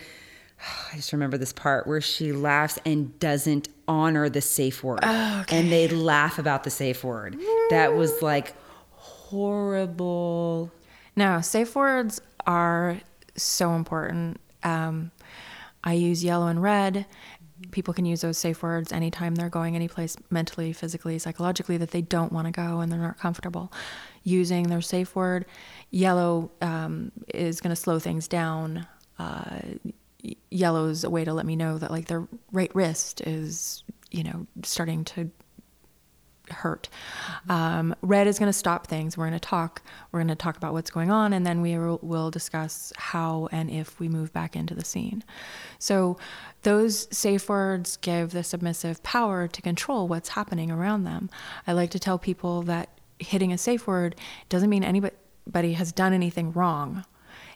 I 0.91 0.95
just 0.95 1.11
remember 1.11 1.37
this 1.37 1.53
part 1.53 1.85
where 1.87 2.01
she 2.01 2.31
laughs 2.31 2.79
and 2.85 3.17
doesn't 3.19 3.67
honor 3.87 4.29
the 4.29 4.41
safe 4.41 4.83
word, 4.83 5.03
and 5.03 5.71
they 5.71 5.87
laugh 5.87 6.39
about 6.39 6.63
the 6.63 6.69
safe 6.69 7.03
word. 7.03 7.37
That 7.69 7.95
was 7.95 8.21
like 8.21 8.53
horrible. 8.91 10.71
No, 11.15 11.41
safe 11.41 11.75
words 11.75 12.21
are 12.47 12.99
so 13.35 13.73
important. 13.73 14.39
Um, 14.63 15.11
I 15.85 15.93
use 15.93 16.23
yellow 16.23 16.47
and 16.47 16.61
red. 16.61 17.05
People 17.71 17.93
can 17.93 18.05
use 18.05 18.21
those 18.21 18.37
safe 18.37 18.61
words 18.61 18.91
anytime 18.91 19.35
they're 19.35 19.49
going 19.49 19.75
anyplace 19.75 20.17
mentally, 20.29 20.73
physically, 20.73 21.17
psychologically 21.19 21.77
that 21.77 21.91
they 21.91 22.01
don't 22.01 22.33
want 22.33 22.47
to 22.47 22.51
go 22.51 22.81
and 22.81 22.91
they're 22.91 22.99
not 22.99 23.17
comfortable 23.17 23.71
using 24.23 24.67
their 24.67 24.81
safe 24.81 25.15
word. 25.15 25.45
Yellow 25.91 26.51
um, 26.61 27.11
is 27.33 27.61
going 27.61 27.69
to 27.69 27.75
slow 27.81 27.99
things 27.99 28.27
down. 28.27 28.85
Uh, 29.17 29.59
yellow 30.49 30.87
is 30.87 31.03
a 31.03 31.09
way 31.09 31.23
to 31.23 31.33
let 31.33 31.45
me 31.45 31.55
know 31.55 31.77
that 31.77 31.91
like 31.91 32.07
their 32.07 32.27
right 32.51 32.73
wrist 32.75 33.21
is, 33.21 33.83
you 34.11 34.23
know, 34.23 34.47
starting 34.63 35.05
to 35.05 35.29
hurt. 36.49 36.89
Um, 37.49 37.95
red 38.01 38.27
is 38.27 38.39
going 38.39 38.49
to 38.49 38.53
stop 38.53 38.87
things. 38.87 39.17
We're 39.17 39.27
going 39.27 39.39
to 39.39 39.47
talk. 39.47 39.81
We're 40.11 40.19
going 40.19 40.27
to 40.29 40.35
talk 40.35 40.57
about 40.57 40.73
what's 40.73 40.89
going 40.89 41.11
on, 41.11 41.33
and 41.33 41.45
then 41.45 41.61
we 41.61 41.77
will, 41.77 42.31
discuss 42.31 42.91
how 42.97 43.47
and 43.51 43.69
if 43.69 43.99
we 43.99 44.09
move 44.09 44.33
back 44.33 44.55
into 44.55 44.73
the 44.73 44.83
scene. 44.83 45.23
So, 45.79 46.17
those 46.63 47.07
safe 47.15 47.47
words 47.47 47.97
give 47.97 48.31
the 48.31 48.43
submissive 48.43 49.03
power 49.03 49.47
to 49.47 49.61
control 49.61 50.07
what's 50.07 50.29
happening 50.29 50.71
around 50.71 51.03
them. 51.03 51.29
I 51.67 51.73
like 51.73 51.91
to 51.91 51.99
tell 51.99 52.17
people 52.17 52.63
that 52.63 52.89
hitting 53.19 53.51
a 53.53 53.57
safe 53.57 53.87
word 53.87 54.15
doesn't 54.49 54.69
mean 54.69 54.83
anybody 54.83 55.73
has 55.73 55.91
done 55.91 56.13
anything 56.13 56.51
wrong. 56.51 57.05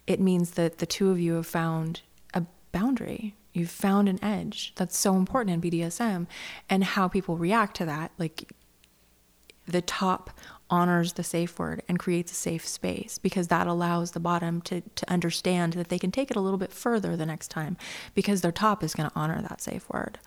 It 0.08 0.20
means 0.20 0.52
that 0.52 0.78
the 0.78 0.86
two 0.86 1.10
of 1.12 1.20
you 1.20 1.34
have 1.36 1.48
found 1.48 2.02
a 2.34 2.44
boundary. 2.72 3.36
You've 3.54 3.70
found 3.70 4.08
an 4.08 4.24
edge. 4.24 4.74
That's 4.76 4.98
so 4.98 5.16
important 5.16 5.64
in 5.64 5.72
BDSM 5.72 6.28
and 6.70 6.84
how 6.84 7.08
people 7.08 7.38
react 7.38 7.76
to 7.78 7.86
that. 7.86 8.12
Like 8.18 8.52
the 9.72 9.82
top 9.82 10.30
honors 10.70 11.14
the 11.14 11.24
safe 11.24 11.58
word 11.58 11.82
and 11.88 11.98
creates 11.98 12.32
a 12.32 12.36
safe 12.36 12.68
space 12.68 13.18
because 13.18 13.48
that 13.48 13.68
allows 13.68 14.12
the 14.12 14.20
bottom 14.20 14.62
to, 14.62 14.82
to 14.96 15.10
understand 15.12 15.74
that 15.74 15.90
they 15.90 15.98
can 15.98 16.12
take 16.12 16.30
it 16.30 16.38
a 16.38 16.42
little 16.42 16.60
bit 16.60 16.72
further 16.72 17.16
the 17.16 17.26
next 17.26 17.50
time 17.50 17.76
because 18.14 18.42
their 18.42 18.52
top 18.52 18.84
is 18.84 18.94
going 18.94 19.10
to 19.10 19.16
honor 19.16 19.42
that 19.42 19.62
safe 19.62 19.90
word. 19.90 20.20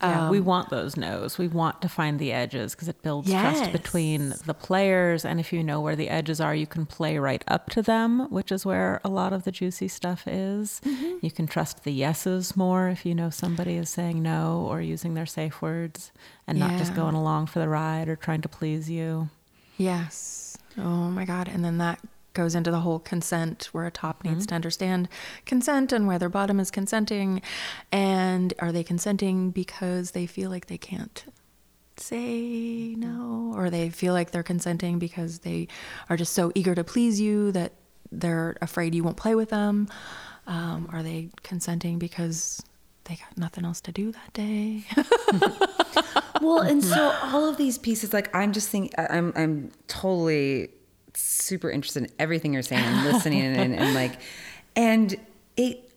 Yeah, 0.00 0.26
Um, 0.26 0.30
we 0.30 0.40
want 0.40 0.70
those 0.70 0.96
no's. 0.96 1.38
We 1.38 1.48
want 1.48 1.82
to 1.82 1.88
find 1.88 2.18
the 2.18 2.32
edges 2.32 2.74
because 2.74 2.88
it 2.88 3.02
builds 3.02 3.28
Yes. 3.28 3.56
trust 3.58 3.72
between 3.72 4.34
the 4.46 4.54
players. 4.54 5.24
And 5.24 5.40
if 5.40 5.52
you 5.52 5.64
know 5.64 5.80
where 5.80 5.96
the 5.96 6.08
edges 6.08 6.40
are, 6.40 6.54
you 6.54 6.66
can 6.66 6.86
play 6.86 7.18
right 7.18 7.42
up 7.48 7.68
to 7.70 7.82
them, 7.82 8.30
which 8.30 8.52
is 8.52 8.64
where 8.64 9.00
a 9.04 9.08
lot 9.08 9.32
of 9.32 9.42
the 9.44 9.50
juicy 9.50 9.88
stuff 9.88 10.26
is. 10.28 10.80
Mm-hmm. 10.84 11.16
You 11.22 11.30
can 11.32 11.46
trust 11.48 11.82
the 11.84 11.92
yeses 11.92 12.56
more 12.56 12.88
if 12.88 13.04
you 13.04 13.14
know 13.14 13.30
somebody 13.30 13.74
is 13.76 13.90
saying 13.90 14.22
no 14.22 14.66
or 14.70 14.80
using 14.80 15.14
their 15.14 15.26
safe 15.26 15.60
words 15.60 16.12
and 16.46 16.58
not 16.58 16.78
just 16.78 16.94
going 16.94 17.14
along 17.16 17.46
for 17.46 17.58
the 17.58 17.68
ride 17.68 18.08
or 18.08 18.14
trying 18.16 18.40
to 18.42 18.48
please 18.48 18.88
you. 18.88 19.28
Yes. 19.76 20.56
Oh 20.76 21.10
my 21.10 21.24
God. 21.24 21.48
And 21.48 21.64
then 21.64 21.78
that 21.78 21.98
goes 22.38 22.54
into 22.54 22.70
the 22.70 22.78
whole 22.78 23.00
consent 23.00 23.68
where 23.72 23.84
a 23.84 23.90
top 23.90 24.22
needs 24.22 24.46
to 24.46 24.54
understand 24.54 25.08
consent 25.44 25.92
and 25.92 26.06
whether 26.06 26.28
bottom 26.28 26.60
is 26.60 26.70
consenting. 26.70 27.42
And 27.90 28.54
are 28.60 28.70
they 28.70 28.84
consenting 28.84 29.50
because 29.50 30.12
they 30.12 30.24
feel 30.24 30.48
like 30.48 30.66
they 30.66 30.78
can't 30.78 31.24
say 31.96 32.94
no? 32.94 33.52
Or 33.56 33.70
they 33.70 33.90
feel 33.90 34.12
like 34.12 34.30
they're 34.30 34.44
consenting 34.44 35.00
because 35.00 35.40
they 35.40 35.66
are 36.08 36.16
just 36.16 36.32
so 36.32 36.52
eager 36.54 36.76
to 36.76 36.84
please 36.84 37.20
you 37.20 37.50
that 37.50 37.72
they're 38.12 38.56
afraid 38.62 38.94
you 38.94 39.02
won't 39.02 39.16
play 39.16 39.34
with 39.34 39.50
them? 39.50 39.88
Um, 40.46 40.88
are 40.92 41.02
they 41.02 41.30
consenting 41.42 41.98
because 41.98 42.62
they 43.02 43.16
got 43.16 43.36
nothing 43.36 43.64
else 43.64 43.80
to 43.80 43.90
do 43.90 44.12
that 44.12 44.32
day? 44.32 44.84
Well, 46.40 46.60
and 46.60 46.84
so 46.84 47.12
all 47.22 47.48
of 47.48 47.56
these 47.56 47.78
pieces, 47.78 48.12
like 48.12 48.34
I'm 48.34 48.52
just 48.52 48.68
thinking, 48.68 48.92
I'm 48.96 49.32
I'm 49.34 49.70
totally 49.88 50.70
super 51.18 51.70
interested 51.70 52.04
in 52.04 52.10
everything 52.18 52.52
you're 52.52 52.62
saying 52.62 52.84
and 52.84 53.04
listening 53.04 53.42
and, 53.42 53.56
and, 53.56 53.74
and 53.74 53.94
like, 53.94 54.20
and 54.76 55.16
it 55.56 55.88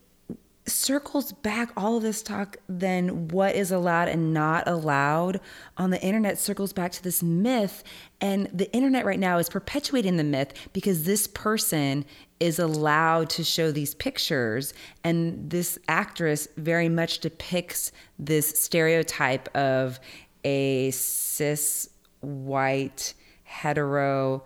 circles 0.67 1.31
back 1.31 1.71
all 1.75 1.97
of 1.97 2.03
this 2.03 2.21
talk 2.21 2.57
then 2.69 3.27
what 3.29 3.55
is 3.55 3.71
allowed 3.71 4.07
and 4.07 4.33
not 4.33 4.67
allowed 4.67 5.39
on 5.77 5.89
the 5.89 6.01
internet 6.01 6.37
circles 6.37 6.71
back 6.71 6.91
to 6.91 7.03
this 7.03 7.23
myth. 7.23 7.83
And 8.21 8.47
the 8.53 8.71
internet 8.71 9.05
right 9.05 9.19
now 9.19 9.37
is 9.37 9.49
perpetuating 9.49 10.17
the 10.17 10.23
myth 10.23 10.53
because 10.71 11.03
this 11.03 11.27
person 11.27 12.05
is 12.39 12.59
allowed 12.59 13.29
to 13.31 13.43
show 13.43 13.71
these 13.71 13.95
pictures. 13.95 14.73
And 15.03 15.49
this 15.49 15.77
actress 15.87 16.47
very 16.57 16.89
much 16.89 17.19
depicts 17.19 17.91
this 18.19 18.47
stereotype 18.49 19.53
of 19.55 19.99
a 20.43 20.91
cis 20.91 21.89
white 22.21 23.13
hetero 23.43 24.43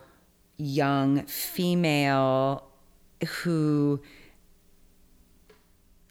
young 0.58 1.26
female 1.26 2.64
who 3.42 4.02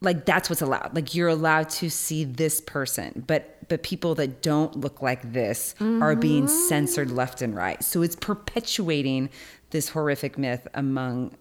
like 0.01 0.27
that's 0.27 0.51
what's 0.51 0.61
allowed. 0.61 0.95
Like 0.95 1.15
you're 1.15 1.29
allowed 1.29 1.71
to 1.71 1.91
see 1.91 2.25
this 2.25 2.61
person 2.61 3.25
but 3.27 3.69
but 3.69 3.83
people 3.83 4.15
that 4.17 4.43
don't 4.43 4.77
look 4.77 5.01
like 5.01 5.33
this 5.33 5.75
are 5.81 6.15
being 6.15 6.45
mm-hmm. 6.45 6.69
censored 6.69 7.11
left 7.11 7.41
and 7.41 7.57
right. 7.57 7.83
So 7.83 8.03
it's 8.03 8.17
perpetuating 8.17 9.31
this 9.71 9.89
horrific 9.89 10.37
myth 10.37 10.69
among 10.75 11.35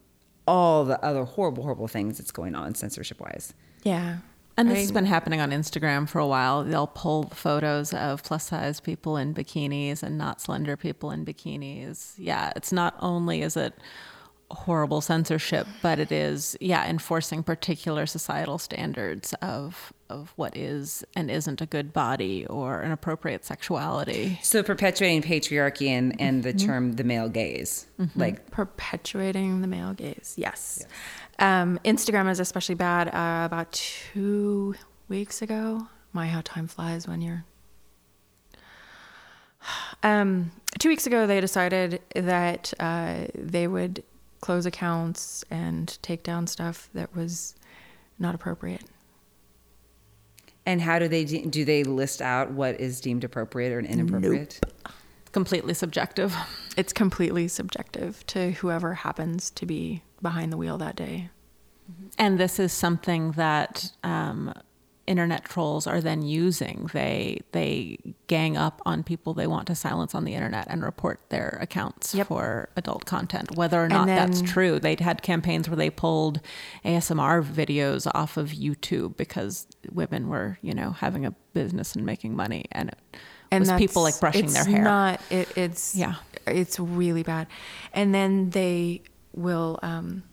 all 0.48 0.86
the 0.86 1.04
other 1.04 1.26
horrible 1.26 1.64
horrible 1.64 1.88
things 1.88 2.18
that's 2.18 2.32
going 2.32 2.56
on 2.56 2.76
censorship 2.76 3.20
wise 3.20 3.54
yeah. 3.84 4.18
And 4.58 4.70
this 4.70 4.78
I- 4.78 4.82
has 4.82 4.92
been 4.92 5.06
happening 5.06 5.42
on 5.42 5.52
Instagram 5.52 6.08
for 6.08 6.20
a 6.20 6.28
while. 6.28 6.64
They'll 6.64 6.88
pull 6.88 7.24
photos 7.30 7.94
of 7.94 8.24
plus 8.24 8.48
size 8.48 8.80
people 8.80 9.18
in 9.18 9.34
bikinis 9.34 10.04
and 10.04 10.18
not 10.18 10.42
slender 10.42 10.78
people 10.78 11.12
in 11.12 11.26
bikinis. 11.26 12.14
Yeah, 12.18 12.52
it's 12.56 12.72
not 12.72 12.96
only 13.00 13.42
is 13.42 13.58
it 13.58 13.74
horrible 14.54 15.02
censorship, 15.02 15.68
but 15.82 16.00
it 16.00 16.12
is 16.12 16.56
yeah 16.62 16.88
enforcing 16.88 17.44
particular 17.44 18.06
societal 18.06 18.58
standards 18.58 19.34
of 19.42 19.92
of 20.10 20.34
what 20.36 20.56
is 20.56 21.04
and 21.16 21.32
isn't 21.32 21.60
a 21.62 21.66
good 21.66 21.92
body 21.92 22.46
or 22.46 22.82
an 22.82 22.92
appropriate 22.92 23.44
sexuality. 23.44 24.40
so 24.44 24.62
perpetuating 24.62 25.22
patriarchy 25.22 25.88
and 25.88 26.20
and 26.22 26.44
the 26.44 26.54
mm-hmm. 26.54 26.68
term 26.68 26.94
the 26.94 27.04
male 27.04 27.30
gaze 27.30 27.88
mm-hmm. 28.00 28.20
like 28.20 28.52
perpetuating 28.52 29.62
the 29.62 29.68
male 29.68 29.94
gaze. 29.94 30.36
Yes. 30.38 30.86
Um, 31.40 31.80
Instagram 31.84 32.30
is 32.30 32.40
especially 32.40 32.76
bad. 32.76 33.08
Uh, 33.08 33.46
about 33.46 33.72
two 33.72 34.76
weeks 35.10 35.42
ago, 35.42 35.88
my 36.14 36.28
how 36.28 36.42
time 36.42 36.68
flies 36.68 37.08
when 37.08 37.22
you're. 37.22 37.46
Um, 40.04 40.52
two 40.80 40.90
weeks 40.90 41.08
ago, 41.08 41.26
they 41.26 41.40
decided 41.40 42.02
that 42.14 42.74
uh, 42.78 43.28
they 43.34 43.68
would 43.70 44.04
close 44.42 44.66
accounts 44.66 45.46
and 45.50 45.98
take 46.02 46.24
down 46.24 46.46
stuff 46.46 46.90
that 46.94 47.16
was 47.16 47.56
not 48.20 48.36
appropriate. 48.36 48.84
and 50.66 50.82
how 50.82 51.00
do 51.00 51.08
they 51.08 51.24
de- 51.24 51.46
do 51.46 51.64
they 51.64 51.86
list 51.86 52.22
out 52.22 52.52
what 52.52 52.78
is 52.82 53.00
deemed 53.00 53.24
appropriate 53.24 53.72
or 53.72 53.80
inappropriate 53.80 54.60
Completely 55.32 55.74
subjective. 55.74 56.36
It's 56.78 56.92
completely 56.94 57.48
subjective 57.48 58.24
to 58.28 58.52
whoever 58.52 58.94
happens 58.94 59.50
to 59.52 59.66
be 59.66 60.04
behind 60.24 60.52
the 60.52 60.58
wheel 60.58 60.80
that 60.80 60.96
day. 60.96 61.30
And 62.18 62.40
this 62.40 62.60
is 62.60 62.72
something 62.74 63.34
that 63.34 63.92
um, 64.04 64.54
internet 65.06 65.44
trolls 65.44 65.86
are 65.86 66.00
then 66.00 66.22
using. 66.22 66.90
They 66.94 67.42
they 67.52 67.98
gang 68.28 68.56
up 68.56 68.82
on 68.86 69.04
people 69.04 69.34
they 69.34 69.48
want 69.48 69.68
to 69.68 69.76
silence 69.76 70.16
on 70.16 70.24
the 70.24 70.34
internet 70.34 70.66
and 70.70 70.82
report 70.82 71.20
their 71.28 71.58
accounts 71.62 72.16
Yep. 72.16 72.28
for 72.28 72.70
adult 72.78 73.06
content, 73.06 73.58
whether 73.58 73.82
or 73.82 73.84
And 73.84 73.94
not 73.94 74.08
that's 74.08 74.42
true. 74.42 74.80
They'd 74.80 75.02
had 75.02 75.22
campaigns 75.22 75.68
where 75.68 75.76
they 75.76 75.90
pulled 75.90 76.40
ASMR 76.86 77.44
videos 77.44 78.10
off 78.16 78.38
of 78.38 78.52
YouTube 78.52 79.18
because 79.18 79.68
women 79.92 80.30
were, 80.30 80.58
you 80.62 80.74
know, 80.74 80.92
having 80.92 81.26
a 81.26 81.32
business 81.54 81.96
and 81.96 82.06
making 82.06 82.34
money, 82.36 82.64
and 82.72 82.96
it 83.52 83.60
was 83.60 83.72
people 83.74 84.02
like 84.04 84.18
brushing 84.22 84.48
their 84.54 84.64
hair. 84.66 84.84
Not 84.84 85.20
it, 85.30 85.50
it's 85.58 85.94
Yeah. 85.96 86.16
it's 86.48 86.80
really 86.80 87.24
bad, 87.24 87.48
and 87.92 88.16
then 88.16 88.52
they 88.52 89.02
will 89.34 89.80
um, 89.82 90.24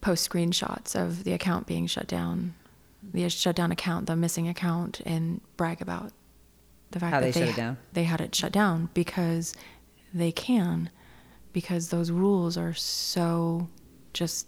post 0.00 0.28
screenshots 0.28 0.94
of 0.94 1.24
the 1.24 1.32
account 1.32 1.66
being 1.66 1.86
shut 1.86 2.06
down, 2.06 2.54
the 3.12 3.28
shut 3.28 3.56
down 3.56 3.72
account, 3.72 4.06
the 4.06 4.16
missing 4.16 4.48
account, 4.48 5.00
and 5.04 5.40
brag 5.56 5.80
about 5.80 6.12
the 6.90 7.00
fact 7.00 7.14
How 7.14 7.20
that 7.20 7.34
they 7.34 7.40
shut 7.40 7.48
it 7.50 7.56
down? 7.56 7.76
they 7.92 8.04
had 8.04 8.20
it 8.20 8.34
shut 8.34 8.52
down 8.52 8.88
because 8.94 9.54
they 10.14 10.32
can, 10.32 10.90
because 11.52 11.88
those 11.88 12.10
rules 12.10 12.56
are 12.56 12.74
so 12.74 13.68
just 14.12 14.46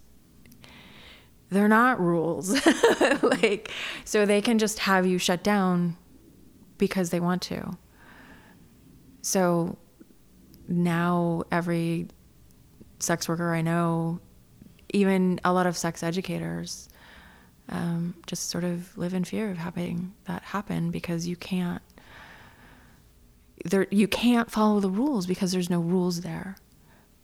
they're 1.50 1.68
not 1.68 2.00
rules. 2.00 2.64
like 3.22 3.70
so 4.04 4.26
they 4.26 4.40
can 4.40 4.58
just 4.58 4.80
have 4.80 5.06
you 5.06 5.18
shut 5.18 5.42
down 5.42 5.96
because 6.76 7.10
they 7.10 7.20
want 7.20 7.42
to. 7.42 7.76
So 9.22 9.76
now 10.68 11.42
every 11.50 12.08
sex 13.00 13.28
worker 13.28 13.52
I 13.54 13.62
know, 13.62 14.20
even 14.90 15.40
a 15.44 15.52
lot 15.52 15.66
of 15.66 15.76
sex 15.76 16.02
educators, 16.02 16.88
um, 17.68 18.14
just 18.26 18.48
sort 18.50 18.64
of 18.64 18.96
live 18.96 19.14
in 19.14 19.24
fear 19.24 19.50
of 19.50 19.58
having 19.58 20.14
that 20.24 20.42
happen 20.42 20.90
because 20.90 21.26
you 21.28 21.36
can't 21.36 21.82
there 23.64 23.86
you 23.90 24.06
can't 24.06 24.50
follow 24.50 24.80
the 24.80 24.90
rules 24.90 25.26
because 25.26 25.52
there's 25.52 25.68
no 25.70 25.80
rules 25.80 26.20
there. 26.20 26.56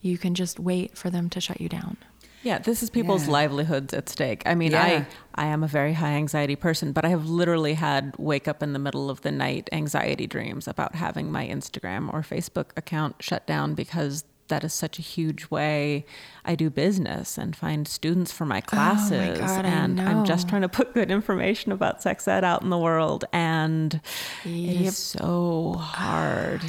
You 0.00 0.18
can 0.18 0.34
just 0.34 0.58
wait 0.60 0.98
for 0.98 1.08
them 1.10 1.30
to 1.30 1.40
shut 1.40 1.60
you 1.60 1.68
down. 1.68 1.96
Yeah, 2.42 2.58
this 2.58 2.82
is 2.82 2.90
people's 2.90 3.24
Yeah. 3.26 3.32
livelihoods 3.32 3.94
at 3.94 4.08
stake. 4.10 4.42
I 4.44 4.54
mean, 4.54 4.72
Yeah. 4.72 5.06
I 5.36 5.44
I 5.44 5.46
am 5.46 5.62
a 5.62 5.66
very 5.68 5.94
high 5.94 6.12
anxiety 6.12 6.56
person, 6.56 6.92
but 6.92 7.04
I 7.04 7.08
have 7.08 7.26
literally 7.26 7.74
had 7.74 8.14
wake 8.18 8.46
up 8.48 8.62
in 8.62 8.72
the 8.74 8.78
middle 8.78 9.08
of 9.08 9.22
the 9.22 9.30
night 9.30 9.68
anxiety 9.72 10.26
dreams 10.26 10.68
about 10.68 10.94
having 10.96 11.32
my 11.32 11.46
Instagram 11.46 12.12
or 12.12 12.20
Facebook 12.22 12.66
account 12.76 13.16
shut 13.20 13.46
down 13.46 13.74
because 13.74 14.24
that 14.48 14.64
is 14.64 14.72
such 14.74 14.98
a 14.98 15.02
huge 15.02 15.50
way 15.50 16.04
I 16.44 16.54
do 16.54 16.68
business 16.70 17.38
and 17.38 17.56
find 17.56 17.88
students 17.88 18.30
for 18.32 18.44
my 18.44 18.58
oh 18.58 18.60
classes. 18.62 19.38
God, 19.38 19.64
I 19.64 19.68
and 19.68 20.00
I'm 20.00 20.24
just 20.24 20.48
trying 20.48 20.62
to 20.62 20.68
put 20.68 20.92
good 20.94 21.10
information 21.10 21.72
about 21.72 22.02
sex 22.02 22.28
ed 22.28 22.44
out 22.44 22.62
in 22.62 22.70
the 22.70 22.78
world 22.78 23.24
and 23.32 24.00
it 24.44 24.48
Yep. 24.48 24.86
is 24.88 24.96
so 24.98 25.74
hard. 25.78 26.60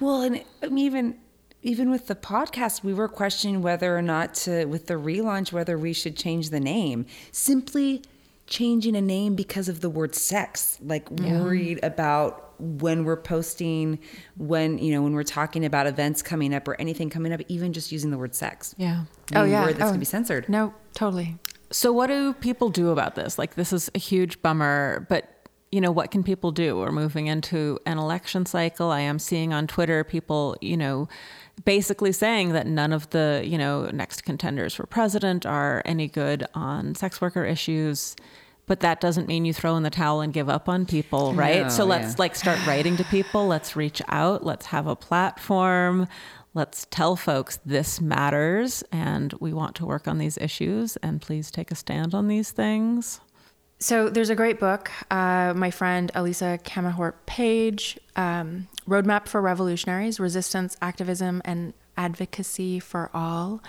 Well, 0.00 0.22
and 0.22 0.42
I 0.62 0.66
mean, 0.68 0.84
even 0.86 1.18
even 1.64 1.90
with 1.90 2.08
the 2.08 2.16
podcast, 2.16 2.82
we 2.82 2.92
were 2.92 3.06
questioning 3.08 3.62
whether 3.62 3.96
or 3.96 4.02
not 4.02 4.34
to, 4.34 4.64
with 4.64 4.88
the 4.88 4.94
relaunch, 4.94 5.52
whether 5.52 5.78
we 5.78 5.92
should 5.92 6.16
change 6.16 6.50
the 6.50 6.58
name. 6.58 7.06
Simply 7.30 8.02
changing 8.46 8.96
a 8.96 9.00
name 9.00 9.34
because 9.34 9.68
of 9.68 9.80
the 9.80 9.90
word 9.90 10.14
sex, 10.14 10.78
like 10.82 11.10
worried 11.10 11.80
about 11.82 12.54
when 12.58 13.04
we're 13.04 13.16
posting, 13.16 13.98
when 14.36 14.78
you 14.78 14.92
know, 14.92 15.02
when 15.02 15.12
we're 15.14 15.22
talking 15.22 15.64
about 15.64 15.86
events 15.86 16.22
coming 16.22 16.54
up 16.54 16.68
or 16.68 16.80
anything 16.80 17.10
coming 17.10 17.32
up, 17.32 17.40
even 17.48 17.72
just 17.72 17.90
using 17.90 18.10
the 18.10 18.18
word 18.18 18.34
sex. 18.34 18.74
Yeah. 18.78 19.04
Oh 19.34 19.44
yeah, 19.44 19.64
word 19.64 19.76
that's 19.76 19.84
oh, 19.84 19.88
gonna 19.88 19.98
be 19.98 20.04
censored. 20.04 20.48
No, 20.48 20.74
totally. 20.94 21.38
So 21.70 21.92
what 21.92 22.08
do 22.08 22.34
people 22.34 22.68
do 22.68 22.90
about 22.90 23.14
this? 23.14 23.38
Like 23.38 23.54
this 23.54 23.72
is 23.72 23.90
a 23.94 23.98
huge 23.98 24.42
bummer, 24.42 25.06
but 25.08 25.28
you 25.72 25.80
know, 25.80 25.90
what 25.90 26.10
can 26.10 26.22
people 26.22 26.52
do? 26.52 26.76
We're 26.76 26.92
moving 26.92 27.28
into 27.28 27.78
an 27.86 27.96
election 27.96 28.44
cycle. 28.44 28.90
I 28.90 29.00
am 29.00 29.18
seeing 29.18 29.54
on 29.54 29.66
Twitter 29.66 30.04
people, 30.04 30.56
you 30.60 30.76
know, 30.76 31.08
basically 31.64 32.12
saying 32.12 32.52
that 32.52 32.66
none 32.66 32.92
of 32.92 33.10
the, 33.10 33.42
you 33.44 33.58
know, 33.58 33.86
next 33.92 34.24
contenders 34.24 34.74
for 34.74 34.86
president 34.86 35.46
are 35.46 35.82
any 35.84 36.08
good 36.08 36.46
on 36.54 36.94
sex 36.94 37.20
worker 37.20 37.44
issues. 37.44 38.16
But 38.66 38.80
that 38.80 39.00
doesn't 39.00 39.26
mean 39.26 39.44
you 39.44 39.52
throw 39.52 39.76
in 39.76 39.82
the 39.82 39.90
towel 39.90 40.20
and 40.20 40.32
give 40.32 40.48
up 40.48 40.68
on 40.68 40.86
people, 40.86 41.34
right? 41.34 41.64
No, 41.64 41.68
so 41.68 41.84
let's 41.84 42.12
yeah. 42.12 42.16
like 42.18 42.36
start 42.36 42.64
writing 42.66 42.96
to 42.96 43.04
people. 43.04 43.46
Let's 43.46 43.74
reach 43.74 44.00
out. 44.08 44.44
Let's 44.44 44.66
have 44.66 44.86
a 44.86 44.94
platform. 44.94 46.06
Let's 46.54 46.86
tell 46.90 47.16
folks 47.16 47.58
this 47.64 48.00
matters 48.00 48.84
and 48.92 49.32
we 49.40 49.52
want 49.52 49.74
to 49.76 49.86
work 49.86 50.06
on 50.06 50.18
these 50.18 50.38
issues 50.38 50.96
and 50.98 51.20
please 51.20 51.50
take 51.50 51.70
a 51.70 51.74
stand 51.74 52.14
on 52.14 52.28
these 52.28 52.50
things. 52.50 53.20
So 53.82 54.08
there's 54.08 54.30
a 54.30 54.36
great 54.36 54.60
book. 54.60 54.92
Uh, 55.10 55.54
my 55.56 55.72
friend 55.72 56.12
Elisa 56.14 56.60
Camahort 56.62 57.14
Page, 57.26 57.98
um, 58.14 58.68
Roadmap 58.88 59.26
for 59.26 59.42
Revolutionaries: 59.42 60.20
Resistance, 60.20 60.76
Activism, 60.80 61.42
and 61.44 61.74
Advocacy 61.96 62.78
for 62.78 63.10
All. 63.12 63.60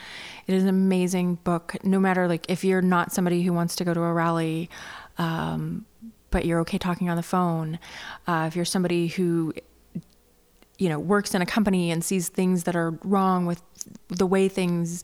It 0.46 0.54
is 0.54 0.62
an 0.62 0.70
amazing 0.70 1.40
book. 1.44 1.78
No 1.84 2.00
matter 2.00 2.28
like 2.28 2.46
if 2.48 2.64
you're 2.64 2.84
not 2.84 3.12
somebody 3.12 3.42
who 3.42 3.54
wants 3.54 3.76
to 3.78 3.84
go 3.84 3.92
to 3.92 4.02
a 4.02 4.14
rally, 4.14 4.70
um, 5.18 5.84
but 6.30 6.46
you're 6.46 6.60
okay 6.60 6.78
talking 6.78 7.10
on 7.10 7.18
the 7.18 7.24
phone. 7.24 7.80
Uh, 8.28 8.46
if 8.48 8.56
you're 8.56 8.66
somebody 8.66 9.08
who 9.08 9.52
you 10.78 10.90
know 10.90 11.00
works 11.00 11.34
in 11.34 11.42
a 11.42 11.46
company 11.48 11.90
and 11.90 12.04
sees 12.04 12.30
things 12.30 12.66
that 12.66 12.76
are 12.76 12.92
wrong 13.04 13.48
with 13.48 13.64
the 14.10 14.28
way 14.28 14.48
things 14.48 15.04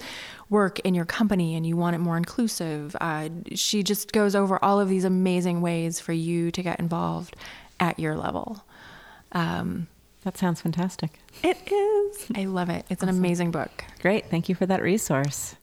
work 0.49 0.79
in 0.79 0.93
your 0.95 1.05
company 1.05 1.55
and 1.55 1.65
you 1.65 1.77
want 1.77 1.95
it 1.95 1.99
more 1.99 2.17
inclusive 2.17 2.95
uh, 3.01 3.29
she 3.53 3.83
just 3.83 4.11
goes 4.11 4.35
over 4.35 4.63
all 4.63 4.79
of 4.79 4.89
these 4.89 5.03
amazing 5.03 5.61
ways 5.61 5.99
for 5.99 6.13
you 6.13 6.49
to 6.51 6.63
get 6.63 6.79
involved 6.79 7.35
at 7.79 7.99
your 7.99 8.15
level 8.15 8.63
um, 9.33 9.87
That 10.23 10.37
sounds 10.37 10.59
fantastic. 10.61 11.19
it 11.43 11.57
is 11.71 12.27
i 12.35 12.45
love 12.45 12.69
it 12.69 12.85
it's 12.89 13.03
an 13.03 13.09
amazing 13.09 13.51
book 13.51 13.83
Great. 14.01 14.25
Thank 14.29 14.47
you 14.47 14.55
for 14.55 14.65
that 14.65 14.81
resource. 14.81 15.55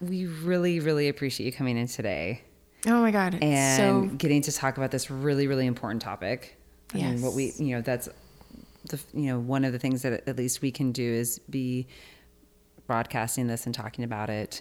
We 0.00 0.26
really, 0.26 0.78
really 0.80 1.08
appreciate 1.08 1.46
you 1.46 1.52
coming 1.52 1.76
in 1.76 1.86
today 1.88 2.42
oh 2.86 3.00
my 3.00 3.10
god 3.10 3.38
and 3.42 3.76
so 4.10 4.16
getting 4.16 4.42
to 4.42 4.52
talk 4.52 4.76
about 4.76 4.90
this 4.90 5.10
really, 5.10 5.46
really 5.46 5.66
important 5.66 6.02
topic. 6.02 6.58
I 6.92 6.98
mean, 6.98 7.22
what 7.22 7.32
we, 7.32 7.52
you 7.56 7.74
know, 7.74 7.80
that's 7.80 8.08
the, 8.90 9.00
you 9.14 9.22
know, 9.26 9.38
one 9.40 9.64
of 9.64 9.72
the 9.72 9.78
things 9.78 10.02
that 10.02 10.28
at 10.28 10.36
least 10.36 10.60
we 10.62 10.70
can 10.70 10.92
do 10.92 11.02
is 11.02 11.38
be 11.50 11.88
broadcasting 12.86 13.46
this 13.46 13.66
and 13.66 13.74
talking 13.74 14.04
about 14.04 14.30
it. 14.30 14.60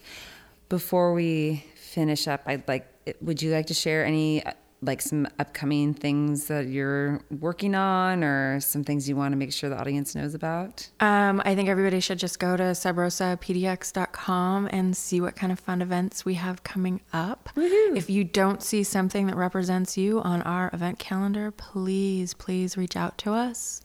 Before 0.69 1.13
we 1.13 1.65
finish 1.75 2.27
up, 2.27 2.41
I'd 2.45 2.67
like, 2.67 2.87
would 3.21 3.41
you 3.41 3.51
like 3.51 3.67
to 3.67 3.73
share 3.73 4.05
any, 4.05 4.43
like 4.81 5.01
some 5.01 5.27
upcoming 5.39 5.93
things 5.93 6.47
that 6.47 6.67
you're 6.67 7.21
working 7.39 7.75
on 7.75 8.23
or 8.23 8.59
some 8.59 8.83
things 8.83 9.07
you 9.07 9.15
want 9.15 9.33
to 9.33 9.37
make 9.37 9.53
sure 9.53 9.69
the 9.69 9.77
audience 9.77 10.15
knows 10.15 10.33
about? 10.33 10.89
Um, 10.99 11.41
I 11.45 11.53
think 11.53 11.69
everybody 11.69 11.99
should 11.99 12.19
just 12.19 12.39
go 12.39 12.57
to 12.57 12.63
subrosapdx.com 12.63 14.69
and 14.71 14.97
see 14.97 15.21
what 15.21 15.35
kind 15.35 15.51
of 15.51 15.59
fun 15.59 15.81
events 15.81 16.25
we 16.25 16.35
have 16.35 16.63
coming 16.63 17.01
up. 17.11 17.49
If 17.55 18.09
you 18.09 18.23
don't 18.23 18.63
see 18.63 18.83
something 18.83 19.27
that 19.27 19.35
represents 19.35 19.97
you 19.97 20.21
on 20.21 20.41
our 20.41 20.71
event 20.73 20.97
calendar, 20.97 21.51
please, 21.51 22.33
please 22.33 22.77
reach 22.77 22.95
out 22.95 23.17
to 23.19 23.33
us 23.33 23.81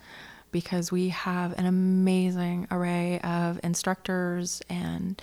because 0.51 0.91
we 0.91 1.09
have 1.11 1.59
an 1.59 1.67
amazing 1.67 2.67
array 2.71 3.21
of 3.21 3.61
instructors 3.63 4.63
and 4.69 5.21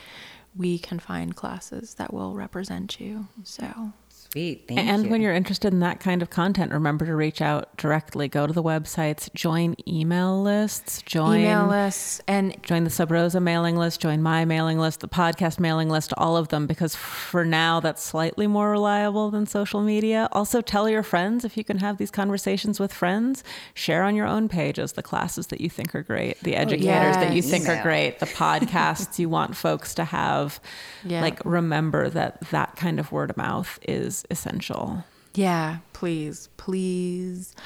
we 0.56 0.78
can 0.80 1.00
find 1.00 1.36
classes 1.36 1.96
that 1.96 2.14
will 2.14 2.34
represent 2.34 3.00
you. 3.00 3.28
So, 3.44 3.94
Sweet. 4.36 4.66
Thank 4.68 4.82
and 4.82 5.06
you. 5.06 5.10
when 5.10 5.22
you're 5.22 5.34
interested 5.34 5.72
in 5.72 5.80
that 5.80 6.02
kind 6.02 6.22
of 6.22 6.30
content, 6.30 6.74
remember 6.74 7.06
to 7.06 7.16
reach 7.16 7.42
out 7.42 7.78
directly. 7.78 8.28
Go 8.28 8.46
to 8.46 8.52
the 8.52 8.62
websites, 8.62 9.34
join 9.34 9.78
email 9.88 10.42
lists, 10.42 11.02
join 11.04 11.40
email 11.40 11.68
lists, 11.68 12.20
and 12.28 12.62
join 12.62 12.84
the 12.84 12.90
Sub 12.90 13.12
Rosa 13.12 13.40
mailing 13.40 13.78
list, 13.78 14.02
join 14.02 14.22
my 14.22 14.44
mailing 14.44 14.78
list, 14.78 15.00
the 15.00 15.08
podcast 15.08 15.58
mailing 15.58 15.88
list, 15.88 16.12
all 16.18 16.36
of 16.36 16.50
them, 16.50 16.68
because 16.68 16.98
for 16.98 17.46
now 17.46 17.80
that's 17.80 18.04
slightly 18.04 18.46
more 18.46 18.72
reliable 18.72 19.32
than 19.32 19.46
social 19.46 19.82
media. 19.82 20.28
Also, 20.34 20.60
tell 20.60 20.90
your 20.90 21.02
friends 21.02 21.46
if 21.46 21.56
you 21.56 21.64
can 21.64 21.78
have 21.78 21.98
these 21.98 22.12
conversations 22.12 22.78
with 22.78 22.92
friends. 22.92 23.42
Share 23.74 24.04
on 24.04 24.18
your 24.18 24.28
own 24.28 24.50
pages 24.50 24.92
the 24.92 25.02
classes 25.02 25.48
that 25.48 25.62
you 25.62 25.70
think 25.70 25.96
are 25.96 26.04
great, 26.04 26.38
the 26.42 26.58
oh, 26.58 26.60
educators 26.60 27.16
that 27.16 27.30
you 27.30 27.42
yes. 27.42 27.50
think 27.50 27.70
are 27.70 27.82
great, 27.82 28.20
the 28.20 28.26
podcasts 28.26 29.18
you 29.18 29.30
want 29.30 29.56
folks 29.56 29.96
to 29.96 30.04
have. 30.04 30.60
Yeah. 31.06 31.22
Like, 31.22 31.40
remember 31.46 32.10
that 32.10 32.42
that 32.50 32.76
kind 32.76 33.00
of 33.00 33.14
word 33.14 33.30
of 33.30 33.38
mouth 33.38 33.80
is 33.88 34.25
essential. 34.30 35.04
Yeah, 35.34 35.80
please, 35.94 36.50
please. 36.58 37.54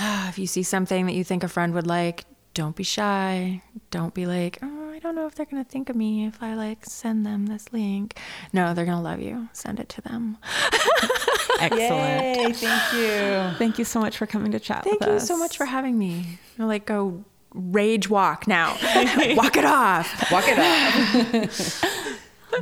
If 0.00 0.38
you 0.38 0.46
see 0.46 0.62
something 0.62 1.04
that 1.04 1.12
you 1.12 1.22
think 1.22 1.44
a 1.44 1.48
friend 1.48 1.74
would 1.74 1.86
like, 1.86 2.24
don't 2.54 2.74
be 2.74 2.82
shy. 2.82 3.62
Don't 3.90 4.14
be 4.14 4.24
like, 4.24 4.58
oh, 4.62 4.90
I 4.90 4.98
don't 4.98 5.14
know 5.14 5.26
if 5.26 5.34
they're 5.34 5.46
going 5.46 5.62
to 5.62 5.70
think 5.70 5.90
of 5.90 5.96
me 5.96 6.26
if 6.26 6.42
I 6.42 6.54
like 6.54 6.84
send 6.86 7.26
them 7.26 7.46
this 7.46 7.72
link. 7.72 8.18
No, 8.52 8.72
they're 8.72 8.86
going 8.86 8.96
to 8.96 9.02
love 9.02 9.20
you. 9.20 9.48
Send 9.52 9.80
it 9.80 9.88
to 9.90 10.00
them. 10.00 10.38
Excellent. 11.60 11.80
Yay, 11.80 12.52
thank 12.52 12.92
you. 12.94 13.58
Thank 13.58 13.78
you 13.78 13.84
so 13.84 14.00
much 14.00 14.16
for 14.16 14.26
coming 14.26 14.52
to 14.52 14.60
chat 14.60 14.84
with 14.84 14.92
me. 14.92 14.98
Thank 14.98 15.10
you 15.10 15.16
us. 15.16 15.26
so 15.26 15.36
much 15.36 15.56
for 15.56 15.66
having 15.66 15.98
me. 15.98 16.38
I'll 16.58 16.66
like 16.66 16.86
go 16.86 17.24
rage 17.54 18.08
walk 18.08 18.46
now. 18.46 18.72
walk 19.34 19.56
it 19.56 19.64
off. 19.64 20.30
Walk 20.30 20.44
it 20.46 20.58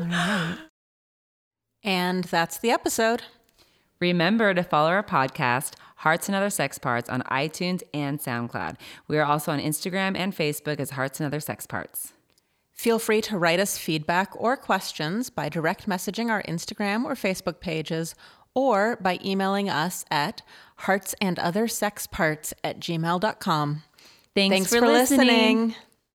up. 0.01 0.59
And 1.83 2.25
that's 2.25 2.59
the 2.59 2.71
episode. 2.71 3.23
Remember 4.01 4.55
to 4.55 4.63
follow 4.63 4.91
our 4.91 5.03
podcast, 5.03 5.75
Hearts 5.97 6.29
and 6.29 6.35
Other 6.35 6.51
Sex 6.51 6.79
Parts, 6.79 7.11
on 7.11 7.23
iTunes 7.23 7.83
and 7.93 8.19
SoundCloud. 8.19 8.77
We 9.09 9.19
are 9.19 9.25
also 9.25 9.53
on 9.53 9.61
Instagram 9.61 10.17
and 10.17 10.35
Facebook 10.35 10.81
as 10.81 10.91
Hearts 10.91 11.21
and 11.21 11.27
Other 11.27 11.41
Sex 11.41 11.67
Parts. 11.67 12.15
Feel 12.73 12.99
free 12.99 13.21
to 13.23 13.37
write 13.37 13.61
us 13.61 13.77
feedback 13.77 14.33
or 14.35 14.57
questions 14.57 15.29
by 15.29 15.51
direct 15.51 15.87
messaging 15.87 16.31
our 16.31 16.43
Instagram 16.45 17.05
or 17.05 17.13
Facebook 17.13 17.61
pages 17.61 18.15
or 18.55 18.97
by 18.97 19.19
emailing 19.23 19.69
us 19.69 20.05
at 20.11 20.41
heartsandothersexparts 20.81 22.55
at 22.65 22.81
gmail.com. 22.81 23.83
Thanks, 24.35 24.55
Thanks 24.55 24.71
for, 24.71 24.79
for 24.79 24.89
listening. 24.89 25.27
listening. 25.27 25.75